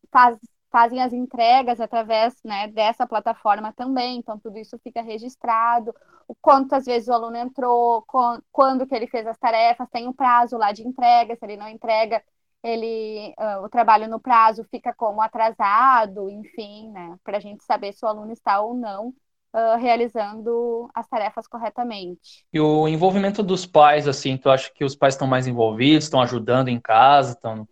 faz, 0.09 0.37
fazem 0.77 1.01
as 1.01 1.11
entregas 1.11 1.81
através 1.81 2.35
né, 2.45 2.67
dessa 2.67 3.07
plataforma 3.07 3.73
também, 3.73 4.19
então 4.19 4.37
tudo 4.37 4.59
isso 4.59 4.77
fica 4.77 5.01
registrado, 5.01 5.91
o 6.27 6.35
quantas 6.35 6.85
vezes 6.85 7.07
o 7.07 7.13
aluno 7.13 7.35
entrou, 7.35 8.05
quando 8.51 8.85
que 8.85 8.93
ele 8.93 9.07
fez 9.07 9.25
as 9.25 9.39
tarefas, 9.39 9.89
tem 9.89 10.05
o 10.05 10.11
um 10.11 10.13
prazo 10.13 10.55
lá 10.55 10.71
de 10.71 10.87
entrega, 10.87 11.35
se 11.35 11.43
ele 11.43 11.57
não 11.57 11.67
entrega, 11.67 12.21
ele 12.61 13.33
uh, 13.39 13.65
o 13.65 13.69
trabalho 13.69 14.07
no 14.07 14.19
prazo 14.19 14.63
fica 14.69 14.93
como 14.93 15.19
atrasado, 15.19 16.29
enfim, 16.29 16.91
né, 16.91 17.15
para 17.23 17.37
a 17.37 17.39
gente 17.41 17.63
saber 17.63 17.91
se 17.91 18.05
o 18.05 18.07
aluno 18.07 18.31
está 18.31 18.61
ou 18.61 18.75
não 18.75 19.07
uh, 19.07 19.79
realizando 19.79 20.87
as 20.93 21.07
tarefas 21.07 21.47
corretamente. 21.47 22.45
E 22.53 22.59
o 22.59 22.87
envolvimento 22.87 23.41
dos 23.41 23.65
pais, 23.65 24.07
assim, 24.07 24.37
tu 24.37 24.51
acha 24.51 24.71
que 24.71 24.85
os 24.85 24.95
pais 24.95 25.15
estão 25.15 25.27
mais 25.27 25.47
envolvidos, 25.47 26.03
estão 26.03 26.21
ajudando 26.21 26.67
em 26.67 26.79
casa, 26.79 27.31
estão... 27.31 27.67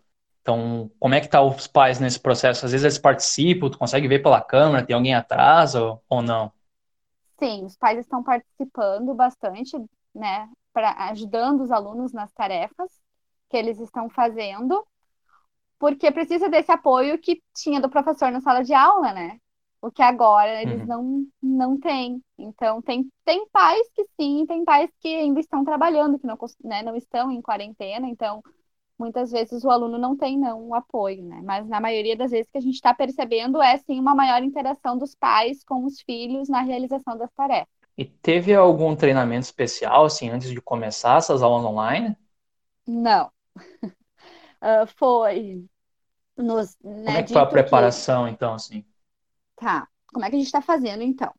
Então, 0.46 0.88
como 1.00 1.12
é 1.14 1.20
que 1.20 1.26
tá 1.28 1.42
os 1.42 1.66
pais 1.66 1.98
nesse 1.98 2.20
processo? 2.20 2.64
Às 2.64 2.70
vezes 2.70 2.84
eles 2.84 2.98
participam, 2.98 3.68
tu 3.68 3.76
consegue 3.78 4.06
ver 4.06 4.20
pela 4.22 4.40
câmera, 4.40 4.86
tem 4.86 4.94
alguém 4.94 5.12
atrás 5.12 5.74
ou, 5.74 6.00
ou 6.08 6.22
não? 6.22 6.52
Sim, 7.38 7.64
os 7.64 7.76
pais 7.76 7.98
estão 7.98 8.22
participando 8.22 9.14
bastante, 9.14 9.76
né, 10.14 10.48
para 10.72 10.92
ajudando 11.10 11.62
os 11.62 11.70
alunos 11.70 12.12
nas 12.12 12.32
tarefas 12.32 12.90
que 13.50 13.56
eles 13.56 13.78
estão 13.78 14.08
fazendo, 14.08 14.86
porque 15.78 16.10
precisa 16.12 16.48
desse 16.48 16.72
apoio 16.72 17.18
que 17.20 17.42
tinha 17.54 17.80
do 17.80 17.90
professor 17.90 18.30
na 18.32 18.40
sala 18.40 18.62
de 18.64 18.74
aula, 18.74 19.12
né? 19.12 19.38
o 19.82 19.90
que 19.90 20.02
agora 20.02 20.62
eles 20.62 20.82
Uhum. 20.82 20.86
não, 20.86 21.26
não 21.42 21.78
têm. 21.78 22.22
Então, 22.38 22.82
tem, 22.82 23.08
tem 23.24 23.46
pais 23.50 23.88
que 23.94 24.04
sim, 24.20 24.44
tem 24.46 24.64
pais 24.64 24.90
que 25.00 25.08
ainda 25.08 25.40
estão 25.40 25.64
trabalhando, 25.64 26.18
que 26.18 26.26
não, 26.26 26.36
né, 26.64 26.82
não 26.82 26.96
estão 26.96 27.30
em 27.30 27.42
quarentena, 27.42 28.08
então 28.08 28.42
muitas 28.98 29.30
vezes 29.30 29.64
o 29.64 29.70
aluno 29.70 29.98
não 29.98 30.16
tem 30.16 30.38
não 30.38 30.68
o 30.68 30.74
apoio, 30.74 31.24
né? 31.24 31.40
Mas 31.44 31.66
na 31.68 31.80
maioria 31.80 32.16
das 32.16 32.30
vezes 32.30 32.50
que 32.50 32.58
a 32.58 32.60
gente 32.60 32.74
está 32.74 32.94
percebendo 32.94 33.60
é 33.62 33.76
sim 33.78 33.98
uma 34.00 34.14
maior 34.14 34.42
interação 34.42 34.96
dos 34.98 35.14
pais 35.14 35.62
com 35.64 35.84
os 35.84 36.00
filhos 36.02 36.48
na 36.48 36.62
realização 36.62 37.16
das 37.18 37.32
tarefas. 37.32 37.68
E 37.98 38.06
teve 38.06 38.54
algum 38.54 38.96
treinamento 38.96 39.44
especial, 39.44 40.06
assim, 40.06 40.30
antes 40.30 40.48
de 40.50 40.62
começar 40.62 41.18
essas 41.18 41.42
aulas 41.42 41.62
online? 41.66 42.16
Não. 42.86 43.32
Ah, 44.60 44.86
foi 44.86 45.68
nos, 46.36 46.76
Como 47.04 47.16
né, 47.16 47.18
é 47.18 47.22
que 47.22 47.30
foi 47.30 47.40
a 47.42 47.46
dito 47.46 47.64
que- 47.64 47.74
preparação, 47.86 48.28
então, 48.28 48.52
assim? 48.54 48.84
Tá, 49.56 49.88
como 50.08 50.24
é 50.24 50.28
que 50.30 50.36
a 50.36 50.38
gente 50.38 50.46
está 50.46 50.60
fazendo 50.62 51.02
então? 51.02 51.32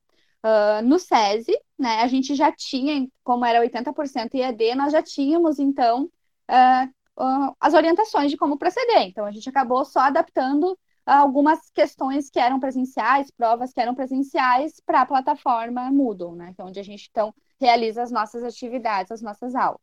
Ah, 0.43 0.81
no 0.81 0.97
SESI, 0.99 1.53
né, 1.77 2.01
a 2.01 2.07
gente 2.07 2.35
já 2.35 2.51
tinha, 2.51 3.07
como 3.23 3.45
era 3.45 3.59
80% 3.59 4.35
IAD, 4.35 4.75
nós 4.75 4.91
já 4.93 5.01
tínhamos 5.03 5.59
então 5.59 6.09
ah, 6.47 6.87
ah, 7.17 7.53
as 7.59 7.73
orientações 7.73 8.31
de 8.31 8.37
como 8.37 8.57
proceder. 8.57 9.03
Então 9.03 9.25
a 9.25 9.31
gente 9.31 9.49
acabou 9.49 9.83
só 9.85 10.01
adaptando 10.01 10.77
algumas 11.05 11.69
questões 11.69 12.29
que 12.29 12.39
eram 12.39 12.59
presenciais, 12.59 13.31
provas 13.31 13.71
que 13.71 13.79
eram 13.79 13.95
presenciais 13.95 14.81
para 14.85 15.01
a 15.01 15.05
plataforma 15.05 15.89
Moodle, 15.89 16.35
né, 16.35 16.53
que 16.53 16.61
é 16.61 16.65
onde 16.65 16.79
a 16.79 16.83
gente 16.83 17.07
então 17.09 17.33
realiza 17.59 18.03
as 18.03 18.11
nossas 18.11 18.43
atividades, 18.43 19.11
as 19.11 19.21
nossas 19.21 19.55
aulas. 19.55 19.79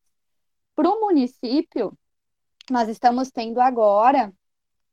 Para 0.75 0.89
o 0.91 1.01
município, 1.01 1.97
nós 2.71 2.89
estamos 2.89 3.31
tendo 3.31 3.61
agora 3.61 4.33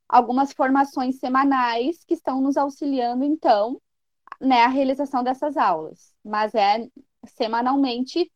algumas 0.08 0.52
formações 0.52 1.18
semanais 1.18 2.04
que 2.04 2.14
estão 2.14 2.40
nos 2.40 2.56
auxiliando, 2.56 3.24
então, 3.24 3.80
né, 4.40 4.66
realização 4.66 5.22
dessas 5.22 5.56
aulas. 5.56 6.14
Mas 6.24 6.54
é 6.54 6.86
semanalmente 7.26 8.30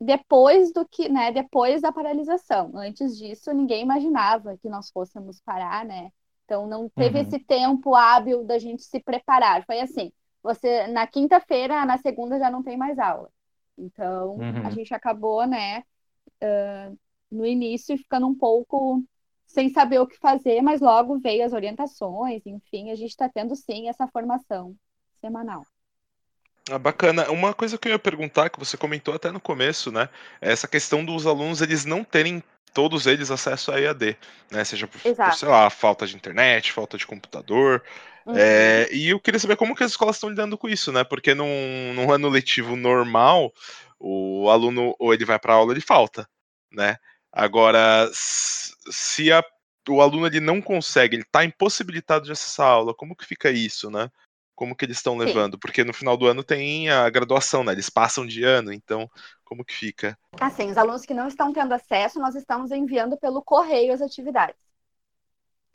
depois 0.00 0.72
do 0.72 0.86
que, 0.86 1.08
né, 1.08 1.32
depois 1.32 1.80
da 1.82 1.92
paralisação. 1.92 2.72
Antes 2.76 3.16
disso, 3.16 3.52
ninguém 3.52 3.82
imaginava 3.82 4.56
que 4.58 4.68
nós 4.68 4.90
fôssemos 4.90 5.40
parar, 5.40 5.84
né? 5.84 6.10
Então 6.44 6.66
não 6.66 6.88
teve 6.88 7.18
Uhum. 7.18 7.24
esse 7.24 7.38
tempo 7.40 7.94
hábil 7.94 8.44
da 8.44 8.58
gente 8.58 8.82
se 8.82 9.00
preparar. 9.00 9.64
Foi 9.66 9.80
assim, 9.80 10.12
você 10.42 10.86
na 10.88 11.06
quinta-feira, 11.06 11.84
na 11.86 11.98
segunda 11.98 12.38
já 12.38 12.50
não 12.50 12.62
tem 12.62 12.76
mais 12.76 12.98
aula. 12.98 13.30
Então, 13.78 14.36
Uhum. 14.38 14.62
a 14.64 14.70
gente 14.70 14.94
acabou, 14.94 15.46
né, 15.46 15.82
ah, 16.42 16.92
no 17.30 17.46
início 17.46 17.96
ficando 17.98 18.26
um 18.26 18.34
pouco 18.34 19.02
sem 19.46 19.68
saber 19.70 20.00
o 20.00 20.06
que 20.06 20.18
fazer, 20.18 20.60
mas 20.62 20.80
logo 20.80 21.18
veio 21.20 21.44
as 21.44 21.52
orientações, 21.52 22.44
enfim, 22.46 22.90
a 22.90 22.94
gente 22.94 23.10
está 23.10 23.28
tendo 23.28 23.54
sim 23.56 23.88
essa 23.88 24.06
formação 24.08 24.76
semanal. 25.20 25.62
Ah, 26.70 26.78
bacana. 26.78 27.30
Uma 27.30 27.54
coisa 27.54 27.78
que 27.78 27.88
eu 27.88 27.92
ia 27.92 27.98
perguntar, 27.98 28.50
que 28.50 28.58
você 28.58 28.76
comentou 28.76 29.14
até 29.14 29.30
no 29.30 29.40
começo, 29.40 29.92
né? 29.92 30.08
É 30.40 30.50
essa 30.52 30.66
questão 30.66 31.04
dos 31.04 31.26
alunos 31.26 31.60
eles 31.62 31.84
não 31.84 32.02
terem 32.02 32.42
todos 32.74 33.06
eles 33.06 33.30
acesso 33.30 33.72
a 33.72 33.80
EAD, 33.80 34.16
né? 34.50 34.64
Seja 34.64 34.86
por, 34.86 35.00
por, 35.00 35.34
sei 35.34 35.48
lá, 35.48 35.70
falta 35.70 36.06
de 36.06 36.16
internet, 36.16 36.72
falta 36.72 36.98
de 36.98 37.06
computador. 37.06 37.82
Uhum. 38.26 38.36
É, 38.36 38.88
e 38.92 39.08
eu 39.10 39.20
queria 39.20 39.38
saber 39.38 39.56
como 39.56 39.74
que 39.74 39.84
as 39.84 39.92
escolas 39.92 40.16
estão 40.16 40.28
lidando 40.28 40.58
com 40.58 40.68
isso, 40.68 40.90
né? 40.90 41.04
Porque 41.04 41.34
num, 41.34 41.94
num 41.94 42.10
ano 42.12 42.28
letivo 42.28 42.74
normal, 42.74 43.52
o 43.98 44.50
aluno 44.50 44.94
ou 44.98 45.14
ele 45.14 45.24
vai 45.24 45.38
para 45.38 45.54
aula 45.54 45.72
ele 45.72 45.80
falta, 45.80 46.28
né? 46.72 46.96
Agora, 47.32 48.10
se 48.12 49.30
a- 49.32 49.44
o 49.88 50.00
aluno 50.02 50.26
ele 50.26 50.40
não 50.40 50.60
consegue, 50.60 51.16
ele 51.16 51.22
está 51.22 51.44
impossibilitado 51.44 52.24
de 52.24 52.32
acessar 52.32 52.66
a 52.66 52.70
aula, 52.70 52.94
como 52.94 53.14
que 53.14 53.24
fica 53.24 53.50
isso, 53.50 53.88
né? 53.90 54.10
Como 54.56 54.74
que 54.74 54.86
eles 54.86 54.96
estão 54.96 55.12
Sim. 55.12 55.26
levando? 55.26 55.58
Porque 55.58 55.84
no 55.84 55.92
final 55.92 56.16
do 56.16 56.26
ano 56.26 56.42
tem 56.42 56.88
a 56.88 57.08
graduação, 57.10 57.62
né? 57.62 57.72
Eles 57.72 57.90
passam 57.90 58.26
de 58.26 58.42
ano, 58.42 58.72
então 58.72 59.08
como 59.44 59.64
que 59.64 59.74
fica? 59.74 60.18
Assim, 60.40 60.70
os 60.70 60.78
alunos 60.78 61.02
que 61.02 61.14
não 61.14 61.28
estão 61.28 61.52
tendo 61.52 61.72
acesso, 61.72 62.18
nós 62.18 62.34
estamos 62.34 62.72
enviando 62.72 63.16
pelo 63.16 63.42
correio 63.42 63.92
as 63.92 64.02
atividades. 64.02 64.56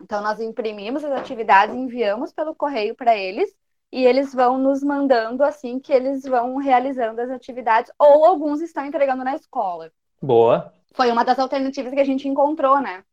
Então, 0.01 0.21
nós 0.21 0.39
imprimimos 0.39 1.05
as 1.05 1.11
atividades, 1.11 1.75
enviamos 1.75 2.33
pelo 2.33 2.55
correio 2.55 2.95
para 2.95 3.15
eles, 3.15 3.55
e 3.91 4.03
eles 4.03 4.33
vão 4.33 4.57
nos 4.57 4.81
mandando 4.81 5.43
assim 5.43 5.79
que 5.79 5.93
eles 5.93 6.23
vão 6.23 6.57
realizando 6.57 7.21
as 7.21 7.29
atividades, 7.29 7.91
ou 7.99 8.25
alguns 8.25 8.61
estão 8.61 8.85
entregando 8.85 9.23
na 9.23 9.35
escola. 9.35 9.91
Boa. 10.19 10.73
Foi 10.93 11.11
uma 11.11 11.23
das 11.23 11.37
alternativas 11.37 11.93
que 11.93 11.99
a 11.99 12.05
gente 12.05 12.27
encontrou, 12.27 12.81
né? 12.81 13.03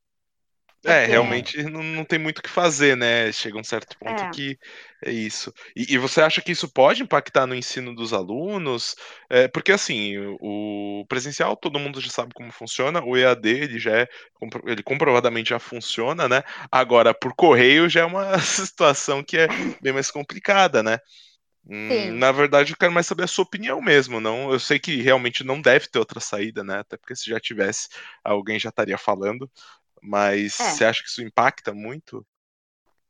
É, 0.84 1.06
realmente 1.06 1.60
não, 1.64 1.82
não 1.82 2.04
tem 2.04 2.18
muito 2.20 2.38
o 2.38 2.42
que 2.42 2.48
fazer, 2.48 2.96
né? 2.96 3.32
Chega 3.32 3.58
um 3.58 3.64
certo 3.64 3.96
ponto 3.98 4.24
É. 4.24 4.30
que 4.30 4.56
é 5.04 5.10
isso. 5.10 5.52
E, 5.74 5.94
e 5.94 5.98
você 5.98 6.20
acha 6.20 6.40
que 6.40 6.52
isso 6.52 6.72
pode 6.72 7.02
impactar 7.02 7.46
no 7.46 7.54
ensino 7.54 7.94
dos 7.94 8.12
alunos? 8.12 8.94
É, 9.28 9.48
porque 9.48 9.72
assim, 9.72 10.16
o, 10.40 11.04
presencial 11.08 11.56
todo 11.56 11.80
mundo 11.80 12.00
já 12.00 12.10
sabe 12.10 12.32
como 12.32 12.52
funciona, 12.52 13.02
o 13.04 13.16
EAD 13.16 13.48
ele 13.48 13.78
já 13.78 13.90
é, 13.98 14.08
ele 14.66 14.82
comprovadamente 14.82 15.50
já 15.50 15.58
funciona, 15.58 16.28
né? 16.28 16.42
Agora, 16.70 17.12
por 17.12 17.34
correio 17.34 17.88
já 17.88 18.00
é 18.02 18.04
uma 18.04 18.38
situação 18.38 19.22
que 19.22 19.36
é 19.36 19.48
bem 19.82 19.92
mais 19.92 20.10
complicada, 20.12 20.82
né? 20.82 20.98
Hum, 21.70 21.88
Sim. 21.90 22.10
Na 22.12 22.32
verdade, 22.32 22.72
eu 22.72 22.76
quero 22.78 22.92
mais 22.92 23.06
saber 23.06 23.24
a 23.24 23.26
sua 23.26 23.44
opinião 23.44 23.80
mesmo. 23.82 24.20
Não, 24.20 24.50
eu 24.52 24.58
sei 24.58 24.78
que 24.78 25.02
realmente 25.02 25.44
não 25.44 25.60
deve 25.60 25.86
ter 25.88 25.98
outra 25.98 26.18
saída, 26.18 26.64
né? 26.64 26.78
Até 26.78 26.96
porque 26.96 27.14
se 27.14 27.28
já 27.28 27.38
tivesse, 27.38 27.88
alguém 28.24 28.58
já 28.58 28.70
estaria 28.70 28.96
falando. 28.96 29.50
Mas 30.02 30.54
É. 30.58 30.74
você 30.76 30.84
acha 30.84 31.02
que 31.02 31.08
isso 31.08 31.22
impacta 31.22 31.72
muito? 31.74 32.26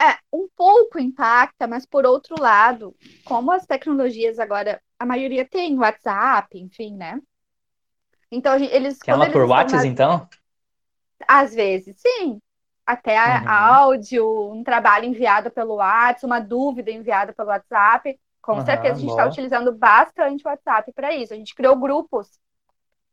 É, 0.01 0.19
um 0.33 0.49
pouco 0.57 0.99
impacta, 0.99 1.67
mas 1.67 1.85
por 1.87 2.07
outro 2.07 2.37
lado, 2.41 2.97
como 3.25 3.51
as 3.53 3.67
tecnologias 3.67 4.39
agora, 4.39 4.81
a 4.99 5.05
maioria 5.07 5.47
tem 5.49 5.79
WhatsApp, 5.79 6.57
enfim, 6.59 6.97
né? 6.97 7.21
Então, 8.31 8.57
eles, 8.57 8.99
Que 9.03 9.11
ela 9.11 9.27
eles 9.27 9.33
por 9.33 9.45
estão 9.45 9.69
Whats, 9.69 9.69
nas- 9.69 9.91
então? 9.91 10.29
Às 11.27 11.55
vezes, 11.55 11.97
sim. 12.01 12.41
Até 12.87 13.17
a- 13.19 13.43
Uhum. 13.45 13.79
áudio, 13.79 14.51
um 14.53 14.63
trabalho 14.65 15.05
enviado 15.05 15.51
pelo 15.51 15.75
WhatsApp, 15.77 16.25
uma 16.27 16.41
dúvida 16.41 16.91
enviada 16.91 17.33
pelo 17.35 17.49
WhatsApp. 17.49 18.19
Com 18.41 18.61
Aham, 18.61 18.61
certeza 18.61 18.97
a 18.97 19.01
gente 19.01 19.11
está 19.11 19.27
utilizando 19.27 19.73
bastante 19.77 20.45
o 20.47 20.49
WhatsApp 20.49 20.93
para 20.93 21.15
isso. 21.15 21.35
A 21.35 21.37
gente 21.37 21.55
criou 21.55 21.77
grupos. 21.77 22.39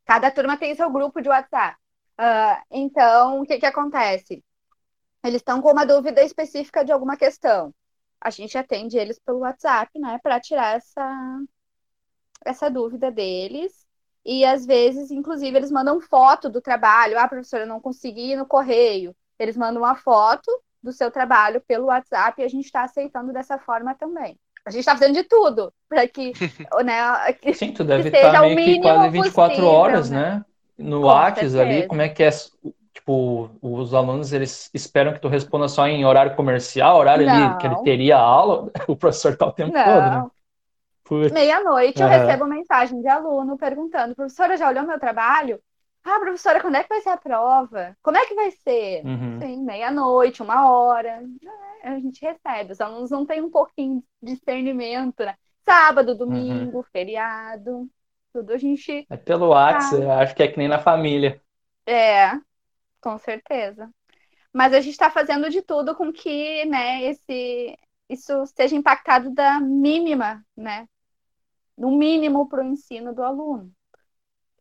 Cada 0.05 0.31
turma 0.31 0.57
tem 0.57 0.75
seu 0.75 0.89
grupo 0.91 1.21
de 1.21 1.29
WhatsApp. 1.29 1.77
Ah, 2.17 2.63
então, 2.71 3.41
o 3.41 3.45
que 3.45 3.57
que 3.57 3.65
acontece? 3.65 4.43
Eles 5.23 5.37
estão 5.37 5.61
com 5.61 5.71
uma 5.71 5.85
dúvida 5.85 6.23
específica 6.23 6.83
de 6.83 6.91
alguma 6.91 7.17
questão. 7.17 7.73
A 8.21 8.29
gente 8.29 8.57
atende 8.57 8.97
eles 8.97 9.19
pelo 9.19 9.39
WhatsApp, 9.39 9.99
né, 9.99 10.19
para 10.21 10.39
tirar 10.39 10.77
essa, 10.77 11.39
essa 12.45 12.69
dúvida 12.69 13.11
deles. 13.11 13.85
E 14.23 14.43
às 14.45 14.65
vezes, 14.65 15.11
inclusive, 15.11 15.55
eles 15.55 15.71
mandam 15.71 16.01
foto 16.01 16.49
do 16.49 16.61
trabalho. 16.61 17.19
Ah, 17.19 17.27
professora, 17.27 17.63
eu 17.63 17.67
não 17.67 17.79
consegui 17.79 18.31
ir 18.31 18.35
no 18.35 18.45
correio. 18.45 19.15
Eles 19.37 19.57
mandam 19.57 19.81
uma 19.81 19.95
foto 19.95 20.49
do 20.81 20.91
seu 20.91 21.11
trabalho 21.11 21.61
pelo 21.61 21.87
WhatsApp 21.87 22.41
e 22.41 22.45
a 22.45 22.47
gente 22.47 22.65
está 22.65 22.83
aceitando 22.83 23.33
dessa 23.33 23.57
forma 23.59 23.93
também. 23.95 24.39
A 24.65 24.71
gente 24.71 24.79
está 24.79 24.93
fazendo 24.93 25.13
de 25.13 25.23
tudo 25.23 25.71
para 25.87 26.07
que, 26.07 26.31
né, 26.83 27.33
que 27.33 27.53
Sim, 27.53 27.71
tu 27.71 27.83
deve 27.83 28.09
seja 28.09 28.27
estar 28.27 28.41
o 28.41 28.45
meio 28.45 28.57
que 28.57 28.65
mínimo 28.65 28.83
quase 28.83 29.09
24 29.09 29.49
possível, 29.49 29.69
horas, 29.69 30.09
né? 30.09 30.35
né? 30.35 30.45
No 30.77 31.01
Com 31.01 31.07
Whats 31.07 31.55
ali, 31.55 31.87
como 31.87 32.01
é 32.01 32.09
que 32.09 32.23
é? 32.23 32.29
Tipo, 32.93 33.49
os 33.61 33.93
alunos, 33.93 34.33
eles 34.33 34.69
esperam 34.73 35.13
que 35.13 35.19
tu 35.19 35.27
responda 35.27 35.67
só 35.67 35.87
em 35.87 36.05
horário 36.05 36.35
comercial, 36.35 36.97
horário 36.97 37.29
ali 37.29 37.57
que 37.57 37.67
ele 37.67 37.75
Não. 37.75 37.83
teria 37.83 38.17
aula, 38.17 38.71
o 38.87 38.95
professor 38.95 39.35
tá 39.35 39.45
o 39.45 39.51
tempo 39.51 39.73
todo, 39.73 39.85
né? 39.85 40.17
Não. 40.17 40.31
Putz. 41.03 41.31
Meia-noite 41.31 42.01
eu 42.01 42.07
recebo 42.07 42.45
mensagem 42.45 42.99
de 43.01 43.07
aluno 43.07 43.57
perguntando: 43.57 44.15
professora, 44.15 44.57
já 44.57 44.67
olhou 44.67 44.83
meu 44.85 44.99
trabalho? 44.99 45.59
Ah, 46.03 46.19
professora, 46.19 46.61
quando 46.61 46.75
é 46.75 46.83
que 46.83 46.89
vai 46.89 47.01
ser 47.01 47.09
a 47.09 47.17
prova? 47.17 47.97
Como 48.01 48.17
é 48.17 48.25
que 48.25 48.35
vai 48.35 48.51
ser? 48.51 49.03
Uhum. 49.05 49.39
Sim, 49.39 49.63
meia-noite, 49.63 50.41
uma 50.43 50.69
hora. 50.69 51.21
É, 51.83 51.89
a 51.89 51.99
gente 51.99 52.21
recebe. 52.21 52.73
Os 52.73 52.81
alunos 52.81 53.09
não 53.09 53.25
têm 53.25 53.41
um 53.41 53.49
pouquinho 53.49 54.03
de 54.21 54.35
discernimento, 54.35 55.23
né? 55.23 55.35
Sábado, 55.63 56.15
domingo, 56.15 56.85
feriado, 56.91 57.89
tudo 58.35 58.51
a 58.51 58.57
gente. 58.57 59.07
É 59.09 59.15
pelo 59.15 59.49
Whats, 59.49 59.93
Ah. 59.93 59.95
eu 59.95 60.11
acho 60.11 60.35
que 60.35 60.43
é 60.43 60.47
que 60.49 60.57
nem 60.57 60.67
na 60.67 60.77
família. 60.79 61.41
É, 61.85 62.31
com 62.99 63.17
certeza. 63.17 63.89
Mas 64.51 64.73
a 64.73 64.81
gente 64.81 64.91
está 64.91 65.09
fazendo 65.09 65.49
de 65.49 65.61
tudo 65.61 65.95
com 65.95 66.11
que, 66.11 66.65
né, 66.65 67.03
esse, 67.03 67.77
isso 68.09 68.45
seja 68.47 68.75
impactado 68.75 69.29
da 69.33 69.59
mínima, 69.61 70.45
né, 70.55 70.85
no 71.77 71.91
mínimo 71.97 72.47
para 72.49 72.61
o 72.61 72.67
ensino 72.67 73.13
do 73.13 73.23
aluno. 73.23 73.71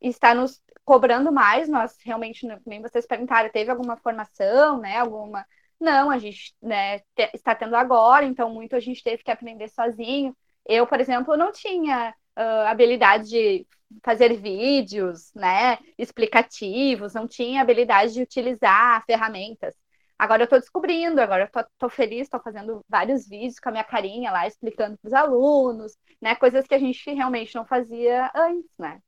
E 0.00 0.08
está 0.08 0.34
nos 0.34 0.62
cobrando 0.84 1.32
mais, 1.32 1.68
nós 1.68 1.96
realmente, 2.04 2.46
né, 2.46 2.60
nem 2.64 2.80
vocês 2.80 3.06
perguntaram, 3.06 3.50
teve 3.50 3.70
alguma 3.72 3.96
formação, 3.96 4.78
né, 4.78 4.98
alguma... 4.98 5.44
Não, 5.80 6.10
a 6.10 6.18
gente, 6.18 6.54
né, 6.62 7.00
está 7.34 7.54
tendo 7.54 7.74
agora, 7.74 8.24
então 8.24 8.48
muito 8.50 8.76
a 8.76 8.80
gente 8.80 9.02
teve 9.02 9.22
que 9.24 9.30
aprender 9.32 9.68
sozinho. 9.68 10.36
Eu, 10.64 10.86
por 10.86 11.00
exemplo, 11.00 11.36
não 11.36 11.50
tinha 11.50 12.14
ah, 12.36 12.70
habilidade 12.70 13.28
de 13.28 13.66
fazer 14.02 14.34
vídeos, 14.36 15.32
né, 15.34 15.78
explicativos, 15.98 17.14
não 17.14 17.28
tinha 17.28 17.62
habilidade 17.62 18.12
de 18.14 18.22
utilizar 18.22 19.04
ferramentas. 19.06 19.74
Agora 20.18 20.44
eu 20.44 20.48
tô 20.48 20.58
descobrindo, 20.58 21.20
agora 21.20 21.50
eu 21.52 21.64
tô 21.78 21.88
feliz, 21.88 22.28
tô 22.28 22.40
fazendo 22.40 22.84
vários 22.88 23.28
vídeos 23.28 23.58
com 23.58 23.68
a 23.68 23.72
minha 23.72 23.84
carinha 23.84 24.30
lá, 24.30 24.46
explicando 24.46 24.96
para 24.98 25.08
os 25.08 25.12
alunos, 25.14 25.96
né? 26.20 26.34
Coisas 26.36 26.66
que 26.66 26.74
a 26.74 26.78
gente 26.78 27.10
realmente 27.12 27.54
não 27.54 27.64
fazia 27.66 28.30
antes, 28.34 28.70
né? 28.78 29.00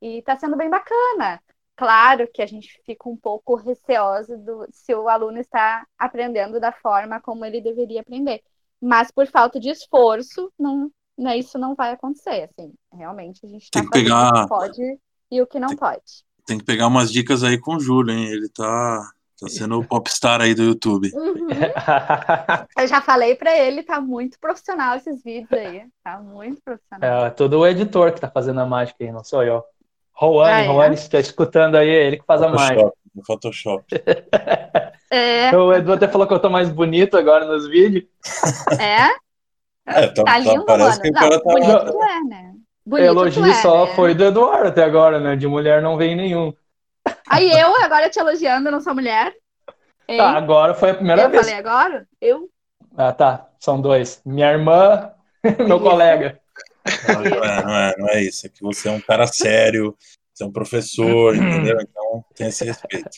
E 0.00 0.22
tá 0.22 0.36
sendo 0.38 0.56
bem 0.56 0.68
bacana. 0.70 1.42
Claro 1.76 2.28
que 2.32 2.42
a 2.42 2.46
gente 2.46 2.80
fica 2.84 3.08
um 3.08 3.16
pouco 3.16 3.54
receosa 3.54 4.36
do, 4.36 4.66
se 4.70 4.94
o 4.94 5.08
aluno 5.08 5.38
está 5.38 5.86
aprendendo 5.96 6.60
da 6.60 6.72
forma 6.72 7.20
como 7.20 7.44
ele 7.44 7.60
deveria 7.60 8.00
aprender. 8.00 8.42
Mas 8.80 9.10
por 9.12 9.26
falta 9.28 9.60
de 9.60 9.70
esforço, 9.70 10.52
não, 10.58 10.90
né, 11.18 11.36
isso 11.36 11.58
não 11.58 11.74
vai 11.74 11.92
acontecer. 11.92 12.48
Assim, 12.50 12.72
realmente 12.92 13.44
a 13.44 13.48
gente 13.48 13.64
está 13.64 13.80
fazendo 13.80 13.90
pegar... 13.90 14.28
o 14.28 14.42
que 14.42 14.48
pode 14.48 14.98
e 15.30 15.42
o 15.42 15.46
que 15.46 15.58
não 15.60 15.68
tem, 15.68 15.76
pode. 15.76 16.02
Tem 16.46 16.58
que 16.58 16.64
pegar 16.64 16.86
umas 16.86 17.10
dicas 17.12 17.42
aí 17.42 17.58
com 17.58 17.76
o 17.76 17.80
Júlio, 17.80 18.14
hein? 18.14 18.26
Ele 18.28 18.48
tá, 18.48 19.10
tá 19.40 19.48
sendo 19.48 19.78
o 19.78 19.84
popstar 19.84 20.40
aí 20.40 20.54
do 20.54 20.62
YouTube. 20.62 21.10
Uhum. 21.14 21.48
Eu 22.78 22.86
já 22.86 23.00
falei 23.00 23.34
para 23.34 23.56
ele, 23.58 23.82
tá 23.82 24.00
muito 24.00 24.38
profissional 24.38 24.96
esses 24.96 25.22
vídeos 25.22 25.52
aí. 25.52 25.84
Tá 26.02 26.18
muito 26.18 26.62
profissional. 26.62 27.26
É 27.26 27.30
todo 27.30 27.58
o 27.58 27.66
editor 27.66 28.12
que 28.12 28.20
tá 28.20 28.30
fazendo 28.30 28.60
a 28.60 28.66
mágica 28.66 29.04
aí, 29.04 29.12
não 29.12 29.24
sou 29.24 29.42
eu. 29.42 29.62
Roane, 30.12 30.52
Ah, 30.52 30.60
é? 30.60 30.66
Roane, 30.66 30.96
se 30.96 31.04
está 31.04 31.20
escutando 31.20 31.76
aí, 31.76 31.88
é 31.88 32.06
ele 32.06 32.16
que 32.16 32.24
faz 32.26 32.42
a 32.42 32.48
mágica. 32.48 32.74
Photoshop, 32.74 32.98
no 33.14 33.24
Photoshop. 33.24 33.84
É, 35.10 35.56
O 35.56 35.72
Edu 35.72 35.94
até 35.94 36.06
falou 36.06 36.26
que 36.26 36.34
eu 36.34 36.38
tô 36.38 36.50
mais 36.50 36.68
bonito 36.68 37.16
agora 37.16 37.46
nos 37.46 37.66
vídeos. 37.66 38.04
é, 38.78 39.08
É, 39.88 40.06
tá, 40.08 40.22
tá 40.22 40.24
tá- 40.24 40.38
lindo, 40.38 40.64
parece 40.64 40.88
mano. 40.90 41.02
que 41.02 41.10
Não, 41.10 41.30
tá. 41.30 41.38
bonito 41.44 41.92
tu 41.92 42.02
é, 42.02 42.20
né? 42.24 42.52
Bonito 42.84 43.06
Elogio 43.06 43.42
tu 43.42 43.48
é, 43.48 43.54
só 43.54 43.86
né? 43.86 43.94
foi 43.94 44.14
do 44.14 44.24
Eduardo 44.24 44.68
até 44.68 44.84
agora, 44.84 45.18
né? 45.20 45.36
De 45.36 45.46
mulher 45.46 45.82
não 45.82 45.96
veio 45.96 46.16
nenhum. 46.16 46.52
Aí 47.28 47.50
eu 47.50 47.74
agora 47.82 48.08
te 48.08 48.18
elogiando, 48.18 48.68
eu 48.68 48.72
não 48.72 48.80
sou 48.80 48.94
mulher. 48.94 49.32
Tá, 50.06 50.30
agora 50.30 50.74
foi 50.74 50.90
a 50.90 50.94
primeira 50.94 51.22
eu 51.22 51.30
vez. 51.30 51.42
falei 51.42 51.58
agora? 51.58 52.06
Eu? 52.20 52.48
Ah, 52.96 53.12
tá. 53.12 53.46
São 53.60 53.80
dois. 53.80 54.22
Minha 54.24 54.50
irmã, 54.52 55.12
meu 55.58 55.76
Isso. 55.76 55.80
colega. 55.80 56.40
Não, 57.06 57.20
não 57.20 57.44
é, 57.44 57.62
não 57.64 57.74
é, 57.76 57.94
não 57.98 58.08
é 58.08 58.22
isso. 58.22 58.46
É 58.46 58.48
que 58.48 58.62
você 58.62 58.88
é 58.88 58.92
um 58.92 59.00
cara 59.00 59.26
sério, 59.26 59.94
você 60.32 60.44
é 60.44 60.46
um 60.46 60.52
professor, 60.52 61.34
entendeu? 61.36 61.78
Então 61.80 62.24
tem 62.34 62.48
esse 62.48 62.64
respeito. 62.64 63.10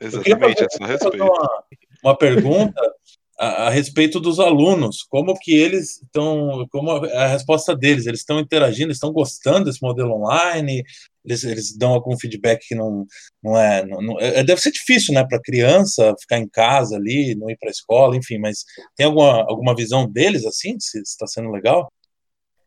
Eu 0.00 0.08
Exatamente, 0.08 0.62
é 0.62 0.68
só 0.68 0.76
eu 0.76 0.86
fazer 0.86 0.92
respeito. 0.92 1.24
Uma, 1.24 1.64
uma 2.04 2.16
pergunta 2.16 2.94
a, 3.38 3.66
a 3.66 3.70
respeito 3.70 4.20
dos 4.20 4.40
alunos. 4.40 5.02
Como 5.08 5.34
que 5.38 5.52
eles 5.52 6.02
estão, 6.02 6.66
como 6.70 6.90
a, 6.90 7.06
a 7.24 7.26
resposta 7.28 7.76
deles? 7.76 8.06
Eles 8.06 8.20
estão 8.20 8.40
interagindo, 8.40 8.92
estão 8.92 9.12
gostando 9.12 9.66
desse 9.66 9.82
modelo 9.82 10.12
online? 10.14 10.82
Eles, 11.24 11.44
eles 11.44 11.76
dão 11.76 11.92
algum 11.92 12.16
feedback 12.18 12.66
que 12.68 12.74
não, 12.74 13.04
não 13.42 13.58
é, 13.58 13.84
não, 13.84 14.00
não- 14.00 14.20
é- 14.20 14.44
Deve 14.44 14.60
ser 14.60 14.70
difícil, 14.70 15.12
né, 15.14 15.26
para 15.26 15.40
criança 15.42 16.14
ficar 16.20 16.38
em 16.38 16.48
casa 16.48 16.96
ali, 16.96 17.34
não 17.34 17.50
ir 17.50 17.56
para 17.58 17.68
a 17.68 17.72
escola, 17.72 18.16
enfim. 18.16 18.38
Mas 18.38 18.64
tem 18.94 19.06
alguma, 19.06 19.42
alguma 19.48 19.74
visão 19.74 20.08
deles 20.10 20.44
assim, 20.46 20.78
se 20.78 21.00
está 21.00 21.26
sendo 21.26 21.50
legal? 21.50 21.90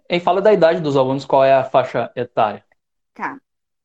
E 0.09 0.19
fala 0.19 0.41
da 0.41 0.51
idade 0.51 0.81
dos 0.81 0.97
alunos, 0.97 1.23
qual 1.23 1.43
é 1.45 1.53
a 1.53 1.63
faixa 1.63 2.11
etária? 2.15 2.63
Tá. 3.13 3.39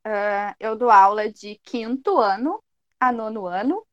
Ah, 0.05 0.55
eu 0.59 0.76
dou 0.76 0.91
aula 0.91 1.30
de 1.30 1.61
quinto 1.62 2.18
ano 2.18 2.62
a 2.99 3.12
nono 3.12 3.47
ano. 3.47 3.85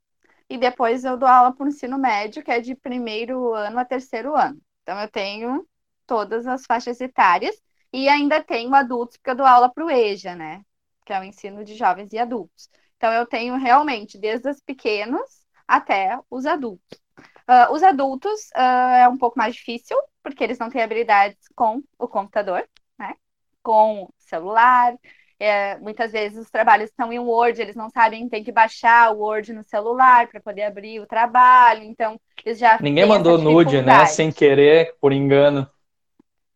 E 0.52 0.58
depois 0.58 1.06
eu 1.06 1.16
dou 1.18 1.30
aula 1.30 1.54
para 1.54 1.64
o 1.66 1.70
ensino 1.70 1.98
médio, 1.98 2.44
que 2.44 2.52
é 2.52 2.60
de 2.60 2.76
primeiro 2.76 3.54
ano 3.54 3.80
a 3.80 3.86
terceiro 3.86 4.36
ano. 4.36 4.62
Então 4.84 5.00
eu 5.00 5.08
tenho 5.10 5.66
todas 6.06 6.46
as 6.46 6.66
faixas 6.66 7.00
etárias. 7.00 7.56
E 7.94 8.10
ainda 8.10 8.44
tenho 8.44 8.76
adultos, 8.76 9.16
porque 9.16 9.30
eu 9.30 9.36
dou 9.36 9.46
aula 9.46 9.72
para 9.74 9.86
o 9.86 9.90
EJA, 9.90 10.36
né? 10.36 10.62
Que 11.06 11.14
é 11.14 11.20
o 11.22 11.24
ensino 11.24 11.64
de 11.64 11.76
jovens 11.76 12.12
e 12.12 12.18
adultos. 12.18 12.70
Então 12.98 13.14
eu 13.14 13.26
tenho 13.26 13.56
realmente 13.56 14.18
desde 14.18 14.50
os 14.50 14.60
pequenos 14.60 15.22
até 15.66 16.20
os 16.30 16.46
adultos. 16.46 17.00
Ah, 17.48 17.72
os 17.72 17.82
adultos 17.82 18.50
ah, 18.54 18.98
é 18.98 19.08
um 19.08 19.18
pouco 19.18 19.38
mais 19.40 19.56
difícil, 19.56 19.98
porque 20.22 20.44
eles 20.44 20.60
não 20.60 20.70
têm 20.70 20.82
habilidades 20.84 21.48
com 21.56 21.82
o 21.98 22.10
computador, 22.10 22.68
né? 23.00 23.16
Com 23.64 24.10
celular. 24.18 24.98
É, 25.44 25.76
muitas 25.80 26.12
vezes 26.12 26.38
os 26.38 26.52
trabalhos 26.52 26.92
estão 26.92 27.12
em 27.12 27.18
Word, 27.18 27.60
eles 27.60 27.76
não 27.76 27.90
sabem, 27.90 28.30
tem 28.30 28.44
que 28.44 28.52
baixar 28.52 29.12
o 29.12 29.22
Word 29.22 29.52
no 29.54 29.64
celular 29.64 30.28
para 30.28 30.40
poder 30.40 30.62
abrir 30.62 31.00
o 31.00 31.08
trabalho. 31.08 31.82
Então, 31.82 32.22
eles 32.46 32.60
já 32.60 32.78
Ninguém 32.80 33.08
mandou 33.08 33.40
nude, 33.40 33.82
né? 33.82 34.06
Sem 34.06 34.32
querer, 34.32 34.96
por 35.02 35.12
engano. 35.12 35.68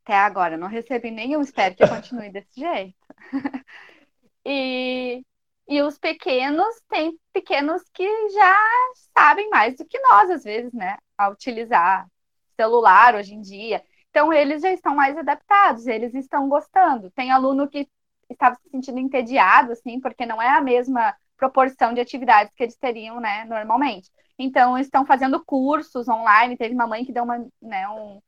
Até 0.03 0.13
agora, 0.13 0.55
não 0.55 0.67
recebi 0.67 1.09
nenhum, 1.09 1.41
espero 1.41 1.73
que 1.73 1.88
continue 1.88 2.29
desse 2.29 2.53
jeito. 2.61 2.93
E, 4.45 5.23
e 5.67 5.81
os 5.81 5.97
pequenos, 5.97 6.79
tem 6.88 7.17
pequenos 7.33 7.81
que 7.91 8.07
já 8.29 8.55
sabem 9.17 9.49
mais 9.49 9.77
do 9.77 9.86
que 9.86 9.99
nós, 9.99 10.29
às 10.29 10.43
vezes, 10.43 10.71
né? 10.71 10.95
A 11.17 11.29
utilizar 11.29 12.05
celular 12.55 13.15
hoje 13.15 13.33
em 13.33 13.41
dia. 13.41 13.81
Então, 14.11 14.31
eles 14.31 14.61
já 14.61 14.71
estão 14.71 14.93
mais 14.93 15.17
adaptados, 15.17 15.88
eles 15.88 16.13
estão 16.13 16.47
gostando. 16.47 17.09
Tem 17.09 17.31
aluno 17.31 17.67
que 17.67 17.89
estava 18.30 18.55
se 18.55 18.69
sentindo 18.69 18.99
entediado, 18.99 19.71
assim, 19.71 19.99
porque 19.99 20.26
não 20.26 20.41
é 20.41 20.49
a 20.49 20.61
mesma 20.61 21.15
proporção 21.38 21.93
de 21.93 21.99
atividades 22.01 22.53
que 22.55 22.63
eles 22.63 22.76
teriam, 22.76 23.19
né, 23.19 23.45
normalmente. 23.45 24.09
Então, 24.38 24.78
estão 24.78 25.05
fazendo 25.05 25.43
cursos 25.43 26.07
online. 26.07 26.57
Teve 26.57 26.73
uma 26.73 26.88
mãe 26.88 27.05
que 27.05 27.13
deu 27.13 27.23
uma, 27.23 27.38
né, 27.61 27.88
um, 27.89 28.21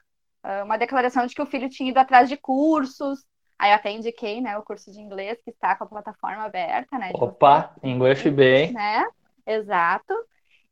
ah, 0.44 0.64
uma 0.64 0.78
declaração 0.78 1.26
de 1.26 1.36
que 1.36 1.42
o 1.42 1.46
filho 1.46 1.70
tinha 1.70 1.90
ido 1.90 2.00
atrás 2.00 2.30
de 2.30 2.38
cursos. 2.38 3.26
Aí 3.60 3.72
eu 3.72 3.76
até 3.76 3.92
indiquei, 3.92 4.40
né, 4.40 4.58
o 4.58 4.64
curso 4.64 4.92
de 4.92 5.02
inglês 5.02 5.42
que 5.44 5.50
está 5.50 5.76
com 5.76 5.84
a 5.84 5.88
plataforma 5.88 6.44
aberta, 6.44 6.98
né? 6.98 7.12
Opa, 7.14 7.76
inglês 7.84 8.22
bem. 8.24 8.72
né? 8.72 9.06
Exato. 9.46 10.14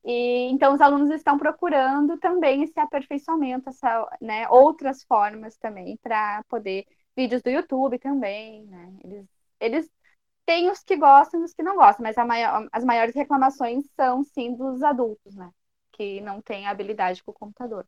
E 0.03 0.47
então 0.51 0.75
os 0.75 0.81
alunos 0.81 1.09
estão 1.09 1.37
procurando 1.37 2.17
também 2.19 2.61
esse 2.61 2.79
aperfeiçoamento, 2.79 3.69
essa, 3.69 4.07
né, 4.21 4.47
outras 4.49 5.03
formas 5.03 5.57
também 5.57 5.97
para 6.01 6.43
poder 6.47 6.85
vídeos 7.15 7.41
do 7.41 7.49
YouTube 7.49 7.99
também, 7.99 8.65
né? 8.67 8.93
Eles, 9.03 9.27
eles 9.59 9.91
têm 10.45 10.69
os 10.71 10.83
que 10.83 10.97
gostam 10.97 11.41
e 11.41 11.43
os 11.45 11.53
que 11.53 11.63
não 11.63 11.75
gostam, 11.77 12.03
mas 12.03 12.17
a 12.17 12.25
maior, 12.25 12.67
as 12.71 12.83
maiores 12.85 13.15
reclamações 13.15 13.85
são 13.95 14.23
sim 14.23 14.55
dos 14.55 14.83
adultos, 14.83 15.35
né? 15.35 15.51
Que 15.93 16.21
não 16.21 16.41
têm 16.41 16.67
habilidade 16.67 17.23
com 17.23 17.31
o 17.31 17.35
computador. 17.35 17.87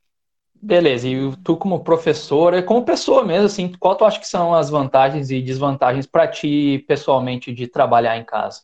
Beleza, 0.61 1.07
e 1.07 1.35
tu 1.37 1.55
como 1.57 1.83
professora, 1.83 2.61
como 2.61 2.83
pessoa 2.85 3.23
mesmo, 3.23 3.45
assim, 3.45 3.71
qual 3.79 3.95
tu 3.95 4.03
acha 4.05 4.19
que 4.19 4.27
são 4.27 4.53
as 4.53 4.69
vantagens 4.69 5.29
e 5.31 5.41
desvantagens 5.41 6.05
para 6.05 6.27
ti 6.27 6.83
pessoalmente 6.87 7.53
de 7.53 7.67
trabalhar 7.67 8.17
em 8.17 8.25
casa? 8.25 8.61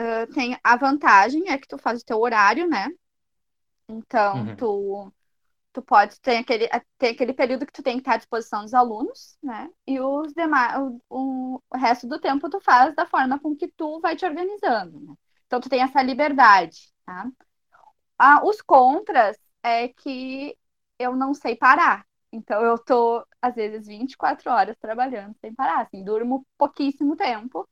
Uh, 0.00 0.26
tem 0.32 0.58
a 0.64 0.76
vantagem 0.76 1.50
é 1.50 1.58
que 1.58 1.68
tu 1.68 1.76
faz 1.78 2.00
o 2.00 2.04
teu 2.04 2.18
horário, 2.20 2.66
né? 2.68 2.88
Então, 3.88 4.48
Uhum. 4.48 4.56
tu, 4.56 5.12
tu 5.72 5.82
pode 5.82 6.20
ter 6.20 6.38
aquele, 6.38 6.68
tem 6.98 7.10
aquele 7.12 7.32
período 7.32 7.66
que 7.66 7.72
tu 7.72 7.82
tem 7.82 7.94
que 7.94 8.00
estar 8.00 8.14
à 8.14 8.16
disposição 8.16 8.62
dos 8.62 8.74
alunos, 8.74 9.38
né? 9.42 9.70
E 9.86 10.00
os 10.00 10.32
demais, 10.34 10.78
o, 11.08 11.60
o, 11.70 11.76
resto 11.76 12.06
do 12.08 12.20
tempo 12.20 12.50
tu 12.50 12.60
faz 12.60 12.94
da 12.94 13.06
forma 13.06 13.38
com 13.38 13.56
que 13.56 13.68
tu 13.68 14.00
vai 14.00 14.16
te 14.16 14.24
organizando, 14.24 15.00
né? 15.00 15.14
Então, 15.46 15.60
tu 15.60 15.68
tem 15.68 15.82
essa 15.82 16.02
liberdade, 16.02 16.92
tá? 17.04 17.28
Ah, 18.18 18.42
os 18.44 18.60
contras 18.62 19.36
é 19.62 19.88
que 19.88 20.56
eu 20.98 21.16
não 21.16 21.34
sei 21.34 21.56
parar. 21.56 22.06
Então, 22.32 22.62
eu 22.62 22.78
tô, 22.78 23.26
às 23.42 23.54
vezes, 23.54 23.86
24 23.86 24.50
horas 24.50 24.76
trabalhando 24.78 25.36
sem 25.40 25.54
parar, 25.54 25.82
assim, 25.82 26.04
durmo 26.04 26.46
pouquíssimo 26.58 27.16
tempo 27.16 27.68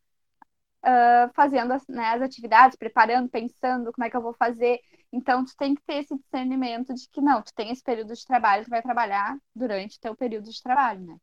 ah, 0.83 1.31
fazendo 1.35 1.73
as, 1.73 1.87
né, 1.89 2.05
as 2.15 2.23
atividades, 2.23 2.77
preparando, 2.77 3.29
pensando 3.29 3.93
como 3.93 4.05
é 4.07 4.11
que 4.11 4.17
eu 4.17 4.23
vou 4.23 4.35
fazer. 4.35 4.81
Então, 5.13 5.45
tu 5.45 5.57
tem 5.57 5.75
que 5.75 5.83
ter 5.83 5.95
esse 5.97 6.15
discernimento 6.17 6.93
de 6.95 7.09
que 7.09 7.21
não, 7.21 7.43
tu 7.43 7.53
tem 7.55 7.71
esse 7.71 7.83
período 7.83 8.13
de 8.15 8.27
trabalho, 8.27 8.65
tu 8.65 8.71
vai 8.71 8.83
trabalhar 8.83 9.37
durante 9.55 9.97
o 9.97 10.01
teu 10.01 10.15
período 10.15 10.51
de 10.51 10.63
trabalho, 10.63 11.01
né? 11.01 11.17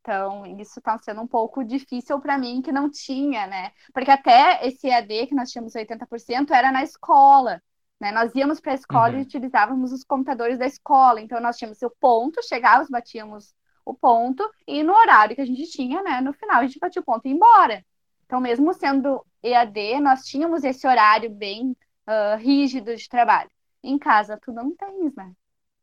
Então, 0.00 0.44
isso 0.60 0.80
tá 0.82 0.98
sendo 0.98 1.22
um 1.22 1.26
pouco 1.26 1.64
difícil 1.64 2.20
para 2.20 2.36
mim, 2.36 2.60
que 2.60 2.70
não 2.72 2.90
tinha, 2.90 3.46
né? 3.46 3.72
Porque 3.92 4.10
até 4.10 4.66
esse 4.66 4.86
EAD 4.88 5.28
que 5.28 5.34
nós 5.34 5.50
tínhamos 5.50 5.74
80% 5.74 6.52
era 6.52 6.70
na 6.70 6.82
escola, 6.82 7.62
né? 8.00 8.12
Nós 8.12 8.34
íamos 8.34 8.60
para 8.60 8.72
a 8.72 8.74
escola 8.74 9.14
Uhum. 9.14 9.20
e 9.20 9.22
utilizávamos 9.22 9.92
os 9.92 10.04
computadores 10.04 10.58
da 10.58 10.66
escola. 10.66 11.20
Então, 11.20 11.40
nós 11.40 11.56
tínhamos 11.56 11.80
o 11.82 11.90
ponto, 11.90 12.42
chegávamos, 12.42 12.90
batíamos 12.90 13.54
o 13.84 13.94
ponto, 13.94 14.42
e 14.66 14.82
no 14.82 14.92
horário 14.94 15.34
que 15.36 15.42
a 15.42 15.46
gente 15.46 15.70
tinha, 15.70 16.02
né? 16.02 16.20
No 16.20 16.32
final, 16.34 16.58
a 16.60 16.66
gente 16.66 16.78
batia 16.78 17.00
o 17.00 17.04
ponto 17.04 17.24
e 17.26 17.30
ia 17.30 17.34
embora. 17.34 17.84
Então, 18.26 18.40
mesmo 18.40 18.72
sendo 18.74 19.24
EAD, 19.42 20.00
nós 20.00 20.24
tínhamos 20.24 20.64
esse 20.64 20.86
horário 20.86 21.30
bem 21.30 21.76
ah, 22.06 22.36
rígido 22.36 22.94
de 22.96 23.08
trabalho. 23.08 23.50
Em 23.82 23.98
casa, 23.98 24.38
tu 24.40 24.52
não 24.52 24.74
tens, 24.76 25.14
né? 25.14 25.34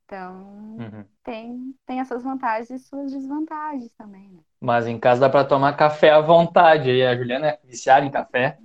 Então, 0.06 0.92
Uhum. 0.94 1.08
tem, 1.24 1.76
tem 1.86 2.00
essas 2.02 2.24
vantagens 2.24 2.70
e 2.72 2.80
suas 2.80 3.12
desvantagens 3.14 3.92
também, 3.98 4.30
né? 4.32 4.44
Mas 4.60 4.88
em 4.88 5.00
casa 5.00 5.22
dá 5.22 5.30
para 5.30 5.44
tomar 5.48 5.76
café 5.76 6.12
à 6.12 6.20
vontade. 6.22 6.90
E 6.90 7.06
a 7.06 7.16
Juliana 7.16 7.48
é 7.48 7.60
viciada 7.66 8.06
em 8.06 8.12
café. 8.12 8.58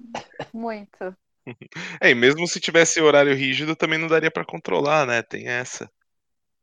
Muito. 0.53 1.17
É, 2.01 2.11
e 2.11 2.15
mesmo 2.15 2.47
se 2.47 2.61
tivesse 2.61 3.01
horário 3.01 3.35
rígido, 3.35 3.77
também 3.77 3.99
não 3.99 4.09
daria 4.09 4.31
pra 4.31 4.45
controlar, 4.45 5.07
né? 5.07 5.23
Tem 5.23 5.49
essa. 5.49 5.91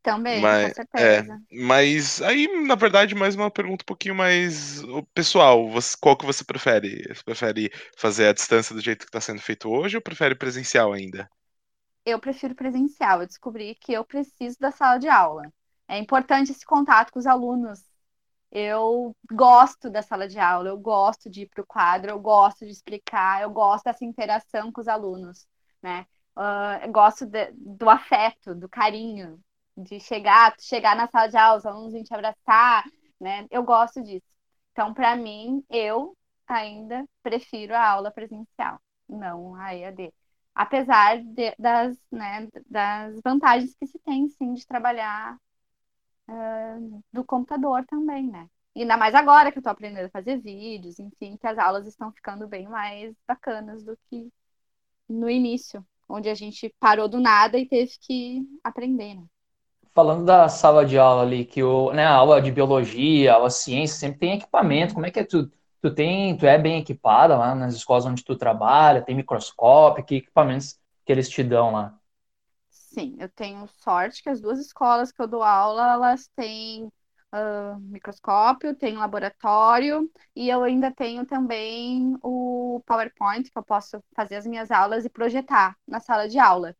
Também, 0.03 0.41
Mas- 0.41 0.69
com 0.69 0.75
certeza. 0.75 1.41
Mas 1.51 2.21
aí, 2.21 2.47
na 2.65 2.75
verdade, 2.75 3.15
mais 3.15 3.35
uma 3.35 3.49
pergunta 3.49 3.83
um 3.83 3.85
pouquinho 3.85 4.13
mais 4.15 4.81
pessoal. 5.13 5.69
Você- 5.69 5.95
qual 5.99 6.17
que 6.17 6.25
você 6.25 6.43
prefere? 6.43 7.03
Você 7.07 7.23
prefere 7.23 7.71
fazer 7.97 8.27
a 8.27 8.33
distância 8.33 8.75
do 8.75 8.81
jeito 8.81 9.05
que 9.05 9.09
está 9.09 9.21
sendo 9.21 9.41
feito 9.41 9.69
hoje 9.69 9.95
ou 9.95 10.01
prefere 10.01 10.35
presencial 10.35 10.91
ainda? 10.93 11.29
eu 12.05 12.19
prefiro 12.19 12.55
presencial. 12.55 13.21
Eu 13.21 13.27
descobri 13.27 13.75
que 13.75 13.93
eu 13.93 14.03
preciso 14.05 14.57
da 14.59 14.71
sala 14.71 14.97
de 14.97 15.07
aula. 15.07 15.43
É 15.87 15.97
importante 15.97 16.51
esse 16.51 16.65
contato 16.65 17.11
com 17.11 17.19
os 17.19 17.25
alunos. 17.25 17.81
Eu 18.51 19.15
gosto 19.31 19.89
da 19.89 20.01
sala 20.01 20.27
de 20.27 20.39
aula, 20.39 20.69
eu 20.69 20.77
gosto 20.77 21.29
de 21.29 21.41
ir 21.41 21.49
para 21.49 21.63
o 21.63 21.65
quadro, 21.65 22.11
eu 22.11 22.19
gosto 22.19 22.65
de 22.65 22.71
explicar, 22.71 23.41
eu 23.41 23.49
gosto 23.49 23.85
dessa 23.85 24.05
interação 24.05 24.71
com 24.71 24.79
os 24.81 24.87
alunos, 24.87 25.47
né? 25.81 26.05
Uh, 26.37 26.91
gosto 26.91 27.25
de, 27.25 27.51
do 27.53 27.89
afeto, 27.89 28.53
do 28.55 28.69
carinho, 28.69 29.39
de 29.78 29.99
chegar, 29.99 30.55
chegar 30.59 30.95
na 30.95 31.07
sala 31.07 31.28
de 31.28 31.38
aula, 31.38 31.57
os 31.57 31.65
alunos 31.65 31.93
vêm 31.93 32.03
te 32.03 32.13
abraçar, 32.13 32.84
né? 33.19 33.47
Eu 33.51 33.63
gosto 33.63 34.01
disso. 34.03 34.26
Então, 34.71 34.93
para 34.93 35.15
mim, 35.15 35.63
eu 35.69 36.15
ainda 36.47 37.05
prefiro 37.21 37.76
a 37.76 37.88
aula 37.88 38.11
presencial, 38.11 38.80
não 39.07 39.55
a 39.55 39.76
EAD. 39.76 40.13
Apesar 40.55 41.21
de, 41.24 41.55
das, 41.57 41.97
né, 42.11 42.47
das 42.69 43.19
vantagens 43.24 43.76
que 43.76 43.88
se 43.88 43.99
tem, 43.99 44.28
sim, 44.30 44.53
de 44.53 44.65
trabalhar 44.67 45.38
uh, 46.30 47.03
do 47.11 47.24
computador 47.26 47.86
também, 47.86 48.30
né? 48.30 48.47
E 48.76 48.82
ainda 48.82 48.97
mais 48.97 49.13
agora 49.15 49.51
que 49.51 49.57
eu 49.57 49.61
estou 49.61 49.71
aprendendo 49.71 50.05
a 50.07 50.09
fazer 50.09 50.38
vídeos, 50.39 50.99
enfim, 50.99 51.38
que 51.38 51.47
as 51.47 51.57
aulas 51.57 51.88
estão 51.88 52.11
ficando 52.11 52.47
bem 52.47 52.67
mais 52.67 53.15
bacanas 53.28 53.84
do 53.84 53.97
que 54.09 54.32
no 55.07 55.30
início, 55.30 55.86
onde 56.09 56.30
a 56.30 56.36
gente 56.36 56.74
parou 56.80 57.07
do 57.09 57.19
nada 57.19 57.57
e 57.57 57.67
teve 57.67 57.91
que 57.99 58.41
aprender, 58.63 59.15
né? 59.15 59.26
Falando 59.93 60.25
da 60.25 60.49
sala 60.49 60.85
de 60.85 60.97
aula 60.97 61.21
ali, 61.21 61.45
que 61.45 61.61
o, 61.63 61.93
né, 61.93 62.03
a 62.05 62.15
aula 62.15 62.41
de 62.41 62.51
biologia, 62.51 63.33
aula 63.33 63.47
de 63.49 63.55
ciência, 63.55 63.97
sempre 63.97 64.19
tem 64.19 64.33
equipamento. 64.37 64.93
Como 64.93 65.05
é 65.05 65.11
que 65.11 65.19
é 65.19 65.23
tu, 65.25 65.51
tu 65.81 65.93
tem, 65.93 66.35
tu 66.37 66.45
é 66.47 66.57
bem 66.57 66.79
equipada 66.79 67.37
lá 67.37 67.53
nas 67.53 67.75
escolas 67.75 68.05
onde 68.05 68.23
tu 68.23 68.35
trabalha, 68.35 69.03
tem 69.03 69.15
microscópio, 69.15 70.03
que 70.05 70.15
equipamentos 70.15 70.79
que 71.05 71.11
eles 71.11 71.29
te 71.29 71.43
dão 71.43 71.71
lá? 71.71 71.99
Sim, 72.69 73.15
eu 73.19 73.29
tenho 73.29 73.67
sorte 73.67 74.21
que 74.21 74.29
as 74.29 74.41
duas 74.41 74.59
escolas 74.59 75.11
que 75.11 75.21
eu 75.21 75.27
dou 75.27 75.43
aula, 75.43 75.93
elas 75.93 76.27
têm 76.35 76.85
uh, 76.85 77.79
microscópio, 77.81 78.75
tem 78.75 78.97
laboratório 78.97 80.09
e 80.35 80.49
eu 80.49 80.63
ainda 80.63 80.91
tenho 80.91 81.25
também 81.25 82.15
o 82.21 82.81
PowerPoint 82.85 83.49
que 83.49 83.57
eu 83.57 83.63
posso 83.63 84.03
fazer 84.15 84.35
as 84.35 84.45
minhas 84.45 84.71
aulas 84.71 85.05
e 85.05 85.09
projetar 85.09 85.75
na 85.87 85.99
sala 85.99 86.27
de 86.27 86.39
aula. 86.39 86.75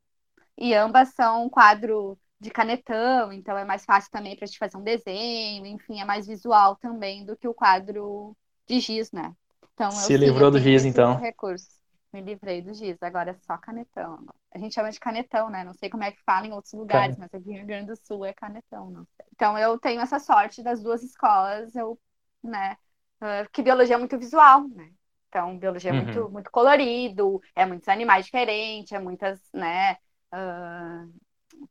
E 0.58 0.74
ambas 0.76 1.10
são 1.16 1.50
quadro 1.50 2.18
de 2.44 2.52
canetão, 2.52 3.32
então 3.32 3.58
é 3.58 3.64
mais 3.64 3.86
fácil 3.86 4.12
também 4.12 4.36
para 4.36 4.48
te 4.48 4.58
fazer 4.58 4.78
um 4.78 4.84
desenho, 4.84 5.66
enfim, 5.66 6.02
é 6.02 6.06
mais 6.06 6.28
visual 6.28 6.76
também 6.76 7.26
do 7.26 7.38
que 7.38 7.48
o 7.48 7.54
quadro 7.54 8.36
de 8.68 8.80
giz, 8.80 9.12
né? 9.12 9.34
Então, 9.74 9.90
Se 9.90 10.16
livrou 10.18 10.52
do 10.52 10.60
giz, 10.60 10.86
então. 10.86 11.16
Recurso. 11.16 11.82
Me 12.12 12.22
livrei 12.22 12.62
do 12.62 12.74
giz, 12.74 13.02
agora 13.02 13.32
é 13.32 13.36
só 13.48 13.58
canetão. 13.58 14.24
A 14.54 14.60
gente 14.60 14.76
chama 14.76 14.92
de 14.92 15.00
canetão, 15.00 15.50
né? 15.50 15.64
Não 15.64 15.74
sei 15.74 15.90
como 15.90 16.04
é 16.04 16.12
que 16.12 16.22
fala 16.24 16.46
em 16.46 16.52
outros 16.52 16.74
lugares, 16.74 17.18
mas 17.18 17.34
aqui 17.34 17.48
no 17.48 17.54
Rio 17.54 17.66
Grande 17.66 17.88
do 17.88 17.96
Sul 17.96 18.24
é 18.24 18.34
canetão, 18.34 18.92
não 18.92 19.06
sei. 19.16 19.26
Então 19.34 19.58
eu 19.58 19.80
tenho 19.80 20.00
essa 20.00 20.20
sorte 20.20 20.62
das 20.62 20.84
duas 20.84 21.02
escolas, 21.02 21.76
eu, 21.76 21.98
né? 22.44 22.78
Uh, 23.20 23.50
que 23.52 23.64
biologia 23.64 23.96
é 23.96 23.98
muito 23.98 24.20
visual, 24.20 24.68
né? 24.68 24.92
Então, 25.30 25.58
biologia 25.58 25.90
é 25.90 25.94
muito, 25.94 26.20
uhum. 26.20 26.30
muito 26.30 26.52
colorido, 26.52 27.42
é 27.56 27.66
muitos 27.66 27.88
animais 27.88 28.26
diferentes, 28.26 28.92
é 28.92 29.00
muitas, 29.00 29.40
né? 29.52 29.94
Uh, 30.32 31.12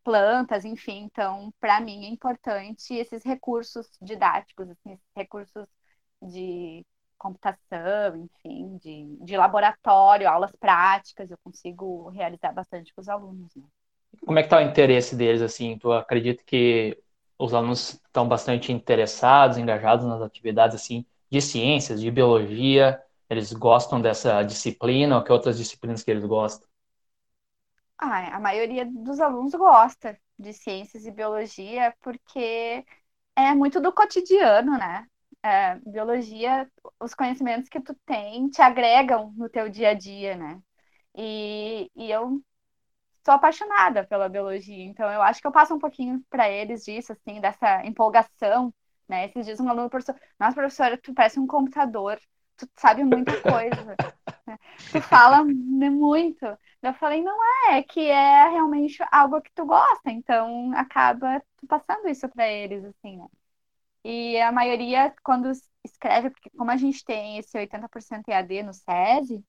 plantas, 0.02 0.64
enfim. 0.64 1.04
Então, 1.04 1.52
para 1.60 1.80
mim 1.80 2.04
é 2.04 2.08
importante 2.08 2.94
esses 2.94 3.22
recursos 3.24 3.86
didáticos, 4.00 4.68
assim, 4.70 4.92
esses 4.92 5.10
recursos 5.16 5.66
de 6.20 6.84
computação, 7.18 8.16
enfim, 8.16 8.76
de, 8.78 9.16
de 9.24 9.36
laboratório, 9.36 10.28
aulas 10.28 10.52
práticas, 10.56 11.30
eu 11.30 11.38
consigo 11.44 12.08
realizar 12.10 12.52
bastante 12.52 12.92
com 12.92 13.00
os 13.00 13.08
alunos. 13.08 13.54
Né? 13.54 13.62
Como 14.26 14.38
é 14.38 14.42
que 14.42 14.46
está 14.46 14.58
o 14.58 14.62
interesse 14.62 15.14
deles, 15.14 15.40
assim? 15.40 15.78
Tu 15.78 15.92
acredita 15.92 16.42
que 16.44 16.98
os 17.38 17.54
alunos 17.54 17.94
estão 17.94 18.26
bastante 18.28 18.72
interessados, 18.72 19.56
engajados 19.56 20.04
nas 20.04 20.20
atividades, 20.20 20.74
assim, 20.76 21.06
de 21.30 21.40
ciências, 21.40 22.00
de 22.00 22.10
biologia? 22.10 23.00
Eles 23.30 23.52
gostam 23.52 24.00
dessa 24.00 24.42
disciplina 24.42 25.16
ou 25.16 25.24
que 25.24 25.32
outras 25.32 25.56
disciplinas 25.56 26.02
que 26.02 26.10
eles 26.10 26.24
gostam? 26.24 26.68
Ah, 28.04 28.36
a 28.36 28.40
maioria 28.40 28.84
dos 28.84 29.20
alunos 29.20 29.54
gosta 29.54 30.18
de 30.36 30.52
ciências 30.52 31.06
e 31.06 31.10
biologia 31.12 31.94
porque 32.00 32.84
é 33.36 33.54
muito 33.54 33.80
do 33.80 33.92
cotidiano, 33.92 34.78
né? 34.78 35.06
É, 35.42 35.76
biologia, 35.80 36.68
os 37.00 37.14
conhecimentos 37.14 37.68
que 37.68 37.80
tu 37.80 37.94
tem 38.06 38.48
te 38.50 38.60
agregam 38.62 39.32
no 39.36 39.48
teu 39.48 39.68
dia 39.68 39.90
a 39.90 39.94
dia, 39.94 40.36
né? 40.36 40.60
E, 41.16 41.90
e 41.96 42.10
eu 42.10 42.42
sou 43.24 43.34
apaixonada 43.34 44.06
pela 44.06 44.28
biologia, 44.28 44.84
então 44.84 45.10
eu 45.12 45.22
acho 45.22 45.40
que 45.40 45.46
eu 45.46 45.52
passo 45.52 45.74
um 45.74 45.78
pouquinho 45.78 46.24
para 46.30 46.50
eles 46.50 46.84
disso, 46.84 47.12
assim, 47.12 47.40
dessa 47.40 47.84
empolgação, 47.86 48.74
né? 49.08 49.26
Esses 49.26 49.46
dias 49.46 49.60
um 49.60 49.68
aluno 49.68 49.90
professor, 49.90 50.20
nossa 50.40 50.54
professora, 50.54 50.98
tu 50.98 51.14
parece 51.14 51.38
um 51.40 51.46
computador, 51.46 52.20
tu 52.56 52.68
sabe 52.76 53.04
muita 53.04 53.40
coisa, 53.42 53.84
né? 53.84 53.96
tu 54.92 55.00
fala 55.02 55.44
muito. 55.44 56.46
Eu 56.82 56.94
falei, 56.94 57.22
não 57.22 57.38
é, 57.70 57.78
é 57.78 57.82
que 57.82 58.00
é 58.00 58.48
realmente 58.48 58.98
algo 59.12 59.40
que 59.40 59.52
tu 59.54 59.64
gosta, 59.66 60.10
então 60.10 60.72
acaba 60.74 61.42
passando 61.68 62.08
isso 62.08 62.28
para 62.28 62.48
eles, 62.48 62.84
assim, 62.84 63.16
né? 63.18 63.26
E 64.04 64.40
a 64.40 64.52
maioria, 64.52 65.14
quando 65.24 65.50
escreve, 65.84 66.30
porque 66.30 66.50
como 66.50 66.70
a 66.70 66.76
gente 66.76 67.04
tem 67.04 67.38
esse 67.38 67.56
80% 67.58 68.28
EAD 68.28 68.62
no 68.64 68.74
SESI, 68.74 69.44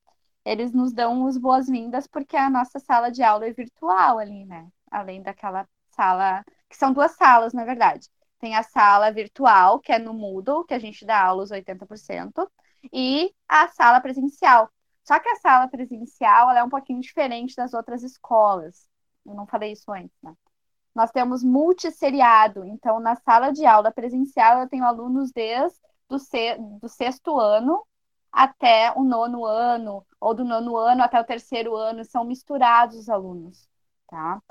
eles 0.46 0.74
nos 0.74 0.94
dão 0.94 1.28
as 1.28 1.38
boas-vindas 1.38 2.08
porque 2.08 2.38
a 2.38 2.50
nossa 2.50 2.80
sala 2.80 3.12
de 3.12 3.24
aula 3.24 3.48
é 3.48 3.54
virtual 3.54 4.20
ali, 4.20 4.46
né? 4.46 4.68
Além 4.92 5.22
daquela 5.22 5.68
sala, 5.92 6.44
que 6.70 6.78
são 6.78 6.94
duas 6.94 7.14
salas, 7.14 7.54
na 7.54 7.66
verdade. 7.66 8.10
Tem 8.40 8.56
a 8.56 8.64
sala 8.64 9.12
virtual, 9.12 9.80
que 9.80 9.92
é 9.92 10.00
no 10.00 10.14
Moodle, 10.14 10.66
que 10.66 10.74
a 10.74 10.80
gente 10.80 11.06
dá 11.06 11.22
aula 11.24 11.44
os 11.44 11.52
80%, 11.52 12.50
e 12.92 13.34
a 13.48 13.68
sala 13.70 14.02
presencial. 14.02 14.70
Só 15.04 15.20
que 15.20 15.30
a 15.30 15.36
sala 15.36 15.68
presencial 15.68 16.50
ela 16.50 16.60
é 16.60 16.64
um 16.64 16.70
pouquinho 16.70 17.02
diferente 17.02 17.56
das 17.56 17.74
outras 17.74 18.04
escolas. 18.04 18.88
Eu 19.26 19.34
não 19.34 19.46
falei 19.46 19.74
isso 19.74 19.92
antes, 19.92 20.18
né? 20.22 20.34
Nós 20.96 21.12
temos 21.12 21.44
multisseriado, 21.44 22.66
então 22.66 23.00
na 23.00 23.16
sala 23.16 23.52
de 23.52 23.66
aula 23.66 23.92
presencial 23.92 24.60
eu 24.60 24.70
tenho 24.70 24.86
alunos 24.86 25.32
desde 25.32 25.80
do, 26.08 26.20
se, 26.20 26.56
do 26.80 26.88
sexto 26.88 27.40
ano 27.40 27.84
até 28.32 28.92
o 28.96 29.04
nono 29.04 29.46
ano, 29.46 30.06
ou 30.20 30.34
do 30.34 30.44
nono 30.44 30.78
ano 30.78 31.04
até 31.04 31.20
o 31.20 31.24
terceiro 31.26 31.76
ano, 31.76 32.04
são 32.06 32.24
misturados 32.24 32.98
os 32.98 33.10
alunos, 33.10 33.68
tá? 34.08 34.42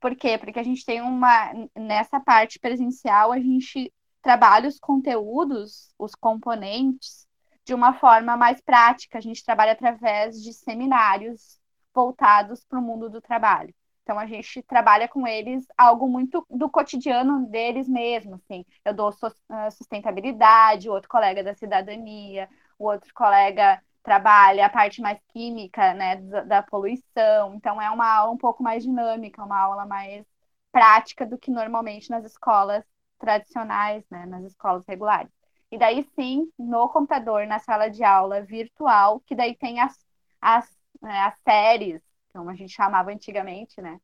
Por 0.00 0.16
quê? 0.16 0.38
Porque 0.38 0.58
a 0.58 0.62
gente 0.62 0.84
tem 0.84 1.00
uma, 1.00 1.52
nessa 1.76 2.20
parte 2.20 2.58
presencial, 2.58 3.32
a 3.32 3.38
gente 3.40 3.92
trabalha 4.22 4.68
os 4.68 4.78
conteúdos, 4.78 5.92
os 5.98 6.14
componentes, 6.14 7.27
de 7.68 7.74
uma 7.74 7.92
forma 7.92 8.34
mais 8.34 8.60
prática. 8.62 9.18
A 9.18 9.20
gente 9.20 9.44
trabalha 9.44 9.72
através 9.72 10.42
de 10.42 10.54
seminários 10.54 11.60
voltados 11.94 12.64
para 12.64 12.78
o 12.78 12.82
mundo 12.82 13.10
do 13.10 13.20
trabalho. 13.20 13.74
Então 14.02 14.18
a 14.18 14.26
gente 14.26 14.62
trabalha 14.62 15.06
com 15.06 15.26
eles 15.26 15.66
algo 15.76 16.08
muito 16.08 16.46
do 16.48 16.70
cotidiano 16.70 17.46
deles 17.46 17.86
mesmo, 17.86 18.36
assim. 18.36 18.64
Eu 18.82 18.94
dou 18.94 19.12
ah, 19.50 19.70
sustentabilidade, 19.70 20.88
o 20.88 20.92
outro 20.94 21.10
colega 21.10 21.44
da 21.44 21.54
cidadania, 21.54 22.48
o 22.78 22.86
outro 22.86 23.12
colega 23.12 23.82
trabalha 24.02 24.64
a 24.64 24.70
parte 24.70 25.02
mais 25.02 25.18
química, 25.28 25.92
né, 25.92 26.16
da, 26.16 26.40
da 26.44 26.62
poluição. 26.62 27.54
Então 27.54 27.80
é 27.82 27.90
uma 27.90 28.10
aula 28.10 28.32
um 28.32 28.38
pouco 28.38 28.62
mais 28.62 28.82
dinâmica, 28.82 29.44
uma 29.44 29.60
aula 29.60 29.84
mais 29.84 30.24
prática 30.72 31.26
do 31.26 31.36
que 31.36 31.50
normalmente 31.50 32.08
nas 32.08 32.24
escolas 32.24 32.82
tradicionais, 33.18 34.04
né, 34.10 34.24
nas 34.24 34.44
escolas 34.44 34.84
regulares. 34.88 35.37
E 35.70 35.78
daí 35.78 36.02
sim, 36.14 36.50
no 36.58 36.88
computador, 36.88 37.46
na 37.46 37.58
sala 37.58 37.88
de 37.88 38.02
aula 38.02 38.42
virtual, 38.42 39.20
que 39.20 39.34
daí 39.34 39.54
tem 39.56 39.80
as, 39.80 39.98
as, 40.40 40.68
né, 41.00 41.20
as 41.20 41.38
séries, 41.40 42.02
como 42.32 42.50
a 42.50 42.54
gente 42.54 42.72
chamava 42.72 43.10
antigamente, 43.10 43.80
né? 43.80 44.00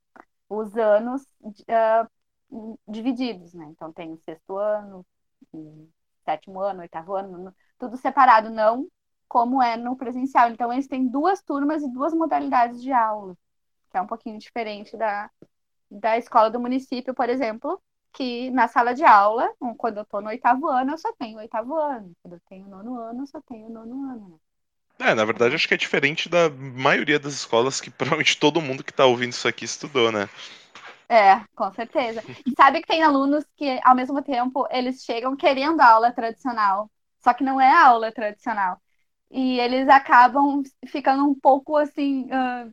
Os 0.49 0.77
anos 0.77 1.23
uh, 1.43 2.79
divididos, 2.87 3.55
né? 3.55 3.67
Então 3.71 3.93
tem 3.93 4.12
o 4.12 4.19
sexto 4.19 4.57
ano, 4.57 5.07
sétimo 6.25 6.61
ano, 6.61 6.81
oitavo 6.81 7.15
ano, 7.15 7.55
tudo 7.79 7.97
separado, 7.97 8.51
não 8.51 8.89
como 9.29 9.62
é 9.62 9.77
no 9.77 9.97
presencial. 9.97 10.51
Então 10.51 10.73
eles 10.73 10.87
têm 10.89 11.09
duas 11.09 11.43
turmas 11.43 11.83
e 11.83 11.93
duas 11.93 12.15
modalidades 12.15 12.83
de 12.83 12.93
aula, 12.93 13.37
que 13.91 13.97
é 13.97 14.01
um 14.01 14.07
pouquinho 14.07 14.39
diferente 14.39 14.97
da, 14.97 15.31
da 15.91 16.19
escola 16.19 16.51
do 16.51 16.61
município, 16.61 17.15
por 17.15 17.29
exemplo, 17.29 17.81
que 18.15 18.51
na 18.51 18.69
sala 18.69 18.95
de 18.95 19.05
aula, 19.05 19.53
quando 19.77 19.99
eu 19.99 20.03
estou 20.05 20.23
no 20.23 20.29
oitavo 20.29 20.69
ano, 20.69 20.93
eu 20.93 20.99
só 20.99 21.12
tenho 21.15 21.37
o 21.37 21.41
oitavo 21.41 21.75
ano. 21.75 22.12
Quando 22.23 22.35
eu 22.35 22.41
tenho 22.49 22.67
o 22.67 22.69
nono 22.69 22.99
ano, 22.99 23.23
eu 23.23 23.27
só 23.27 23.41
tenho 23.43 23.67
o 23.67 23.71
nono 23.71 24.11
ano. 24.11 24.41
É, 24.99 25.12
na 25.12 25.25
verdade, 25.25 25.55
acho 25.55 25.67
que 25.67 25.75
é 25.75 25.77
diferente 25.77 26.29
da 26.29 26.49
maioria 26.49 27.19
das 27.19 27.35
escolas 27.35 27.81
que 27.81 27.91
provavelmente 27.93 28.39
todo 28.39 28.62
mundo 28.62 28.85
que 28.85 28.91
está 28.91 29.05
ouvindo 29.05 29.33
isso 29.33 29.49
aqui 29.49 29.65
estudou, 29.65 30.12
né? 30.12 30.29
É, 31.09 31.45
com 31.55 31.71
certeza. 31.73 32.23
E 32.47 32.53
sabe 32.57 32.81
que 32.81 32.87
tem 32.89 33.03
alunos 33.03 33.45
que, 33.57 33.79
ao 33.85 33.95
mesmo 33.95 34.23
tempo, 34.23 34.67
eles 34.71 35.05
chegam 35.05 35.37
querendo 35.37 35.81
a 35.81 35.91
aula 35.91 36.12
tradicional, 36.12 36.91
só 37.23 37.35
que 37.35 37.45
não 37.45 37.61
é 37.61 37.71
a 37.71 37.89
aula 37.89 38.11
tradicional. 38.12 38.81
E 39.31 39.59
eles 39.59 39.89
acabam 39.89 40.62
ficando 40.87 41.25
um 41.25 41.35
pouco 41.35 41.77
assim. 41.77 42.25
Uh, 42.27 42.73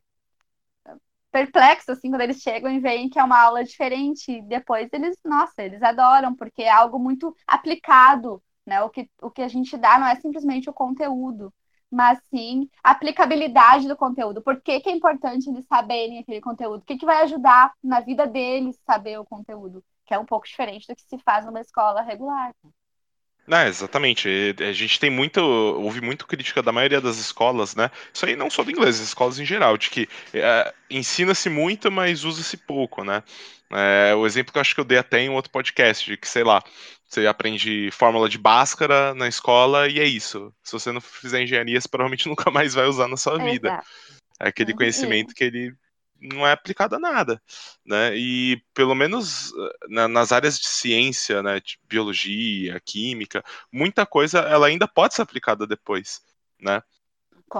perplexos, 1.31 1.89
assim, 1.89 2.09
quando 2.09 2.21
eles 2.21 2.41
chegam 2.41 2.71
e 2.71 2.79
veem 2.79 3.09
que 3.09 3.19
é 3.19 3.23
uma 3.23 3.41
aula 3.41 3.63
diferente. 3.63 4.41
Depois 4.43 4.89
eles, 4.93 5.17
nossa, 5.25 5.63
eles 5.63 5.81
adoram, 5.81 6.35
porque 6.35 6.63
é 6.63 6.69
algo 6.71 6.99
muito 6.99 7.35
aplicado, 7.47 8.43
né? 8.65 8.81
O 8.83 8.89
que, 8.89 9.09
o 9.21 9.31
que 9.31 9.41
a 9.41 9.47
gente 9.47 9.77
dá 9.77 9.97
não 9.99 10.07
é 10.07 10.15
simplesmente 10.15 10.69
o 10.69 10.73
conteúdo, 10.73 11.53
mas 11.89 12.19
sim 12.29 12.69
a 12.83 12.91
aplicabilidade 12.91 13.87
do 13.87 13.97
conteúdo. 13.97 14.41
Por 14.41 14.61
que, 14.61 14.79
que 14.81 14.89
é 14.89 14.93
importante 14.93 15.49
eles 15.49 15.65
saberem 15.67 16.19
aquele 16.19 16.41
conteúdo? 16.41 16.81
O 16.81 16.85
que, 16.85 16.97
que 16.97 17.05
vai 17.05 17.23
ajudar 17.23 17.73
na 17.83 17.99
vida 17.99 18.27
deles 18.27 18.79
saber 18.85 19.19
o 19.19 19.25
conteúdo? 19.25 19.83
Que 20.05 20.13
é 20.13 20.19
um 20.19 20.25
pouco 20.25 20.47
diferente 20.47 20.87
do 20.87 20.95
que 20.95 21.03
se 21.03 21.17
faz 21.19 21.45
numa 21.45 21.61
escola 21.61 22.01
regular. 22.01 22.53
É, 23.49 23.67
exatamente. 23.67 24.29
A 24.59 24.71
gente 24.71 24.99
tem 24.99 25.09
muito, 25.09 25.39
ouve 25.39 25.99
muito 25.99 26.27
crítica 26.27 26.61
da 26.61 26.71
maioria 26.71 27.01
das 27.01 27.17
escolas, 27.17 27.75
né? 27.75 27.89
Isso 28.13 28.25
aí 28.25 28.35
não 28.35 28.49
só 28.49 28.63
do 28.63 28.71
inglês, 28.71 28.95
as 29.01 29.07
escolas 29.07 29.39
em 29.39 29.45
geral, 29.45 29.77
de 29.77 29.89
que 29.89 30.07
é, 30.33 30.73
ensina-se 30.89 31.49
muito, 31.49 31.91
mas 31.91 32.23
usa-se 32.23 32.55
pouco, 32.55 33.03
né? 33.03 33.23
É, 33.71 34.13
o 34.15 34.25
exemplo 34.25 34.51
que 34.51 34.57
eu 34.57 34.61
acho 34.61 34.75
que 34.75 34.81
eu 34.81 34.85
dei 34.85 34.97
até 34.97 35.19
em 35.21 35.29
outro 35.29 35.51
podcast, 35.51 36.05
de 36.09 36.17
que, 36.17 36.27
sei 36.27 36.43
lá, 36.43 36.61
você 37.07 37.25
aprende 37.25 37.89
fórmula 37.91 38.29
de 38.29 38.37
Bhaskara 38.37 39.13
na 39.13 39.27
escola 39.27 39.87
e 39.89 39.99
é 39.99 40.05
isso. 40.05 40.53
Se 40.63 40.73
você 40.73 40.91
não 40.91 41.01
fizer 41.01 41.41
engenharia, 41.41 41.79
você 41.79 41.87
provavelmente 41.89 42.27
nunca 42.27 42.51
mais 42.51 42.73
vai 42.73 42.85
usar 42.85 43.07
na 43.07 43.17
sua 43.17 43.37
vida. 43.37 43.69
Exato. 43.69 43.87
É 44.39 44.47
aquele 44.47 44.71
Uhum. 44.71 44.77
conhecimento 44.77 45.33
que 45.33 45.43
ele 45.43 45.73
não 46.21 46.45
é 46.47 46.51
aplicado 46.53 46.95
a 46.95 46.99
nada, 46.99 47.41
né? 47.85 48.15
E 48.17 48.63
pelo 48.73 48.95
menos 48.95 49.51
eh, 49.53 49.87
na- 49.89 50.07
nas 50.07 50.31
áreas 50.31 50.59
de 50.59 50.67
ciência, 50.67 51.41
né, 51.43 51.59
de 51.59 51.79
biologia, 51.83 52.79
química, 52.81 53.43
muita 53.71 54.05
coisa 54.05 54.39
ela 54.39 54.67
ainda 54.67 54.87
pode 54.87 55.15
ser 55.15 55.23
aplicada 55.23 55.67
depois, 55.67 56.21
né? 56.61 56.81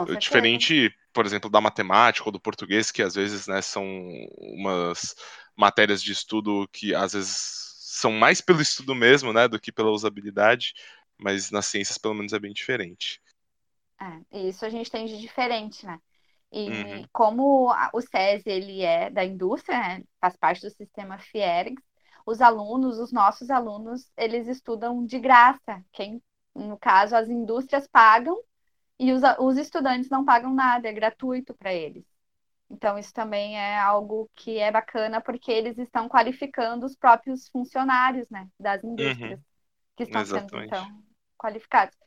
Certeza. 0.05 0.18
Diferente, 0.20 0.93
por 1.14 1.26
exemplo, 1.26 1.49
da 1.49 1.62
matemática 1.62 2.28
ou 2.28 2.32
do 2.32 2.39
português, 2.39 2.91
que 2.91 3.01
às 3.03 3.16
vezes, 3.16 3.47
né, 3.47 3.62
são 3.62 3.86
umas 4.39 5.16
matérias 5.55 6.01
de 6.01 6.12
estudo 6.12 6.68
que 6.72 6.93
às 6.95 7.14
vezes 7.14 7.36
são 7.84 8.12
mais 8.12 8.41
pelo 8.41 8.62
estudo 8.62 8.95
mesmo, 8.95 9.32
né, 9.34 9.47
do 9.47 9.59
que 9.59 9.72
pela 9.72 9.91
usabilidade, 9.91 10.74
mas 11.18 11.51
nas 11.51 11.66
ciências 11.68 11.97
pelo 11.97 12.14
menos 12.16 12.34
é 12.34 12.39
bem 12.39 12.53
diferente. 12.53 13.22
É, 14.32 14.39
isso 14.49 14.66
a 14.66 14.70
gente 14.70 14.89
tem 14.91 15.05
de 15.05 15.18
diferente, 15.20 15.86
né? 15.86 15.99
E 16.52 16.68
Uhum. 16.68 17.08
como 17.14 17.70
a- 17.72 17.89
o 17.93 18.02
SESI 18.02 18.49
ele 18.49 18.82
é 18.84 19.10
da 19.10 19.24
indústria, 19.26 19.78
né? 19.80 20.04
Faz 20.20 20.36
parte 20.38 20.62
do 20.62 20.70
sistema 20.72 21.18
Fiergs, 21.20 21.82
os 22.26 22.41
alunos, 22.41 22.99
os 22.99 23.12
nossos 23.12 23.49
alunos, 23.49 24.12
eles 24.18 24.47
estudam 24.47 25.06
de 25.06 25.20
graça. 25.20 25.84
Quem, 25.91 26.22
no 26.56 26.78
caso, 26.78 27.16
as 27.16 27.30
indústrias 27.30 27.88
pagam 27.88 28.38
e 28.99 29.12
os, 29.14 29.22
os 29.39 29.58
estudantes 29.58 30.10
não 30.10 30.26
pagam 30.26 30.54
nada, 30.54 30.88
é 30.89 30.93
gratuito 30.93 31.54
para 31.56 31.74
eles. 31.74 32.06
Então, 32.70 32.97
isso 32.97 33.14
também 33.14 33.58
é 33.60 33.78
algo 33.80 34.30
que 34.36 34.58
é 34.58 34.72
bacana, 34.72 35.22
porque 35.22 35.52
eles 35.52 35.78
estão 35.78 36.08
qualificando 36.10 36.86
os 36.86 36.95
próprios 36.95 37.49
funcionários, 37.49 38.30
né, 38.30 38.47
das 38.60 38.84
indústrias, 38.84 39.39
que 39.97 40.04
estão 40.04 40.26
sendo, 40.26 40.52
Exatamente. 40.52 40.54
então, 40.58 41.04
qualificados. 41.38 41.97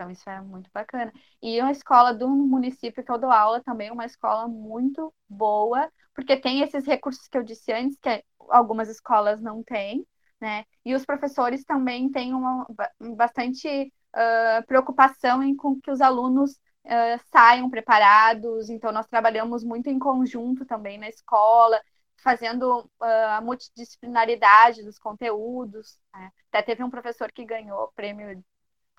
Então, 0.00 0.10
isso 0.10 0.28
é 0.30 0.40
muito 0.40 0.70
bacana. 0.72 1.12
E 1.42 1.60
uma 1.60 1.70
escola 1.72 2.14
do 2.14 2.26
município 2.28 3.04
que 3.04 3.10
eu 3.12 3.18
dou 3.18 3.30
aula 3.30 3.62
também 3.62 3.88
é 3.88 3.92
uma 3.92 4.06
escola 4.06 4.48
muito 4.48 5.12
boa, 5.28 5.90
porque 6.14 6.36
tem 6.40 6.62
esses 6.62 6.86
recursos 6.86 7.28
que 7.28 7.36
eu 7.36 7.42
disse 7.42 7.70
antes, 7.72 7.98
que 8.00 8.24
algumas 8.48 8.88
escolas 8.88 9.42
não 9.42 9.62
têm, 9.62 10.06
né? 10.40 10.64
E 10.84 10.94
os 10.94 11.04
professores 11.04 11.64
também 11.64 12.10
têm 12.10 12.32
uma 12.34 12.66
ba- 12.70 12.90
bastante 13.16 13.92
ah, 14.14 14.62
preocupação 14.66 15.42
em 15.42 15.54
com 15.54 15.78
que 15.80 15.90
os 15.90 16.00
alunos 16.00 16.58
ah, 16.86 17.18
saiam 17.30 17.68
preparados. 17.70 18.70
Então, 18.70 18.90
nós 18.92 19.06
trabalhamos 19.06 19.62
muito 19.64 19.88
em 19.90 19.98
conjunto 19.98 20.64
também 20.64 20.96
na 20.98 21.08
escola, 21.10 21.78
fazendo 22.22 22.90
ah, 23.00 23.36
a 23.38 23.40
multidisciplinaridade 23.42 24.82
dos 24.82 24.98
conteúdos. 24.98 25.98
né? 26.14 26.30
Até 26.48 26.62
teve 26.62 26.82
um 26.84 26.90
professor 26.90 27.30
que 27.32 27.44
ganhou 27.44 27.84
o 27.84 27.92
prêmio 27.92 28.42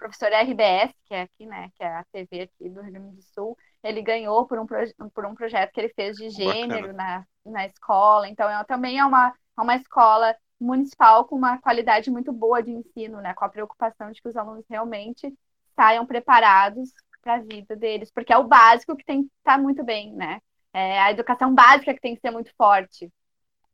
professor 0.01 0.29
RBS, 0.33 0.91
que 1.05 1.13
é 1.13 1.21
aqui, 1.21 1.45
né, 1.45 1.69
que 1.75 1.83
é 1.83 1.87
a 1.87 2.03
TV 2.11 2.41
aqui 2.41 2.69
do 2.69 2.81
Rio 2.81 2.91
Grande 2.91 3.15
do 3.15 3.21
Sul, 3.21 3.55
ele 3.83 4.01
ganhou 4.01 4.47
por 4.47 4.57
um, 4.57 4.65
por 5.13 5.25
um 5.25 5.35
projeto 5.35 5.71
que 5.71 5.79
ele 5.79 5.93
fez 5.93 6.17
de 6.17 6.29
gênero 6.31 6.91
na, 6.91 7.23
na 7.45 7.67
escola. 7.67 8.27
Então, 8.27 8.49
é, 8.49 8.63
também 8.63 8.97
é 8.97 9.05
uma, 9.05 9.27
é 9.29 9.61
uma 9.61 9.75
escola 9.75 10.35
municipal 10.59 11.25
com 11.25 11.35
uma 11.35 11.59
qualidade 11.59 12.09
muito 12.09 12.33
boa 12.33 12.63
de 12.63 12.71
ensino, 12.71 13.21
né, 13.21 13.33
com 13.35 13.45
a 13.45 13.49
preocupação 13.49 14.11
de 14.11 14.19
que 14.19 14.27
os 14.27 14.35
alunos 14.35 14.65
realmente 14.67 15.31
saiam 15.75 16.05
preparados 16.05 16.91
para 17.21 17.35
a 17.35 17.39
vida 17.39 17.75
deles, 17.75 18.11
porque 18.11 18.33
é 18.33 18.37
o 18.37 18.47
básico 18.47 18.95
que 18.95 19.05
tem 19.05 19.23
que 19.23 19.29
estar 19.37 19.59
muito 19.59 19.83
bem, 19.83 20.11
né? 20.13 20.39
É 20.73 20.99
a 20.99 21.11
educação 21.11 21.53
básica 21.53 21.93
que 21.93 22.01
tem 22.01 22.15
que 22.15 22.21
ser 22.21 22.31
muito 22.31 22.51
forte 22.55 23.11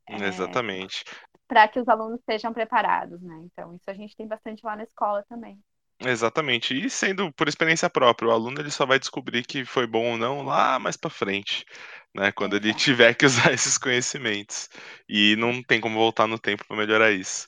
É. 0.05 0.15
Exatamente. 0.25 1.05
para 1.47 1.67
que 1.67 1.79
os 1.79 1.87
alunos 1.87 2.19
sejam 2.25 2.51
preparados, 2.53 3.21
né? 3.21 3.39
Então, 3.45 3.73
isso 3.75 3.89
a 3.89 3.93
gente 3.93 4.15
tem 4.17 4.27
bastante 4.27 4.65
lá 4.65 4.75
na 4.75 4.83
escola 4.83 5.23
também. 5.29 5.57
Exatamente. 5.99 6.73
E 6.75 6.89
sendo 6.89 7.31
por 7.33 7.47
experiência 7.47 7.89
própria, 7.89 8.27
o 8.29 8.31
aluno 8.31 8.59
ele 8.61 8.69
só 8.69 8.85
vai 8.85 8.99
descobrir 8.99 9.43
que 9.43 9.65
foi 9.65 9.87
bom 9.87 10.11
ou 10.11 10.17
não 10.17 10.43
lá 10.43 10.77
mais 10.79 10.95
para 10.95 11.09
frente, 11.09 11.65
né? 12.15 12.31
Quando 12.31 12.55
ele 12.55 12.73
tiver 12.73 13.15
que 13.15 13.25
usar 13.25 13.51
esses 13.53 13.77
conhecimentos. 13.77 14.69
E 15.09 15.35
não 15.37 15.61
tem 15.63 15.81
como 15.81 15.97
voltar 15.97 16.27
no 16.27 16.37
tempo 16.39 16.65
para 16.67 16.77
melhorar 16.77 17.11
isso. 17.11 17.47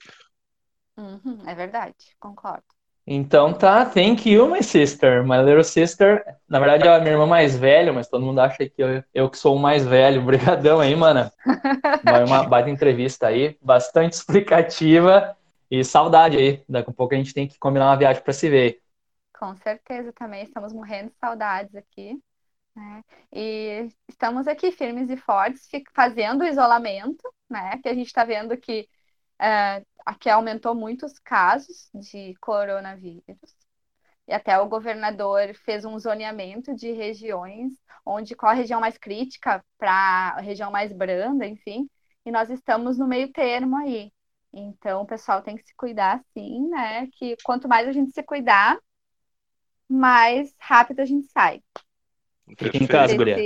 Uhum, 0.98 1.40
é 1.48 1.56
verdade, 1.56 1.96
concordo. 2.20 2.64
Então 3.08 3.54
tá, 3.54 3.86
thank 3.86 4.30
you, 4.30 4.48
my 4.48 4.62
sister, 4.62 5.24
my 5.24 5.38
little 5.42 5.64
sister. 5.64 6.24
Na 6.48 6.60
verdade, 6.60 6.88
ela 6.88 6.98
é 6.98 7.00
minha 7.00 7.14
irmã 7.14 7.26
mais 7.26 7.58
velha, 7.58 7.92
mas 7.92 8.08
todo 8.08 8.24
mundo 8.24 8.40
acha 8.40 8.58
que 8.70 8.74
eu, 8.78 9.04
eu 9.14 9.30
que 9.30 9.38
sou 9.38 9.56
o 9.56 9.60
mais 9.60 9.86
velho. 9.86 10.22
Obrigadão 10.22 10.80
aí, 10.80 10.96
mana. 10.96 11.32
Foi 12.04 12.24
uma 12.24 12.44
baita 12.44 12.70
entrevista 12.70 13.28
aí, 13.28 13.58
bastante 13.62 14.14
explicativa 14.16 15.36
e 15.70 15.84
saudade 15.84 16.38
aí. 16.38 16.64
Daqui 16.68 16.90
a 16.90 16.94
pouco 16.94 17.14
a 17.14 17.18
gente 17.18 17.34
tem 17.34 17.48
que 17.48 17.60
combinar 17.60 17.88
uma 17.88 17.98
viagem 17.98 18.24
para 18.24 18.34
se 18.34 18.50
ver. 18.50 18.82
Com 19.38 19.56
certeza 19.56 20.12
também 20.14 20.44
estamos 20.44 20.74
morrendo 20.74 21.12
de 21.12 21.18
saudades 21.18 21.74
aqui, 21.76 22.22
né? 22.76 23.04
E 23.32 23.88
estamos 24.08 24.48
aqui 24.48 24.72
firmes 24.72 25.10
e 25.10 25.18
fortes, 25.18 25.68
fazendo 25.94 26.42
o 26.42 26.48
isolamento, 26.48 27.24
né? 27.50 27.78
Que 27.82 27.90
a 27.90 27.94
gente 27.94 28.08
está 28.08 28.24
vendo 28.26 28.58
que 28.58 28.88
é, 29.40 29.84
aqui 30.06 30.30
aumentou 30.30 30.76
muitos 30.76 31.18
casos 31.20 31.90
de 31.94 32.36
coronavírus. 32.42 33.40
E 34.28 34.34
até 34.34 34.60
o 34.60 34.68
governador 34.68 35.56
fez 35.56 35.86
um 35.86 35.98
zoneamento 35.98 36.76
de 36.76 36.92
regiões, 36.92 37.74
onde 38.06 38.36
qual 38.36 38.52
a 38.52 38.56
região 38.56 38.80
mais 38.80 38.98
crítica 38.98 39.64
para 39.78 40.36
a 40.38 40.42
região 40.42 40.70
mais 40.72 40.94
branda, 40.94 41.48
enfim. 41.48 41.90
E 42.26 42.32
nós 42.32 42.50
estamos 42.50 42.98
no 42.98 43.08
meio 43.08 43.32
termo 43.32 43.76
aí. 43.78 44.12
Então, 44.52 45.02
o 45.02 45.06
pessoal 45.06 45.42
tem 45.42 45.56
que 45.56 45.64
se 45.64 45.76
cuidar, 45.76 46.24
sim, 46.34 46.70
né? 46.70 47.08
Que 47.14 47.36
quanto 47.44 47.68
mais 47.68 47.88
a 47.88 47.92
gente 47.92 48.12
se 48.12 48.24
cuidar, 48.24 48.80
mais 49.88 50.54
rápido 50.60 51.00
a 51.00 51.06
gente 51.06 51.28
sai 51.28 51.62
Fiquem 52.58 52.84
em 52.84 52.88
casa, 52.88 53.16
guria. 53.16 53.38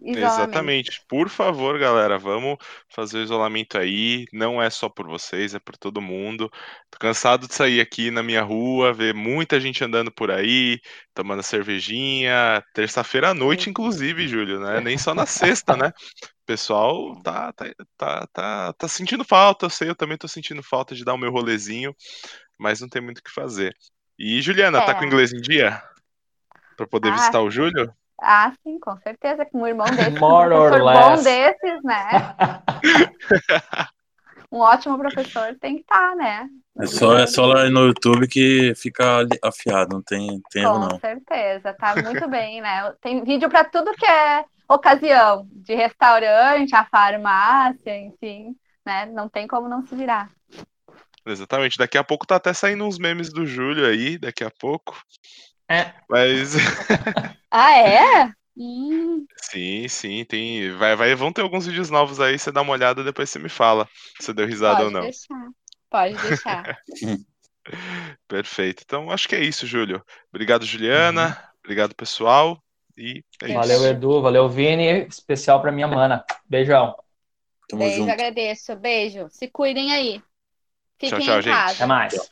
Exatamente. 0.00 1.02
Por 1.08 1.28
favor, 1.28 1.78
galera, 1.78 2.18
vamos 2.18 2.56
fazer 2.88 3.18
o 3.18 3.22
isolamento 3.22 3.76
aí. 3.76 4.26
Não 4.32 4.62
é 4.62 4.70
só 4.70 4.88
por 4.88 5.06
vocês, 5.06 5.54
é 5.54 5.58
por 5.58 5.76
todo 5.76 6.00
mundo. 6.00 6.50
Tô 6.90 6.98
cansado 6.98 7.48
de 7.48 7.54
sair 7.54 7.80
aqui 7.80 8.10
na 8.10 8.22
minha 8.22 8.42
rua, 8.42 8.92
ver 8.92 9.14
muita 9.14 9.58
gente 9.58 9.82
andando 9.82 10.12
por 10.12 10.30
aí, 10.30 10.80
tomando 11.14 11.42
cervejinha. 11.42 12.62
Terça-feira 12.72 13.30
à 13.30 13.34
noite, 13.34 13.68
inclusive, 13.68 14.28
Júlio, 14.28 14.60
né? 14.60 14.80
Nem 14.80 14.96
só 14.96 15.14
na 15.14 15.26
sexta, 15.26 15.76
né? 15.76 15.92
O 16.42 16.44
pessoal 16.44 17.22
tá, 17.22 17.52
tá, 17.52 17.66
tá, 17.96 18.26
tá, 18.32 18.72
tá 18.72 18.88
sentindo 18.88 19.24
falta, 19.24 19.66
eu 19.66 19.70
sei, 19.70 19.88
eu 19.88 19.94
também 19.94 20.18
tô 20.18 20.26
sentindo 20.26 20.60
falta 20.60 20.92
de 20.92 21.04
dar 21.04 21.14
o 21.14 21.18
meu 21.18 21.30
rolezinho, 21.30 21.94
mas 22.58 22.80
não 22.80 22.88
tem 22.88 23.00
muito 23.00 23.18
o 23.18 23.22
que 23.22 23.30
fazer. 23.30 23.72
E 24.18 24.42
Juliana, 24.42 24.84
tá 24.84 24.90
É. 24.90 24.94
com 24.94 25.02
o 25.02 25.06
inglês 25.06 25.32
em 25.32 25.40
dia? 25.40 25.80
Pra 26.76 26.84
poder 26.86 27.10
Ah, 27.10 27.12
visitar 27.12 27.40
o 27.40 27.50
Júlio? 27.50 27.94
Ah, 28.20 28.52
sim, 28.62 28.78
com 28.80 28.96
certeza. 28.98 29.46
Com 29.46 29.62
um 29.62 29.66
irmão 29.68 29.86
desse, 29.94 30.18
com 30.18 30.26
um 30.26 30.28
More 30.30 30.52
or 30.52 30.70
professor 30.70 30.92
bom 30.92 31.22
desses, 31.22 31.82
né? 31.84 32.10
Um 34.50 34.58
ótimo 34.58 34.98
professor 34.98 35.56
tem 35.58 35.76
que 35.76 35.80
estar, 35.80 36.14
né? 36.14 36.46
É 36.78 36.86
só, 36.86 37.16
é 37.16 37.26
só 37.26 37.46
lá 37.46 37.70
no 37.70 37.86
YouTube 37.86 38.28
que 38.28 38.74
fica 38.74 39.26
afiado, 39.42 39.94
não 39.94 40.02
tem, 40.02 40.42
tem 40.50 40.62
erro 40.62 40.74
Com 40.74 40.80
não. 40.80 40.98
certeza, 40.98 41.72
tá 41.72 41.96
muito 41.96 42.28
bem, 42.28 42.60
né? 42.60 42.92
Tem 43.00 43.24
vídeo 43.24 43.48
para 43.48 43.64
tudo 43.64 43.94
que 43.94 44.04
é 44.04 44.44
ocasião, 44.74 45.48
de 45.50 45.74
restaurante, 45.74 46.74
a 46.74 46.84
farmácia, 46.84 47.96
enfim, 47.98 48.56
né? 48.84 49.06
Não 49.06 49.28
tem 49.28 49.46
como 49.46 49.68
não 49.68 49.86
se 49.86 49.94
virar. 49.94 50.30
Exatamente. 51.26 51.78
Daqui 51.78 51.96
a 51.96 52.04
pouco 52.04 52.26
tá 52.26 52.36
até 52.36 52.52
saindo 52.52 52.84
uns 52.84 52.98
memes 52.98 53.32
do 53.32 53.46
Júlio 53.46 53.86
aí, 53.86 54.18
daqui 54.18 54.44
a 54.44 54.50
pouco. 54.50 55.00
É. 55.68 55.92
Mas 56.08 56.54
Ah, 57.50 57.76
é? 57.76 58.32
Hum, 58.56 59.26
sim, 59.36 59.86
sim, 59.88 60.24
tem. 60.24 60.74
Vai, 60.76 60.96
vai, 60.96 61.14
vão 61.14 61.32
ter 61.32 61.42
alguns 61.42 61.66
vídeos 61.66 61.90
novos 61.90 62.20
aí, 62.20 62.38
você 62.38 62.50
dá 62.50 62.62
uma 62.62 62.72
olhada, 62.72 63.04
depois 63.04 63.28
você 63.28 63.38
me 63.38 63.48
fala 63.48 63.88
se 64.20 64.32
deu 64.32 64.46
risada 64.46 64.84
ou 64.84 64.90
pode 64.90 64.94
não. 64.94 65.00
deixar. 65.02 65.48
Pode 65.90 66.16
deixar. 66.16 66.78
Perfeito. 68.26 68.82
Então 68.84 69.10
acho 69.10 69.28
que 69.28 69.36
é 69.36 69.44
isso, 69.44 69.66
Júlio. 69.66 70.04
Obrigado, 70.30 70.64
Juliana. 70.64 71.38
Obrigado, 71.62 71.94
pessoal. 71.94 72.62
E 72.96 73.24
é 73.42 73.52
Valeu, 73.52 73.76
isso. 73.76 73.86
Edu. 73.86 74.22
Valeu, 74.22 74.48
Vini. 74.48 75.06
Especial 75.06 75.60
pra 75.60 75.72
minha 75.72 75.88
mana. 75.88 76.24
Beijão. 76.48 76.94
Tamo 77.68 77.82
Beijo, 77.82 77.98
junto. 77.98 78.10
agradeço. 78.10 78.76
Beijo. 78.76 79.28
Se 79.30 79.48
cuidem 79.48 79.92
aí. 79.92 80.22
Fiquem 80.98 81.20
tchau, 81.20 81.38
em 81.38 81.42
gente. 81.42 81.54
casa. 81.54 81.74
Até 81.74 81.86
mais. 81.86 82.30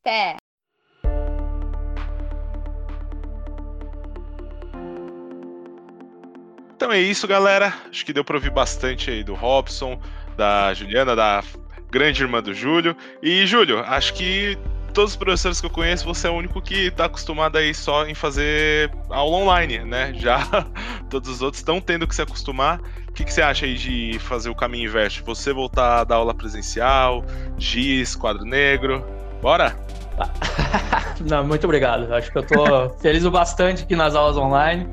Até. 0.00 0.36
Então 6.74 6.92
é 6.92 7.00
isso, 7.00 7.26
galera. 7.26 7.74
Acho 7.90 8.06
que 8.06 8.12
deu 8.12 8.24
pra 8.24 8.36
ouvir 8.36 8.50
bastante 8.50 9.10
aí 9.10 9.24
do 9.24 9.34
Robson, 9.34 10.00
da 10.36 10.72
Juliana, 10.74 11.16
da 11.16 11.42
grande 11.90 12.22
irmã 12.22 12.40
do 12.40 12.54
Júlio. 12.54 12.96
E, 13.22 13.44
Júlio, 13.46 13.80
acho 13.80 14.14
que 14.14 14.56
todos 14.98 15.12
os 15.12 15.16
professores 15.16 15.60
que 15.60 15.66
eu 15.66 15.70
conheço, 15.70 16.04
você 16.04 16.26
é 16.26 16.30
o 16.30 16.34
único 16.34 16.60
que 16.60 16.90
tá 16.90 17.04
acostumado 17.04 17.56
aí 17.56 17.72
só 17.72 18.04
em 18.04 18.14
fazer 18.14 18.90
aula 19.08 19.36
online, 19.36 19.78
né? 19.84 20.12
Já 20.16 20.40
todos 21.08 21.30
os 21.30 21.40
outros 21.40 21.60
estão 21.60 21.80
tendo 21.80 22.04
que 22.04 22.12
se 22.16 22.20
acostumar. 22.20 22.80
O 23.08 23.12
que, 23.12 23.22
que 23.22 23.32
você 23.32 23.40
acha 23.40 23.64
aí 23.64 23.76
de 23.76 24.18
fazer 24.18 24.50
o 24.50 24.56
caminho 24.56 24.88
inverso? 24.88 25.22
Você 25.24 25.52
voltar 25.52 26.00
a 26.00 26.04
dar 26.04 26.16
aula 26.16 26.34
presencial, 26.34 27.24
giz, 27.56 28.16
quadro 28.16 28.44
negro? 28.44 29.06
Bora? 29.40 29.76
Não, 31.30 31.46
muito 31.46 31.62
obrigado. 31.62 32.12
Acho 32.12 32.32
que 32.32 32.38
eu 32.38 32.42
tô 32.42 32.90
feliz 33.00 33.24
o 33.24 33.30
bastante 33.30 33.84
aqui 33.84 33.94
nas 33.94 34.16
aulas 34.16 34.36
online. 34.36 34.84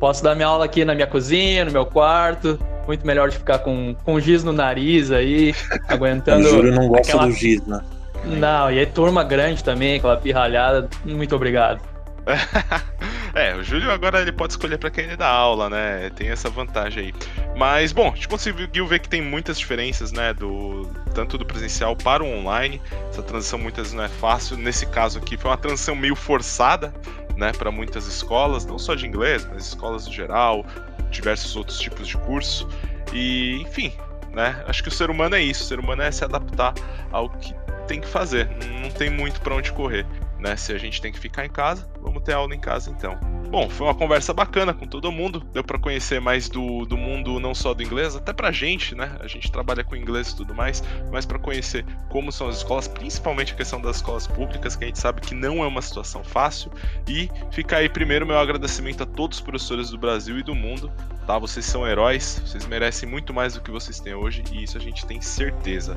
Posso 0.00 0.24
dar 0.24 0.34
minha 0.34 0.48
aula 0.48 0.64
aqui 0.64 0.84
na 0.84 0.92
minha 0.92 1.06
cozinha, 1.06 1.64
no 1.64 1.70
meu 1.70 1.86
quarto. 1.86 2.58
Muito 2.88 3.06
melhor 3.06 3.30
de 3.30 3.38
ficar 3.38 3.60
com, 3.60 3.94
com 4.02 4.18
giz 4.18 4.42
no 4.42 4.52
nariz 4.52 5.12
aí, 5.12 5.52
O 5.52 5.54
aguentando. 5.94 6.48
Júlio 6.48 6.74
não 6.74 6.88
gosta 6.88 7.12
aquela- 7.12 7.26
do 7.28 7.32
giz, 7.32 7.64
né? 7.64 7.80
Não, 8.24 8.70
e 8.70 8.78
aí 8.78 8.86
turma 8.86 9.24
grande 9.24 9.62
também, 9.62 9.96
aquela 9.96 10.16
pirralhada. 10.16 10.88
Muito 11.04 11.34
obrigado. 11.34 11.92
é, 13.34 13.54
o 13.56 13.64
Júlio 13.64 13.90
agora 13.90 14.20
ele 14.20 14.30
pode 14.30 14.52
escolher 14.52 14.78
para 14.78 14.90
quem 14.90 15.04
ele 15.04 15.16
dá 15.16 15.28
aula, 15.28 15.68
né? 15.68 16.10
Tem 16.14 16.28
essa 16.28 16.48
vantagem 16.48 17.06
aí. 17.06 17.14
Mas, 17.56 17.92
bom, 17.92 18.12
a 18.12 18.14
gente 18.14 18.28
conseguiu 18.28 18.86
ver 18.86 19.00
que 19.00 19.08
tem 19.08 19.20
muitas 19.20 19.58
diferenças, 19.58 20.12
né? 20.12 20.32
Do, 20.32 20.88
tanto 21.14 21.36
do 21.36 21.44
presencial 21.44 21.96
para 21.96 22.22
o 22.22 22.26
online. 22.26 22.80
Essa 23.10 23.22
transição 23.22 23.58
muitas 23.58 23.92
não 23.92 24.04
é 24.04 24.08
fácil. 24.08 24.56
Nesse 24.56 24.86
caso 24.86 25.18
aqui, 25.18 25.36
foi 25.36 25.50
uma 25.50 25.56
transição 25.56 25.96
meio 25.96 26.14
forçada, 26.14 26.94
né? 27.36 27.52
Para 27.52 27.70
muitas 27.70 28.06
escolas, 28.06 28.64
não 28.64 28.78
só 28.78 28.94
de 28.94 29.06
inglês, 29.06 29.46
mas 29.52 29.66
escolas 29.66 30.06
no 30.06 30.12
geral, 30.12 30.64
diversos 31.10 31.56
outros 31.56 31.78
tipos 31.78 32.06
de 32.06 32.16
curso. 32.18 32.68
E, 33.12 33.60
enfim, 33.62 33.92
né? 34.32 34.62
Acho 34.66 34.82
que 34.82 34.88
o 34.88 34.92
ser 34.92 35.10
humano 35.10 35.34
é 35.34 35.42
isso. 35.42 35.64
O 35.64 35.66
ser 35.66 35.80
humano 35.80 36.02
é 36.02 36.10
se 36.10 36.24
adaptar 36.24 36.72
ao 37.10 37.28
que 37.28 37.52
tem 37.92 38.00
que 38.00 38.08
fazer. 38.08 38.48
Não 38.80 38.90
tem 38.90 39.10
muito 39.10 39.38
para 39.42 39.54
onde 39.54 39.70
correr 39.70 40.06
né? 40.42 40.56
Se 40.56 40.72
a 40.72 40.78
gente 40.78 41.00
tem 41.00 41.12
que 41.12 41.18
ficar 41.18 41.46
em 41.46 41.48
casa, 41.48 41.88
vamos 42.02 42.22
ter 42.22 42.32
aula 42.32 42.54
em 42.54 42.60
casa 42.60 42.90
então. 42.90 43.16
Bom, 43.48 43.68
foi 43.68 43.86
uma 43.86 43.94
conversa 43.94 44.32
bacana 44.32 44.74
com 44.74 44.86
todo 44.86 45.12
mundo. 45.12 45.40
Deu 45.52 45.62
para 45.62 45.78
conhecer 45.78 46.20
mais 46.20 46.48
do, 46.48 46.84
do 46.84 46.96
mundo, 46.96 47.38
não 47.38 47.54
só 47.54 47.72
do 47.72 47.82
inglês, 47.82 48.16
até 48.16 48.32
pra 48.32 48.50
gente, 48.50 48.94
né? 48.94 49.16
A 49.20 49.28
gente 49.28 49.52
trabalha 49.52 49.84
com 49.84 49.94
inglês 49.94 50.30
e 50.30 50.36
tudo 50.36 50.54
mais, 50.54 50.82
mas 51.12 51.24
para 51.24 51.38
conhecer 51.38 51.84
como 52.08 52.32
são 52.32 52.48
as 52.48 52.56
escolas, 52.56 52.88
principalmente 52.88 53.52
a 53.52 53.56
questão 53.56 53.80
das 53.80 53.96
escolas 53.96 54.26
públicas, 54.26 54.74
que 54.74 54.84
a 54.84 54.86
gente 54.86 54.98
sabe 54.98 55.20
que 55.20 55.34
não 55.34 55.62
é 55.62 55.66
uma 55.66 55.82
situação 55.82 56.24
fácil. 56.24 56.72
E 57.06 57.30
fica 57.52 57.76
aí 57.76 57.88
primeiro 57.88 58.26
meu 58.26 58.38
agradecimento 58.38 59.02
a 59.02 59.06
todos 59.06 59.38
os 59.38 59.44
professores 59.44 59.90
do 59.90 59.98
Brasil 59.98 60.38
e 60.38 60.42
do 60.42 60.54
mundo, 60.54 60.90
tá? 61.26 61.38
Vocês 61.38 61.66
são 61.66 61.86
heróis, 61.86 62.42
vocês 62.44 62.66
merecem 62.66 63.08
muito 63.08 63.32
mais 63.32 63.54
do 63.54 63.60
que 63.60 63.70
vocês 63.70 64.00
têm 64.00 64.14
hoje 64.14 64.42
e 64.50 64.64
isso 64.64 64.76
a 64.76 64.80
gente 64.80 65.06
tem 65.06 65.20
certeza, 65.20 65.96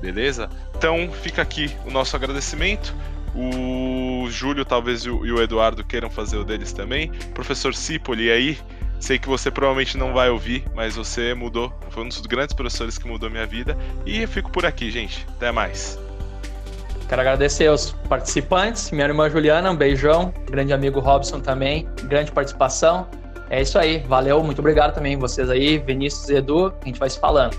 beleza? 0.00 0.48
Então 0.76 1.10
fica 1.22 1.42
aqui 1.42 1.74
o 1.86 1.90
nosso 1.90 2.14
agradecimento. 2.16 2.94
O 3.34 4.28
Júlio, 4.30 4.64
talvez, 4.64 5.04
e 5.04 5.10
o 5.10 5.42
Eduardo 5.42 5.82
queiram 5.82 6.08
fazer 6.08 6.36
o 6.36 6.44
deles 6.44 6.72
também. 6.72 7.10
Professor 7.34 7.74
Cipoli, 7.74 8.30
aí, 8.30 8.58
sei 9.00 9.18
que 9.18 9.28
você 9.28 9.50
provavelmente 9.50 9.98
não 9.98 10.12
vai 10.12 10.30
ouvir, 10.30 10.64
mas 10.74 10.94
você 10.94 11.34
mudou. 11.34 11.72
Foi 11.90 12.04
um 12.04 12.08
dos 12.08 12.20
grandes 12.20 12.54
professores 12.54 12.96
que 12.96 13.08
mudou 13.08 13.28
minha 13.28 13.46
vida. 13.46 13.76
E 14.06 14.22
eu 14.22 14.28
fico 14.28 14.50
por 14.50 14.64
aqui, 14.64 14.90
gente. 14.90 15.26
Até 15.36 15.50
mais. 15.50 15.98
Quero 17.08 17.20
agradecer 17.20 17.66
aos 17.66 17.90
participantes, 18.08 18.90
minha 18.90 19.06
irmã 19.06 19.28
Juliana, 19.28 19.70
um 19.70 19.76
beijão, 19.76 20.32
grande 20.50 20.72
amigo 20.72 21.00
Robson 21.00 21.38
também, 21.38 21.86
grande 22.04 22.32
participação. 22.32 23.06
É 23.50 23.60
isso 23.60 23.78
aí, 23.78 23.98
valeu, 24.08 24.42
muito 24.42 24.60
obrigado 24.60 24.94
também 24.94 25.16
vocês 25.18 25.50
aí, 25.50 25.78
Vinícius 25.78 26.30
e 26.30 26.36
Edu, 26.36 26.72
a 26.80 26.84
gente 26.86 26.98
vai 26.98 27.10
se 27.10 27.20
falando. 27.20 27.56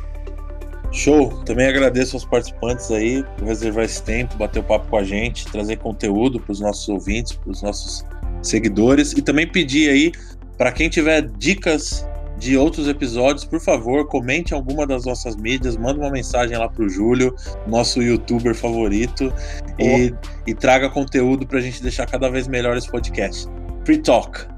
Show! 0.91 1.43
Também 1.43 1.67
agradeço 1.67 2.15
aos 2.15 2.25
participantes 2.25 2.91
aí 2.91 3.23
por 3.37 3.47
reservar 3.47 3.85
esse 3.85 4.01
tempo, 4.01 4.35
bater 4.37 4.59
o 4.59 4.63
papo 4.63 4.87
com 4.87 4.97
a 4.97 5.03
gente, 5.03 5.45
trazer 5.47 5.77
conteúdo 5.77 6.39
para 6.39 6.51
os 6.51 6.59
nossos 6.59 6.87
ouvintes, 6.87 7.33
para 7.33 7.51
os 7.51 7.61
nossos 7.61 8.05
seguidores 8.41 9.11
e 9.13 9.21
também 9.21 9.47
pedir 9.47 9.89
aí 9.89 10.11
para 10.57 10.71
quem 10.71 10.89
tiver 10.89 11.21
dicas 11.37 12.07
de 12.37 12.57
outros 12.57 12.87
episódios, 12.87 13.45
por 13.45 13.61
favor, 13.61 14.07
comente 14.07 14.53
alguma 14.53 14.85
das 14.85 15.05
nossas 15.05 15.35
mídias, 15.35 15.77
manda 15.77 15.99
uma 15.99 16.11
mensagem 16.11 16.57
lá 16.57 16.67
pro 16.67 16.89
Júlio, 16.89 17.33
nosso 17.65 18.01
youtuber 18.01 18.53
favorito, 18.53 19.33
e, 19.79 20.13
e 20.45 20.53
traga 20.53 20.89
conteúdo 20.89 21.47
para 21.47 21.59
a 21.59 21.61
gente 21.61 21.81
deixar 21.81 22.05
cada 22.05 22.29
vez 22.29 22.47
melhor 22.47 22.75
esse 22.75 22.89
podcast. 22.89 23.47
Free 23.85 23.99
Talk. 23.99 24.54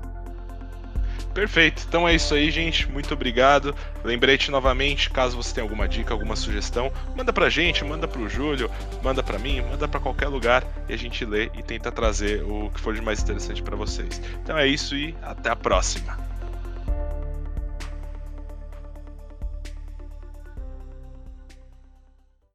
Perfeito. 1.37 1.85
Então 1.87 2.09
é 2.09 2.15
isso 2.15 2.33
aí, 2.33 2.49
gente. 2.49 2.89
Muito 2.91 3.13
obrigado. 3.13 3.75
Lembrete 4.03 4.49
novamente, 4.49 5.07
caso 5.11 5.37
você 5.37 5.53
tenha 5.53 5.63
alguma 5.63 5.87
dica, 5.87 6.11
alguma 6.11 6.35
sugestão, 6.35 6.91
manda 7.15 7.31
pra 7.31 7.47
gente, 7.47 7.85
manda 7.85 8.07
pro 8.07 8.27
Júlio, 8.27 8.71
manda 9.03 9.21
pra 9.21 9.37
mim, 9.37 9.61
manda 9.61 9.87
pra 9.87 9.99
qualquer 9.99 10.29
lugar 10.29 10.65
e 10.89 10.93
a 10.95 10.97
gente 10.97 11.23
lê 11.25 11.51
e 11.53 11.61
tenta 11.61 11.91
trazer 11.91 12.41
o 12.41 12.71
que 12.73 12.79
for 12.79 12.95
de 12.95 13.03
mais 13.03 13.21
interessante 13.21 13.61
para 13.61 13.75
vocês. 13.75 14.19
Então 14.41 14.57
é 14.57 14.65
isso 14.65 14.95
e 14.95 15.15
até 15.21 15.51
a 15.51 15.55
próxima. 15.55 16.26